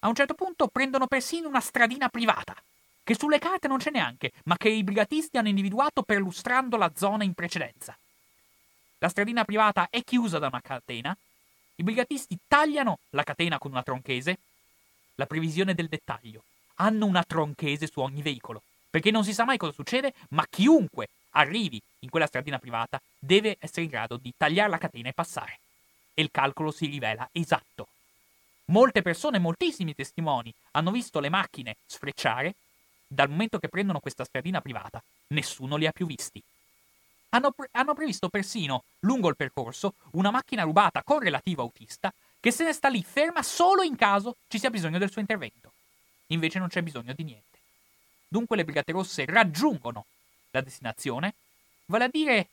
a 0.00 0.08
un 0.08 0.16
certo 0.16 0.34
punto 0.34 0.66
prendono 0.66 1.06
persino 1.06 1.46
una 1.46 1.60
stradina 1.60 2.08
privata, 2.08 2.60
che 3.10 3.16
sulle 3.18 3.40
carte 3.40 3.66
non 3.66 3.78
c'è 3.78 3.90
neanche, 3.90 4.30
ma 4.44 4.56
che 4.56 4.68
i 4.68 4.84
brigatisti 4.84 5.36
hanno 5.36 5.48
individuato 5.48 6.04
perlustrando 6.04 6.76
la 6.76 6.92
zona 6.94 7.24
in 7.24 7.34
precedenza. 7.34 7.98
La 8.98 9.08
stradina 9.08 9.42
privata 9.42 9.88
è 9.90 10.04
chiusa 10.04 10.38
da 10.38 10.46
una 10.46 10.60
catena, 10.60 11.16
i 11.74 11.82
brigatisti 11.82 12.38
tagliano 12.46 13.00
la 13.10 13.24
catena 13.24 13.58
con 13.58 13.72
una 13.72 13.82
tronchese, 13.82 14.38
la 15.16 15.26
previsione 15.26 15.74
del 15.74 15.88
dettaglio. 15.88 16.44
Hanno 16.74 17.06
una 17.06 17.24
tronchese 17.24 17.88
su 17.88 17.98
ogni 17.98 18.22
veicolo, 18.22 18.62
perché 18.88 19.10
non 19.10 19.24
si 19.24 19.34
sa 19.34 19.44
mai 19.44 19.56
cosa 19.56 19.72
succede, 19.72 20.14
ma 20.28 20.46
chiunque 20.48 21.08
arrivi 21.30 21.82
in 22.02 22.10
quella 22.10 22.28
stradina 22.28 22.60
privata 22.60 23.02
deve 23.18 23.56
essere 23.58 23.82
in 23.82 23.88
grado 23.88 24.18
di 24.18 24.32
tagliare 24.36 24.70
la 24.70 24.78
catena 24.78 25.08
e 25.08 25.14
passare. 25.14 25.58
E 26.14 26.22
il 26.22 26.30
calcolo 26.30 26.70
si 26.70 26.86
rivela 26.86 27.28
esatto. 27.32 27.88
Molte 28.66 29.02
persone, 29.02 29.40
moltissimi 29.40 29.96
testimoni, 29.96 30.54
hanno 30.70 30.92
visto 30.92 31.18
le 31.18 31.28
macchine 31.28 31.74
sfrecciare 31.86 32.54
dal 33.12 33.28
momento 33.28 33.58
che 33.58 33.68
prendono 33.68 33.98
questa 33.98 34.24
stradina 34.24 34.60
privata. 34.60 35.02
Nessuno 35.28 35.74
li 35.76 35.86
ha 35.86 35.92
più 35.92 36.06
visti. 36.06 36.40
Hanno, 37.30 37.50
pre- 37.50 37.68
hanno 37.72 37.94
previsto 37.94 38.28
persino, 38.28 38.84
lungo 39.00 39.28
il 39.28 39.36
percorso, 39.36 39.94
una 40.12 40.30
macchina 40.30 40.62
rubata 40.62 41.02
con 41.02 41.18
relativo 41.18 41.62
autista 41.62 42.12
che 42.38 42.52
se 42.52 42.64
ne 42.64 42.72
sta 42.72 42.88
lì 42.88 43.02
ferma 43.02 43.42
solo 43.42 43.82
in 43.82 43.96
caso 43.96 44.36
ci 44.48 44.58
sia 44.58 44.70
bisogno 44.70 44.98
del 44.98 45.10
suo 45.10 45.20
intervento. 45.20 45.72
Invece 46.28 46.58
non 46.60 46.68
c'è 46.68 46.82
bisogno 46.82 47.12
di 47.12 47.24
niente. 47.24 47.58
Dunque 48.28 48.56
le 48.56 48.64
Brigate 48.64 48.92
Rosse 48.92 49.24
raggiungono 49.24 50.06
la 50.52 50.60
destinazione, 50.60 51.34
vale 51.86 52.04
a 52.04 52.08
dire 52.08 52.48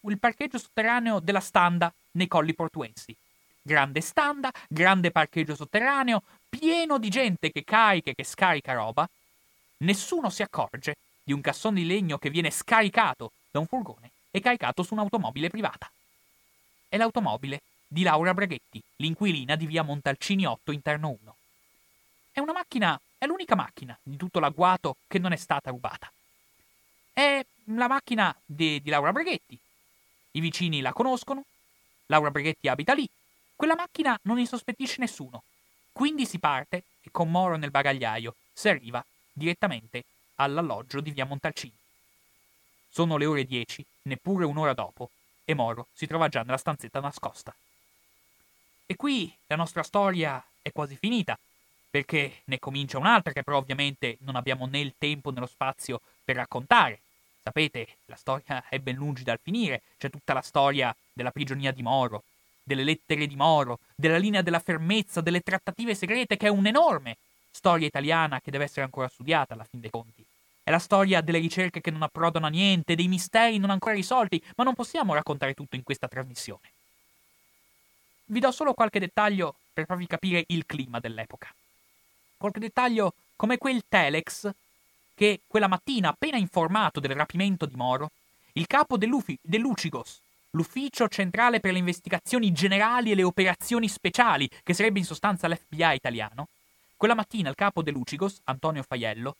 il 0.00 0.18
parcheggio 0.18 0.58
sotterraneo 0.58 1.20
della 1.20 1.40
Standa 1.40 1.92
nei 2.12 2.26
colli 2.26 2.54
portuensi. 2.54 3.14
Grande 3.62 4.00
standa, 4.02 4.52
grande 4.68 5.10
parcheggio 5.10 5.54
sotterraneo, 5.54 6.22
pieno 6.48 6.98
di 6.98 7.08
gente 7.08 7.50
che 7.50 7.64
carica 7.64 8.10
e 8.10 8.14
che 8.14 8.24
scarica 8.24 8.74
roba. 8.74 9.08
Nessuno 9.78 10.30
si 10.30 10.42
accorge 10.42 10.96
di 11.22 11.32
un 11.32 11.40
cassone 11.40 11.80
di 11.80 11.86
legno 11.86 12.18
che 12.18 12.30
viene 12.30 12.50
scaricato 12.50 13.32
da 13.50 13.58
un 13.58 13.66
furgone 13.66 14.10
e 14.30 14.40
caricato 14.40 14.82
su 14.82 14.94
un'automobile 14.94 15.48
privata. 15.48 15.90
È 16.88 16.96
l'automobile 16.96 17.60
di 17.86 18.02
Laura 18.02 18.34
Braghetti, 18.34 18.82
l'inquilina 18.96 19.56
di 19.56 19.66
via 19.66 19.82
Montalcini 19.82 20.44
8, 20.44 20.72
interno 20.72 21.16
1. 21.20 21.36
È 22.32 22.40
una 22.40 22.52
macchina, 22.52 23.00
è 23.16 23.26
l'unica 23.26 23.54
macchina 23.54 23.96
di 24.02 24.16
tutto 24.16 24.40
l'agguato 24.40 24.96
che 25.06 25.18
non 25.18 25.32
è 25.32 25.36
stata 25.36 25.70
rubata. 25.70 26.10
È 27.12 27.44
la 27.66 27.88
macchina 27.88 28.36
di, 28.44 28.82
di 28.82 28.90
Laura 28.90 29.12
Braghetti. 29.12 29.58
I 30.32 30.40
vicini 30.40 30.80
la 30.80 30.92
conoscono, 30.92 31.44
Laura 32.06 32.30
Braghetti 32.30 32.68
abita 32.68 32.92
lì. 32.92 33.08
Quella 33.54 33.76
macchina 33.76 34.18
non 34.22 34.38
insospettisce 34.38 34.96
nessuno. 34.98 35.44
Quindi 35.92 36.26
si 36.26 36.40
parte 36.40 36.82
e 37.02 37.10
con 37.12 37.30
Moro 37.30 37.56
nel 37.56 37.70
bagagliaio 37.70 38.34
si 38.52 38.68
arriva 38.68 39.04
direttamente 39.34 40.04
all'alloggio 40.36 41.00
di 41.00 41.10
via 41.10 41.26
Montalcini. 41.26 41.74
Sono 42.88 43.16
le 43.16 43.26
ore 43.26 43.44
10, 43.44 43.84
neppure 44.02 44.44
un'ora 44.44 44.72
dopo, 44.72 45.10
e 45.44 45.52
Moro 45.54 45.88
si 45.92 46.06
trova 46.06 46.28
già 46.28 46.42
nella 46.42 46.56
stanzetta 46.56 47.00
nascosta. 47.00 47.54
E 48.86 48.96
qui 48.96 49.34
la 49.48 49.56
nostra 49.56 49.82
storia 49.82 50.42
è 50.62 50.70
quasi 50.72 50.96
finita, 50.96 51.38
perché 51.90 52.42
ne 52.44 52.58
comincia 52.58 52.98
un'altra 52.98 53.32
che 53.32 53.42
però 53.42 53.58
ovviamente 53.58 54.16
non 54.20 54.36
abbiamo 54.36 54.66
né 54.66 54.80
il 54.80 54.94
tempo 54.96 55.30
né 55.30 55.40
lo 55.40 55.46
spazio 55.46 56.00
per 56.24 56.36
raccontare. 56.36 57.00
Sapete, 57.42 57.96
la 58.06 58.16
storia 58.16 58.64
è 58.68 58.78
ben 58.78 58.94
lungi 58.94 59.22
dal 59.22 59.40
finire, 59.42 59.82
c'è 59.98 60.08
tutta 60.08 60.32
la 60.32 60.40
storia 60.40 60.94
della 61.12 61.30
prigionia 61.30 61.72
di 61.72 61.82
Moro, 61.82 62.22
delle 62.62 62.84
lettere 62.84 63.26
di 63.26 63.36
Moro, 63.36 63.80
della 63.94 64.16
linea 64.16 64.40
della 64.40 64.60
fermezza, 64.60 65.20
delle 65.20 65.40
trattative 65.40 65.94
segrete, 65.94 66.36
che 66.36 66.46
è 66.46 66.50
un'enorme 66.50 67.16
storia 67.54 67.86
italiana 67.86 68.40
che 68.40 68.50
deve 68.50 68.64
essere 68.64 68.82
ancora 68.82 69.08
studiata 69.08 69.54
alla 69.54 69.64
fin 69.64 69.80
dei 69.80 69.90
conti. 69.90 70.24
È 70.62 70.70
la 70.70 70.78
storia 70.78 71.20
delle 71.20 71.38
ricerche 71.38 71.80
che 71.80 71.90
non 71.90 72.02
approdano 72.02 72.46
a 72.46 72.50
niente, 72.50 72.96
dei 72.96 73.06
misteri 73.06 73.58
non 73.58 73.70
ancora 73.70 73.94
risolti, 73.94 74.42
ma 74.56 74.64
non 74.64 74.74
possiamo 74.74 75.14
raccontare 75.14 75.54
tutto 75.54 75.76
in 75.76 75.84
questa 75.84 76.08
trasmissione. 76.08 76.72
Vi 78.26 78.40
do 78.40 78.50
solo 78.50 78.74
qualche 78.74 78.98
dettaglio 78.98 79.54
per 79.72 79.86
farvi 79.86 80.06
capire 80.06 80.44
il 80.48 80.66
clima 80.66 80.98
dell'epoca. 80.98 81.54
Qualche 82.36 82.58
dettaglio 82.58 83.14
come 83.36 83.58
quel 83.58 83.84
telex 83.88 84.50
che 85.14 85.40
quella 85.46 85.68
mattina, 85.68 86.08
appena 86.08 86.38
informato 86.38 86.98
del 86.98 87.14
rapimento 87.14 87.66
di 87.66 87.76
Moro, 87.76 88.10
il 88.54 88.66
capo 88.66 88.96
dell'Ucigos, 88.96 90.20
l'Ufficio 90.50 91.08
Centrale 91.08 91.60
per 91.60 91.72
le 91.72 91.78
Investigazioni 91.78 92.52
Generali 92.52 93.12
e 93.12 93.14
le 93.14 93.22
Operazioni 93.22 93.88
Speciali, 93.88 94.48
che 94.62 94.74
sarebbe 94.74 94.98
in 94.98 95.04
sostanza 95.04 95.46
l'FBI 95.46 95.94
italiano, 95.94 96.48
quella 96.96 97.14
mattina 97.14 97.48
il 97.48 97.54
capo 97.54 97.82
dell'Ucigos, 97.82 98.40
Antonio 98.44 98.82
Faiello, 98.82 99.36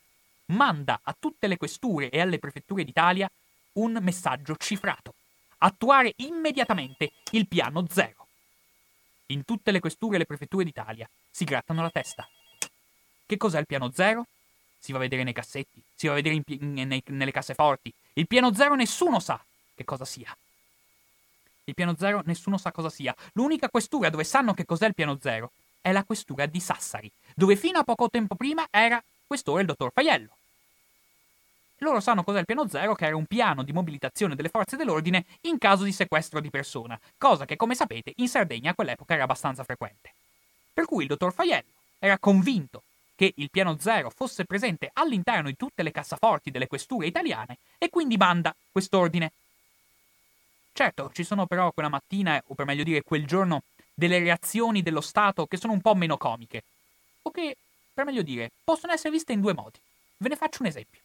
manda 0.46 1.00
a 1.02 1.16
tutte 1.18 1.46
le 1.46 1.56
questure 1.56 2.10
e 2.10 2.20
alle 2.20 2.38
prefetture 2.38 2.84
d'Italia 2.84 3.30
un 3.74 3.98
messaggio 4.00 4.56
cifrato. 4.56 5.14
Attuare 5.58 6.12
immediatamente 6.16 7.12
il 7.30 7.46
piano 7.46 7.86
zero. 7.90 8.26
In 9.26 9.44
tutte 9.44 9.70
le 9.70 9.80
questure 9.80 10.16
e 10.16 10.18
le 10.18 10.26
prefetture 10.26 10.64
d'Italia 10.64 11.08
si 11.30 11.44
grattano 11.44 11.82
la 11.82 11.90
testa. 11.90 12.28
Che 13.26 13.36
cos'è 13.36 13.58
il 13.58 13.66
piano 13.66 13.90
zero? 13.92 14.26
Si 14.78 14.92
va 14.92 14.98
a 14.98 15.00
vedere 15.00 15.22
nei 15.22 15.32
cassetti, 15.32 15.82
si 15.94 16.06
va 16.06 16.12
a 16.12 16.16
vedere 16.16 16.34
in, 16.34 16.42
in, 16.46 16.86
nei, 16.86 17.02
nelle 17.06 17.32
casseforti. 17.32 17.92
Il 18.14 18.26
piano 18.26 18.52
zero 18.52 18.74
nessuno 18.74 19.18
sa 19.18 19.42
che 19.74 19.84
cosa 19.84 20.04
sia. 20.04 20.36
Il 21.64 21.74
piano 21.74 21.96
zero 21.96 22.20
nessuno 22.26 22.58
sa 22.58 22.70
cosa 22.70 22.90
sia. 22.90 23.16
L'unica 23.32 23.70
questura 23.70 24.10
dove 24.10 24.24
sanno 24.24 24.52
che 24.52 24.66
cos'è 24.66 24.86
il 24.86 24.94
piano 24.94 25.18
zero 25.18 25.52
è 25.80 25.92
la 25.92 26.04
questura 26.04 26.44
di 26.44 26.60
Sassari, 26.60 27.10
dove 27.34 27.56
fino 27.56 27.78
a 27.78 27.84
poco 27.84 28.08
tempo 28.08 28.34
prima 28.34 28.66
era 28.70 29.02
questore 29.26 29.62
il 29.62 29.66
dottor 29.66 29.90
Faiello. 29.92 30.36
Loro 31.78 32.00
sanno 32.00 32.22
cos'è 32.22 32.38
il 32.38 32.44
piano 32.46 32.68
zero, 32.68 32.94
che 32.94 33.06
era 33.06 33.16
un 33.16 33.26
piano 33.26 33.62
di 33.62 33.72
mobilitazione 33.72 34.36
delle 34.36 34.48
forze 34.48 34.76
dell'ordine 34.76 35.24
in 35.42 35.58
caso 35.58 35.84
di 35.84 35.92
sequestro 35.92 36.40
di 36.40 36.48
persona, 36.48 36.98
cosa 37.18 37.44
che, 37.44 37.56
come 37.56 37.74
sapete, 37.74 38.12
in 38.16 38.28
Sardegna 38.28 38.70
a 38.70 38.74
quell'epoca 38.74 39.14
era 39.14 39.24
abbastanza 39.24 39.64
frequente. 39.64 40.12
Per 40.72 40.86
cui 40.86 41.02
il 41.02 41.08
dottor 41.08 41.32
Faiello 41.32 41.70
era 41.98 42.18
convinto 42.18 42.82
che 43.16 43.32
il 43.36 43.50
piano 43.50 43.76
zero 43.78 44.10
fosse 44.10 44.44
presente 44.44 44.90
all'interno 44.92 45.48
di 45.48 45.56
tutte 45.56 45.82
le 45.82 45.90
cassaforti 45.90 46.50
delle 46.50 46.66
questure 46.66 47.06
italiane 47.06 47.58
e 47.78 47.90
quindi 47.90 48.16
manda 48.16 48.54
quest'ordine. 48.72 49.32
Certo, 50.72 51.10
ci 51.12 51.22
sono 51.22 51.46
però 51.46 51.70
quella 51.70 51.88
mattina, 51.88 52.42
o 52.46 52.54
per 52.54 52.66
meglio 52.66 52.82
dire 52.82 53.02
quel 53.02 53.26
giorno, 53.26 53.62
delle 53.94 54.18
reazioni 54.18 54.82
dello 54.82 55.00
Stato 55.00 55.46
che 55.46 55.56
sono 55.56 55.72
un 55.72 55.80
po' 55.80 55.94
meno 55.94 56.16
comiche, 56.16 56.64
o 57.26 57.30
che 57.30 57.56
per 57.94 58.04
meglio 58.04 58.22
dire, 58.22 58.50
possono 58.64 58.92
essere 58.92 59.12
viste 59.12 59.32
in 59.32 59.40
due 59.40 59.54
modi. 59.54 59.78
Ve 60.16 60.28
ne 60.28 60.36
faccio 60.36 60.62
un 60.62 60.68
esempio. 60.68 61.00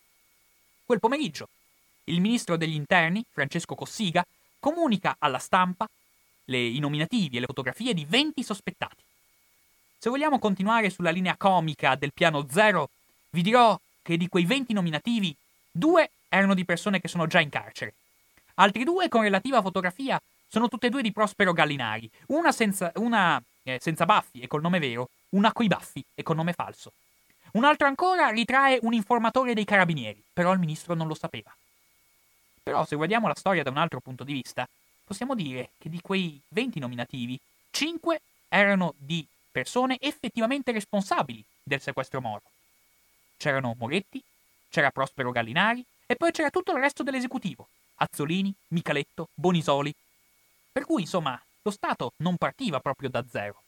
Quel 0.84 0.99
pomeriggio, 0.99 1.47
il 2.05 2.20
ministro 2.20 2.57
degli 2.57 2.74
interni, 2.74 3.24
Francesco 3.32 3.76
Cossiga, 3.76 4.26
comunica 4.59 5.15
alla 5.20 5.38
stampa 5.38 5.88
le, 6.45 6.57
i 6.57 6.80
nominativi 6.80 7.38
e 7.38 7.39
le 7.39 7.45
fotografie 7.45 7.93
di 7.93 8.05
20 8.05 8.41
sospettati. 8.41 9.03
Se 9.99 10.09
vogliamo 10.09 10.39
continuare 10.39 10.89
sulla 10.89 11.11
linea 11.11 11.38
comica 11.38 11.95
del 11.95 12.11
piano 12.11 12.47
zero, 12.49 12.89
vi 13.32 13.43
dirò 13.43 13.80
che 14.01 14.17
di 14.17 14.28
quei 14.28 14.45
20 14.45 14.74
nominativi, 14.74 15.36
due 15.70 16.09
erano 16.28 16.55
di 16.55 16.65
persone 16.65 16.99
che 16.99 17.07
sono 17.07 17.28
già 17.28 17.39
in 17.39 17.49
carcere. 17.49 17.93
Altri 18.55 18.84
due 18.84 19.09
con 19.09 19.22
relativa 19.22 19.61
fotografia 19.61 20.20
sono 20.50 20.68
tutte 20.68 20.88
e 20.88 20.89
due 20.89 21.04
di 21.04 21.12
Prospero 21.12 21.54
Gallinari, 21.54 22.10
una 22.28 22.52
senza, 22.52 22.91
una, 22.95 23.41
eh, 23.64 23.78
senza 23.80 24.06
baffi 24.06 24.39
e 24.39 24.47
col 24.47 24.62
nome 24.62 24.80
vero, 24.80 25.10
una 25.30 25.54
coi 25.54 25.68
baffi 25.68 26.04
e 26.16 26.24
con 26.24 26.36
nome 26.36 26.54
falso. 26.54 26.91
Un 27.52 27.64
altro 27.64 27.88
ancora 27.88 28.30
ritrae 28.30 28.80
un 28.82 28.93
informatore 28.93 29.54
dei 29.54 29.66
carabinieri, 29.66 30.24
però 30.34 30.52
il 30.52 30.60
ministro 30.60 30.93
non 30.95 31.08
lo 31.08 31.14
sapeva. 31.14 31.56
Però 32.62 32.86
se 32.86 32.95
guardiamo 32.95 33.28
la 33.28 33.36
storia 33.36 33.64
da 33.64 33.70
un 33.70 33.78
altro 33.78 34.00
punto 34.00 34.24
di 34.24 34.34
vista, 34.34 34.68
possiamo 35.04 35.36
dire 35.36 35.72
che 35.78 35.89
di 35.89 36.02
quei 36.02 36.39
20 36.50 36.80
nominativi, 36.80 37.39
5 37.72 38.22
erano 38.50 38.93
di 38.97 39.26
persone 39.52 39.97
effettivamente 40.00 40.72
responsabili 40.72 41.43
del 41.64 41.82
sequestro 41.82 42.22
Moro. 42.22 42.43
C'erano 43.38 43.76
Moretti, 43.78 44.22
c'era 44.70 44.91
Prospero 44.91 45.32
Gallinari 45.32 45.84
e 46.06 46.16
poi 46.16 46.32
c'era 46.32 46.50
tutto 46.50 46.72
il 46.74 46.80
resto 46.80 47.04
dell'esecutivo, 47.04 47.68
Azzolini, 47.95 48.54
Micaletto, 48.70 49.30
Bonisoli. 49.34 49.93
Per 50.72 50.86
cui, 50.86 51.01
insomma, 51.01 51.39
lo 51.61 51.72
Stato 51.72 52.13
non 52.17 52.38
partiva 52.38 52.80
proprio 52.80 53.09
da 53.09 53.26
zero 53.30 53.61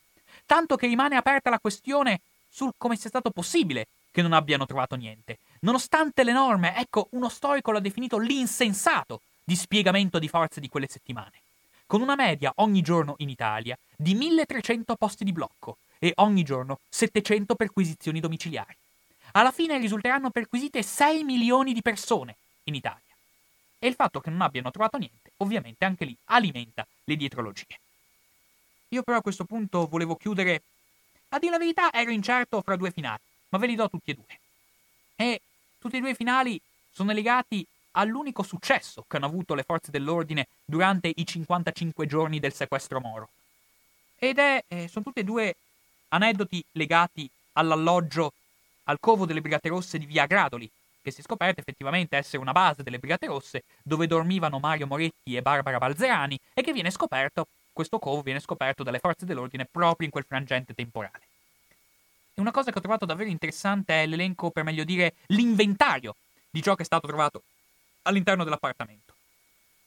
tanto 0.45 0.75
che 0.75 0.87
rimane 0.87 1.15
aperta 1.15 1.49
la 1.49 1.59
questione 1.59 2.21
sul 2.49 2.73
come 2.77 2.95
sia 2.95 3.09
stato 3.09 3.29
possibile 3.29 3.87
che 4.11 4.21
non 4.21 4.33
abbiano 4.33 4.65
trovato 4.65 4.95
niente. 4.95 5.37
Nonostante 5.61 6.23
le 6.23 6.33
norme, 6.33 6.75
ecco, 6.75 7.07
uno 7.11 7.29
storico 7.29 7.71
l'ha 7.71 7.79
definito 7.79 8.17
l'insensato 8.17 9.21
dispiegamento 9.43 10.19
di 10.19 10.27
forze 10.27 10.59
di 10.59 10.69
quelle 10.69 10.87
settimane, 10.87 11.41
con 11.85 12.01
una 12.01 12.15
media 12.15 12.51
ogni 12.55 12.81
giorno 12.81 13.15
in 13.17 13.29
Italia 13.29 13.77
di 13.95 14.13
1300 14.13 14.95
posti 14.95 15.23
di 15.23 15.31
blocco 15.31 15.77
e 15.99 16.13
ogni 16.17 16.43
giorno 16.43 16.79
700 16.89 17.55
perquisizioni 17.55 18.19
domiciliari. 18.19 18.75
Alla 19.33 19.51
fine 19.51 19.77
risulteranno 19.77 20.29
perquisite 20.29 20.83
6 20.83 21.23
milioni 21.23 21.73
di 21.73 21.81
persone 21.81 22.35
in 22.63 22.75
Italia. 22.75 23.10
E 23.83 23.87
il 23.87 23.95
fatto 23.95 24.19
che 24.19 24.29
non 24.29 24.41
abbiano 24.41 24.69
trovato 24.69 24.99
niente, 24.99 25.31
ovviamente 25.37 25.85
anche 25.85 26.05
lì 26.05 26.15
alimenta 26.25 26.85
le 27.05 27.15
dietrologie. 27.15 27.79
Io 28.89 29.01
però 29.01 29.17
a 29.17 29.21
questo 29.21 29.45
punto 29.45 29.87
volevo 29.87 30.15
chiudere. 30.15 30.61
A 31.29 31.39
dire 31.39 31.53
la 31.53 31.57
verità 31.57 31.91
ero 31.91 32.11
incerto 32.11 32.61
fra 32.61 32.75
due 32.75 32.91
finali, 32.91 33.21
ma 33.49 33.57
ve 33.57 33.65
li 33.65 33.73
do 33.73 33.89
tutti 33.89 34.11
e 34.11 34.13
due. 34.13 34.39
E 35.15 35.41
tutti 35.79 35.97
e 35.97 35.99
due 35.99 36.11
i 36.11 36.15
finali 36.15 36.61
sono 36.91 37.11
legati 37.11 37.65
all'unico 37.93 38.43
successo 38.43 39.03
che 39.07 39.17
hanno 39.17 39.25
avuto 39.25 39.55
le 39.55 39.63
forze 39.63 39.89
dell'ordine 39.89 40.47
durante 40.63 41.11
i 41.13 41.25
55 41.25 42.05
giorni 42.05 42.39
del 42.39 42.53
sequestro 42.53 42.99
Moro. 42.99 43.29
Ed 44.19 44.37
è, 44.37 44.63
eh, 44.67 44.87
sono 44.89 45.05
tutti 45.05 45.21
e 45.21 45.23
due 45.23 45.55
aneddoti 46.09 46.63
legati 46.73 47.27
all'alloggio 47.53 48.33
al 48.83 48.99
covo 48.99 49.25
delle 49.25 49.41
Brigate 49.41 49.69
Rosse 49.69 49.97
di 49.97 50.05
Via 50.05 50.27
Gradoli, 50.27 50.69
che 51.01 51.11
si 51.11 51.21
è 51.21 51.23
scoperto 51.23 51.59
effettivamente 51.59 52.17
essere 52.17 52.37
una 52.37 52.51
base 52.51 52.83
delle 52.83 52.99
Brigate 52.99 53.25
Rosse 53.25 53.63
dove 53.83 54.07
dormivano 54.07 54.59
Mario 54.59 54.87
Moretti 54.87 55.35
e 55.35 55.41
Barbara 55.41 55.77
Balzerani 55.77 56.39
e 56.53 56.61
che 56.61 56.73
viene 56.73 56.91
scoperto, 56.91 57.47
questo 57.73 57.99
covo 57.99 58.21
viene 58.21 58.39
scoperto 58.39 58.83
dalle 58.83 58.99
forze 58.99 59.25
dell'ordine 59.25 59.67
proprio 59.69 60.05
in 60.05 60.11
quel 60.11 60.25
frangente 60.25 60.73
temporale. 60.73 61.21
E 62.33 62.41
una 62.41 62.51
cosa 62.51 62.71
che 62.71 62.77
ho 62.77 62.81
trovato 62.81 63.05
davvero 63.05 63.29
interessante 63.29 64.03
è 64.03 64.05
l'elenco, 64.05 64.51
per 64.51 64.63
meglio 64.63 64.83
dire, 64.83 65.15
l'inventario 65.27 66.15
di 66.49 66.61
ciò 66.61 66.75
che 66.75 66.83
è 66.83 66.85
stato 66.85 67.07
trovato 67.07 67.43
all'interno 68.03 68.43
dell'appartamento. 68.43 69.13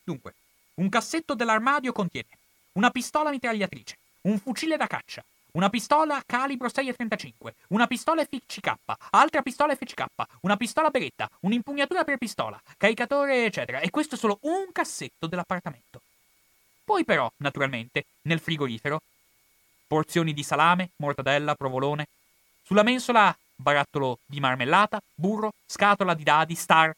Dunque, 0.03 0.35
un 0.75 0.89
cassetto 0.89 1.35
dell'armadio 1.35 1.93
contiene 1.93 2.29
una 2.73 2.91
pistola 2.91 3.31
mitragliatrice, 3.31 3.97
un 4.23 4.39
fucile 4.39 4.77
da 4.77 4.87
caccia, 4.87 5.25
una 5.55 5.71
pistola 5.71 6.21
calibro 6.27 6.69
6,35, 6.69 7.53
una 7.69 7.87
pistola 7.87 8.25
FCK, 8.25 8.75
altra 9.11 9.41
pistola 9.43 9.75
FCK, 9.75 10.05
una 10.41 10.57
pistola 10.57 10.91
beretta, 10.91 11.29
un'impugnatura 11.41 12.03
per 12.05 12.19
pistola, 12.19 12.61
caricatore, 12.77 13.45
eccetera. 13.45 13.79
E 13.79 13.91
questo 13.91 14.17
è 14.17 14.19
solo 14.19 14.39
un 14.43 14.73
cassetto 14.73 15.27
dell'appartamento. 15.27 16.01
Poi 16.85 17.05
però, 17.05 17.31
naturalmente, 17.39 18.05
nel 18.23 18.41
frigorifero, 18.41 19.01
porzioni 19.87 20.33
di 20.33 20.43
salame, 20.43 20.91
mortadella, 20.97 21.55
provolone. 21.55 22.09
Sulla 22.65 22.83
mensola, 22.83 23.37
barattolo 23.55 24.19
di 24.27 24.41
marmellata, 24.41 25.01
burro, 25.15 25.53
scatola 25.67 26.15
di 26.15 26.25
dadi, 26.25 26.57
star, 26.57 26.93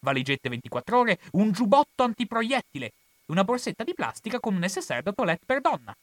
valigette 0.00 0.48
24 0.48 0.98
ore, 0.98 1.18
un 1.32 1.52
giubbotto 1.52 2.02
antiproiettile, 2.02 2.92
una 3.26 3.44
borsetta 3.44 3.84
di 3.84 3.94
plastica 3.94 4.40
con 4.40 4.54
un 4.54 4.60
necessaire 4.60 5.02
da 5.02 5.12
toilette 5.12 5.44
per 5.46 5.60
donna 5.60 5.94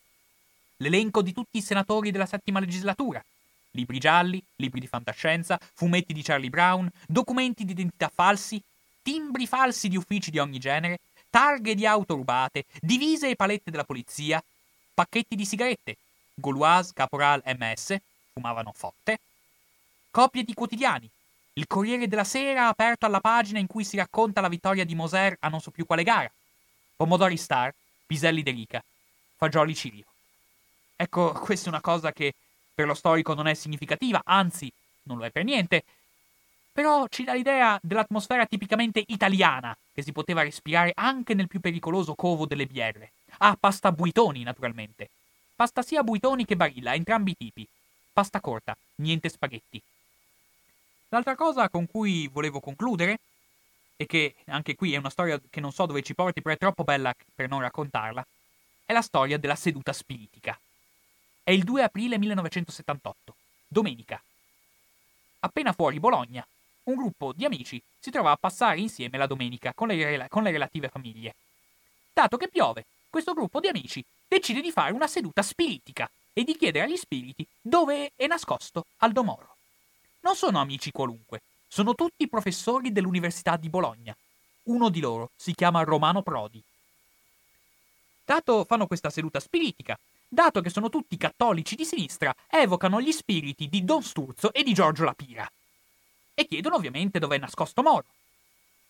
l'elenco 0.81 1.21
di 1.21 1.31
tutti 1.31 1.59
i 1.59 1.61
senatori 1.61 2.11
della 2.11 2.25
settima 2.25 2.59
legislatura. 2.59 3.23
Libri 3.71 3.99
gialli, 3.99 4.43
libri 4.57 4.79
di 4.79 4.87
fantascienza, 4.87 5.59
fumetti 5.73 6.11
di 6.11 6.21
Charlie 6.21 6.49
Brown, 6.49 6.89
documenti 7.07 7.63
di 7.63 7.71
identità 7.71 8.11
falsi, 8.13 8.61
timbri 9.01 9.47
falsi 9.47 9.87
di 9.87 9.95
uffici 9.95 10.29
di 10.29 10.39
ogni 10.39 10.59
genere, 10.59 10.99
targhe 11.29 11.75
di 11.75 11.85
auto 11.85 12.15
rubate, 12.15 12.65
divise 12.81 13.29
e 13.29 13.35
palette 13.35 13.71
della 13.71 13.85
polizia, 13.85 14.43
pacchetti 14.93 15.35
di 15.35 15.45
sigarette, 15.45 15.97
Gauloise, 16.33 16.91
Caporal, 16.93 17.41
MS, 17.45 17.95
fumavano 18.33 18.73
forte, 18.75 19.19
copie 20.09 20.43
di 20.43 20.53
quotidiani, 20.53 21.09
il 21.53 21.67
Corriere 21.67 22.07
della 22.07 22.23
Sera 22.23 22.67
aperto 22.67 23.05
alla 23.05 23.21
pagina 23.21 23.59
in 23.59 23.67
cui 23.67 23.85
si 23.85 23.97
racconta 23.97 24.41
la 24.41 24.49
vittoria 24.49 24.83
di 24.83 24.95
Moser 24.95 25.37
a 25.39 25.47
non 25.47 25.61
so 25.61 25.71
più 25.71 25.85
quale 25.85 26.03
gara, 26.03 26.31
Pomodori 26.95 27.37
Star, 27.37 27.73
Piselli 28.05 28.43
De 28.43 28.51
Rica, 28.51 28.83
Fagioli 29.37 29.75
Cirio. 29.75 30.10
Ecco, 31.01 31.31
questa 31.41 31.65
è 31.65 31.69
una 31.69 31.81
cosa 31.81 32.11
che 32.11 32.33
per 32.73 32.85
lo 32.85 32.93
storico 32.93 33.33
non 33.33 33.47
è 33.47 33.55
significativa, 33.55 34.21
anzi, 34.23 34.71
non 35.03 35.17
lo 35.17 35.25
è 35.25 35.31
per 35.31 35.43
niente, 35.43 35.83
però 36.71 37.07
ci 37.07 37.23
dà 37.23 37.33
l'idea 37.33 37.79
dell'atmosfera 37.81 38.45
tipicamente 38.45 39.03
italiana 39.07 39.75
che 39.93 40.03
si 40.03 40.11
poteva 40.11 40.43
respirare 40.43 40.91
anche 40.95 41.33
nel 41.33 41.47
più 41.47 41.59
pericoloso 41.59 42.13
covo 42.13 42.45
delle 42.45 42.67
BR. 42.67 43.07
Ah, 43.39 43.57
pasta 43.59 43.91
buitoni, 43.91 44.43
naturalmente. 44.43 45.09
Pasta 45.55 45.81
sia 45.81 46.03
buitoni 46.03 46.45
che 46.45 46.55
barilla, 46.55 46.93
entrambi 46.93 47.31
i 47.31 47.35
tipi. 47.35 47.67
Pasta 48.13 48.39
corta, 48.39 48.77
niente 48.95 49.27
spaghetti. 49.27 49.81
L'altra 51.09 51.35
cosa 51.35 51.67
con 51.69 51.87
cui 51.87 52.29
volevo 52.31 52.59
concludere, 52.59 53.19
e 53.97 54.05
che 54.05 54.35
anche 54.45 54.75
qui 54.75 54.93
è 54.93 54.97
una 54.97 55.09
storia 55.09 55.39
che 55.49 55.59
non 55.59 55.71
so 55.71 55.85
dove 55.85 56.01
ci 56.03 56.15
porti, 56.15 56.41
però 56.41 56.55
è 56.55 56.57
troppo 56.57 56.83
bella 56.83 57.13
per 57.35 57.49
non 57.49 57.59
raccontarla, 57.59 58.25
è 58.85 58.93
la 58.93 59.01
storia 59.01 59.37
della 59.37 59.55
seduta 59.55 59.93
spiritica. 59.93 60.57
È 61.51 61.53
il 61.53 61.65
2 61.65 61.83
aprile 61.83 62.17
1978, 62.17 63.35
domenica. 63.67 64.23
Appena 65.39 65.73
fuori 65.73 65.99
Bologna, 65.99 66.47
un 66.83 66.95
gruppo 66.95 67.33
di 67.33 67.43
amici 67.43 67.83
si 67.99 68.09
trova 68.09 68.31
a 68.31 68.37
passare 68.37 68.79
insieme 68.79 69.17
la 69.17 69.27
domenica 69.27 69.73
con 69.73 69.89
le, 69.89 70.27
con 70.29 70.43
le 70.43 70.51
relative 70.51 70.87
famiglie. 70.87 71.35
Dato 72.13 72.37
che 72.37 72.47
piove, 72.47 72.85
questo 73.09 73.33
gruppo 73.33 73.59
di 73.59 73.67
amici 73.67 74.01
decide 74.25 74.61
di 74.61 74.71
fare 74.71 74.93
una 74.93 75.07
seduta 75.07 75.41
spiritica 75.41 76.09
e 76.31 76.45
di 76.45 76.55
chiedere 76.55 76.85
agli 76.85 76.95
spiriti 76.95 77.45
dove 77.59 78.13
è 78.15 78.27
nascosto 78.27 78.85
Aldo 78.99 79.21
Moro. 79.21 79.55
Non 80.21 80.37
sono 80.37 80.61
amici 80.61 80.91
qualunque, 80.91 81.41
sono 81.67 81.95
tutti 81.95 82.29
professori 82.29 82.93
dell'Università 82.93 83.57
di 83.57 83.67
Bologna. 83.67 84.15
Uno 84.67 84.87
di 84.87 85.01
loro 85.01 85.31
si 85.35 85.53
chiama 85.53 85.83
Romano 85.83 86.21
Prodi. 86.21 86.63
Dato 88.23 88.63
fanno 88.63 88.87
questa 88.87 89.09
seduta 89.09 89.41
spiritica 89.41 89.99
dato 90.33 90.61
che 90.61 90.69
sono 90.69 90.87
tutti 90.87 91.17
cattolici 91.17 91.75
di 91.75 91.83
sinistra, 91.83 92.33
evocano 92.49 93.01
gli 93.01 93.11
spiriti 93.11 93.67
di 93.67 93.83
Don 93.83 94.01
Sturzo 94.01 94.53
e 94.53 94.63
di 94.63 94.73
Giorgio 94.73 95.03
Lapira. 95.03 95.49
E 96.33 96.45
chiedono 96.47 96.75
ovviamente 96.75 97.19
dove 97.19 97.35
è 97.35 97.39
nascosto 97.39 97.81
Moro. 97.81 98.05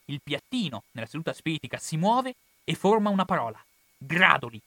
Il 0.05 0.21
piattino 0.21 0.83
nella 0.91 1.07
seduta 1.07 1.33
spiritica 1.33 1.79
si 1.79 1.97
muove 1.97 2.35
e 2.63 2.75
forma 2.75 3.09
una 3.09 3.25
parola. 3.25 3.59
Gradoli. 3.97 4.61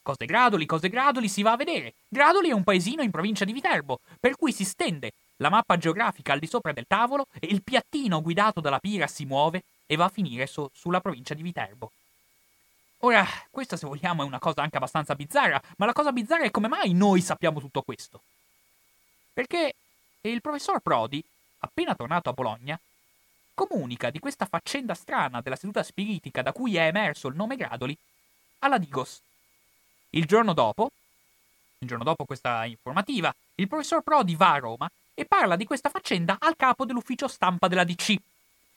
Cose 0.00 0.24
Gradoli, 0.24 0.64
cose 0.64 0.88
Gradoli, 0.88 1.28
si 1.28 1.42
va 1.42 1.52
a 1.52 1.56
vedere. 1.56 1.92
Gradoli 2.08 2.48
è 2.48 2.52
un 2.52 2.64
paesino 2.64 3.02
in 3.02 3.10
provincia 3.10 3.44
di 3.44 3.52
Viterbo, 3.52 4.00
per 4.18 4.36
cui 4.36 4.52
si 4.52 4.64
stende 4.64 5.12
la 5.36 5.50
mappa 5.50 5.76
geografica 5.76 6.32
al 6.32 6.38
di 6.38 6.46
sopra 6.46 6.72
del 6.72 6.86
tavolo 6.88 7.26
e 7.38 7.48
il 7.50 7.62
piattino 7.62 8.22
guidato 8.22 8.62
dalla 8.62 8.78
pira 8.78 9.06
si 9.06 9.26
muove 9.26 9.62
e 9.86 9.96
va 9.96 10.06
a 10.06 10.10
finire 10.10 10.46
su- 10.46 10.68
sulla 10.72 11.00
provincia 11.00 11.34
di 11.34 11.42
Viterbo. 11.42 11.90
Ora, 13.02 13.24
questa 13.50 13.76
se 13.76 13.86
vogliamo 13.86 14.22
è 14.22 14.26
una 14.26 14.40
cosa 14.40 14.62
anche 14.62 14.76
abbastanza 14.76 15.14
bizzarra, 15.14 15.60
ma 15.76 15.86
la 15.86 15.92
cosa 15.92 16.10
bizzarra 16.10 16.44
è 16.44 16.50
come 16.50 16.66
mai 16.66 16.94
noi 16.94 17.20
sappiamo 17.20 17.60
tutto 17.60 17.82
questo. 17.82 18.22
Perché 19.32 19.74
il 20.22 20.40
professor 20.40 20.80
Prodi, 20.80 21.24
appena 21.60 21.94
tornato 21.94 22.28
a 22.28 22.32
Bologna, 22.32 22.78
comunica 23.54 24.10
di 24.10 24.18
questa 24.18 24.46
faccenda 24.46 24.94
strana 24.94 25.40
della 25.40 25.54
seduta 25.54 25.84
spiritica 25.84 26.42
da 26.42 26.52
cui 26.52 26.76
è 26.76 26.86
emerso 26.86 27.28
il 27.28 27.36
nome 27.36 27.54
Gradoli 27.54 27.96
alla 28.60 28.78
Digos. 28.78 29.20
Il 30.10 30.26
giorno 30.26 30.52
dopo, 30.52 30.90
il 31.78 31.86
giorno 31.86 32.02
dopo 32.02 32.24
questa 32.24 32.64
informativa, 32.64 33.32
il 33.56 33.68
professor 33.68 34.02
Prodi 34.02 34.34
va 34.34 34.54
a 34.54 34.58
Roma 34.58 34.90
e 35.14 35.24
parla 35.24 35.54
di 35.54 35.66
questa 35.66 35.88
faccenda 35.88 36.36
al 36.40 36.56
capo 36.56 36.84
dell'ufficio 36.84 37.28
stampa 37.28 37.68
della 37.68 37.84
DC. 37.84 38.16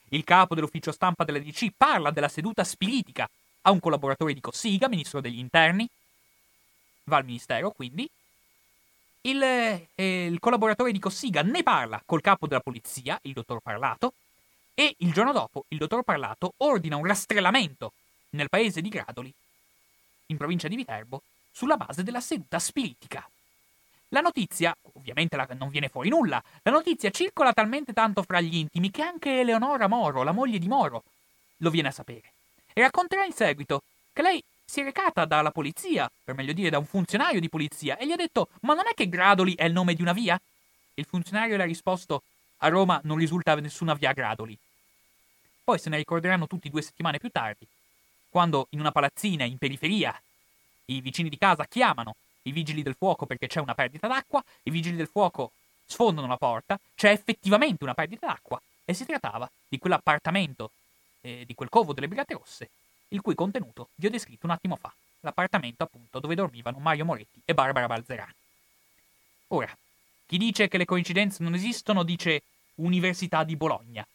Il 0.10 0.24
capo 0.24 0.54
dell'ufficio 0.54 0.92
stampa 0.92 1.24
della 1.24 1.40
DC 1.40 1.72
parla 1.76 2.12
della 2.12 2.28
seduta 2.28 2.64
spiritica 2.64 3.28
a 3.62 3.72
un 3.72 3.80
collaboratore 3.80 4.34
di 4.34 4.40
Cossiga, 4.40 4.88
ministro 4.88 5.22
degli 5.22 5.40
interni, 5.40 5.88
va 7.06 7.18
al 7.18 7.26
ministero 7.26 7.72
quindi, 7.72 8.10
il, 9.22 9.42
eh, 9.44 10.26
il, 10.26 10.40
collaboratore 10.40 10.92
di 10.92 11.00
Cossiga 11.00 11.42
ne 11.44 11.62
parla 11.62 12.02
col 12.06 12.22
capo 12.22 12.48
della 12.48 12.62
polizia, 12.62 13.20
il 13.24 13.34
dottor 13.34 13.60
Parlato, 13.60 14.14
e 14.74 14.96
il 15.00 15.14
giorno 15.14 15.32
dopo 15.32 15.66
il 15.70 15.78
dottor 15.78 16.04
Parlato 16.04 16.54
ordina 16.58 16.96
un 16.96 17.06
rastrellamento 17.06 17.94
nel 18.32 18.50
paese 18.50 18.82
di 18.82 18.90
Gradoli, 18.90 19.32
in 20.28 20.38
provincia 20.38 20.68
di 20.68 20.76
Viterbo, 20.76 21.22
sulla 21.52 21.78
base 21.78 22.04
della 22.04 22.22
seduta 22.22 22.58
spiritica. 22.58 23.28
La 24.10 24.22
notizia, 24.22 24.76
ovviamente 24.94 25.36
la, 25.36 25.48
non 25.58 25.70
viene 25.70 25.88
fuori 25.88 26.10
nulla, 26.10 26.42
la 26.64 26.72
notizia 26.72 27.12
circola 27.12 27.54
talmente 27.54 27.94
tanto 27.94 28.24
fra 28.24 28.42
gli 28.42 28.56
intimi 28.56 28.90
che 28.90 29.04
anche 29.04 29.42
Eleonora 29.42 29.88
Moro, 29.88 30.24
la 30.24 30.32
moglie 30.32 30.58
di 30.58 30.68
Moro, 30.68 31.04
lo 31.58 31.70
viene 31.70 31.90
a 31.90 31.92
sapere 31.92 32.34
e 32.74 32.82
racconterà 32.82 33.26
in 33.26 33.34
seguito 33.34 33.84
che 34.14 34.22
lei 34.22 34.44
si 34.66 34.82
è 34.82 34.84
recata 34.84 35.26
dalla 35.26 35.52
polizia, 35.52 36.10
per 36.24 36.36
meglio 36.36 36.54
dire 36.54 36.70
da 36.70 36.78
un 36.78 36.86
funzionario 36.86 37.40
di 37.40 37.50
polizia, 37.50 37.98
e 37.98 38.06
gli 38.06 38.12
ha 38.12 38.16
detto 38.16 38.50
Ma 38.62 38.74
non 38.74 38.88
è 38.88 38.94
che 38.94 39.10
Gradoli 39.10 39.56
è 39.56 39.66
il 39.66 39.74
nome 39.74 39.94
di 39.94 40.02
una 40.02 40.14
via? 40.14 40.40
Il 40.94 41.06
funzionario 41.06 41.58
le 41.58 41.64
ha 41.64 41.66
risposto 41.66 42.24
A 42.60 42.70
Roma 42.70 43.00
non 43.04 43.18
risulta 43.18 43.56
nessuna 43.56 43.94
via 43.94 44.14
Gradoli. 44.14 44.58
Poi 45.64 45.78
se 45.78 45.90
ne 45.90 45.98
ricorderanno 45.98 46.48
tutti 46.48 46.70
due 46.70 46.82
settimane 46.82 47.18
più 47.18 47.30
tardi, 47.30 47.68
quando 48.30 48.68
in 48.70 48.80
una 48.80 48.92
palazzina 48.92 49.44
in 49.44 49.58
periferia 49.58 50.20
i 50.86 51.02
vicini 51.02 51.30
di 51.30 51.38
casa 51.38 51.66
chiamano 51.66 52.16
i 52.44 52.52
vigili 52.52 52.82
del 52.82 52.96
fuoco 52.98 53.26
perché 53.26 53.48
c'è 53.48 53.60
una 53.60 53.76
perdita 53.76 54.08
d'acqua, 54.08 54.44
i 54.64 54.72
vigili 54.72 54.96
del 54.96 55.08
fuoco 55.08 55.52
sfondano 55.86 56.28
la 56.28 56.38
porta, 56.38 56.80
c'è 56.96 57.12
effettivamente 57.12 57.84
una 57.84 57.94
perdita 57.94 58.28
d'acqua 58.28 58.60
e 58.86 58.94
si 58.94 59.06
trattava 59.06 59.50
di 59.68 59.78
quell'appartamento 59.78 60.72
eh, 61.22 61.44
di 61.46 61.54
quel 61.54 61.70
covo 61.70 61.94
delle 61.94 62.08
Brigate 62.08 62.34
Rosse, 62.34 62.70
il 63.10 63.22
cui 63.22 63.36
contenuto 63.36 63.90
vi 63.96 64.08
ho 64.08 64.10
descritto 64.10 64.46
un 64.46 64.52
attimo 64.52 64.76
fa, 64.76 64.94
l'appartamento 65.22 65.84
appunto 65.84 66.20
dove 66.20 66.36
dormivano 66.36 66.80
Mario 66.80 67.06
Moretti 67.06 67.42
e 67.46 67.54
Barbara 67.54 67.88
Balzerani. 67.88 68.34
Ora, 69.50 69.76
chi 70.26 70.38
dice 70.38 70.68
che 70.68 70.78
le 70.78 70.86
coincidenze 70.86 71.44
non 71.44 71.54
esistono 71.54 72.04
dice 72.04 72.42
Università 72.76 73.44
di 73.44 73.56
Bologna. 73.56 74.06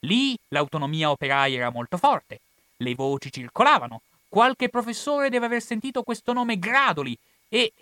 Lì 0.00 0.36
l'autonomia 0.48 1.10
operaia 1.10 1.56
era 1.56 1.70
molto 1.70 1.98
forte, 1.98 2.40
le 2.78 2.94
voci 2.94 3.30
circolavano, 3.30 4.00
qualche 4.28 4.68
professore 4.68 5.28
deve 5.28 5.46
aver 5.46 5.60
sentito 5.60 6.02
questo 6.02 6.32
nome 6.32 6.58
Gradoli 6.58 7.16
e 7.48 7.72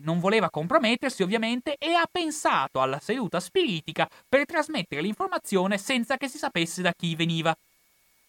non 0.00 0.18
voleva 0.18 0.50
compromettersi 0.50 1.22
ovviamente 1.22 1.76
e 1.78 1.92
ha 1.92 2.08
pensato 2.10 2.80
alla 2.80 2.98
seduta 2.98 3.40
spiritica 3.40 4.08
per 4.28 4.46
trasmettere 4.46 5.02
l'informazione 5.02 5.78
senza 5.78 6.16
che 6.16 6.28
si 6.28 6.38
sapesse 6.38 6.82
da 6.82 6.92
chi 6.96 7.14
veniva. 7.14 7.56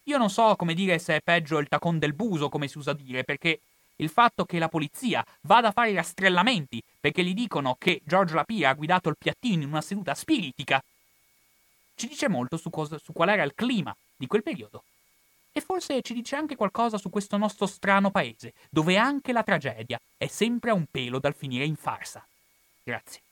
Io 0.08 0.16
non 0.16 0.30
so 0.30 0.56
come 0.56 0.72
dire 0.72 0.98
se 0.98 1.16
è 1.16 1.20
peggio 1.20 1.58
il 1.58 1.68
tacon 1.68 1.98
del 1.98 2.14
buso, 2.14 2.48
come 2.48 2.66
si 2.66 2.78
usa 2.78 2.94
dire, 2.94 3.24
perché 3.24 3.60
il 3.96 4.08
fatto 4.08 4.44
che 4.44 4.58
la 4.58 4.68
polizia 4.68 5.24
vada 5.42 5.68
a 5.68 5.72
fare 5.72 5.90
i 5.90 5.94
rastrellamenti 5.94 6.82
perché 6.98 7.22
gli 7.22 7.34
dicono 7.34 7.76
che 7.78 8.00
Giorgio 8.04 8.34
Lapia 8.34 8.70
ha 8.70 8.74
guidato 8.74 9.08
il 9.08 9.16
piattino 9.18 9.62
in 9.62 9.68
una 9.68 9.82
seduta 9.82 10.14
spiritica 10.14 10.82
ci 11.94 12.06
dice 12.06 12.28
molto 12.28 12.56
su, 12.56 12.70
cosa, 12.70 12.96
su 12.98 13.12
qual 13.12 13.28
era 13.28 13.42
il 13.42 13.54
clima 13.54 13.94
di 14.16 14.26
quel 14.26 14.42
periodo. 14.42 14.84
E 15.52 15.60
forse 15.60 16.00
ci 16.00 16.14
dice 16.14 16.36
anche 16.36 16.54
qualcosa 16.54 16.96
su 16.96 17.10
questo 17.10 17.36
nostro 17.36 17.66
strano 17.66 18.10
paese, 18.10 18.54
dove 18.70 18.96
anche 18.96 19.32
la 19.32 19.42
tragedia 19.42 20.00
è 20.16 20.28
sempre 20.28 20.70
a 20.70 20.74
un 20.74 20.86
pelo 20.88 21.18
dal 21.18 21.34
finire 21.34 21.64
in 21.64 21.74
farsa. 21.74 22.24
Grazie. 22.84 23.27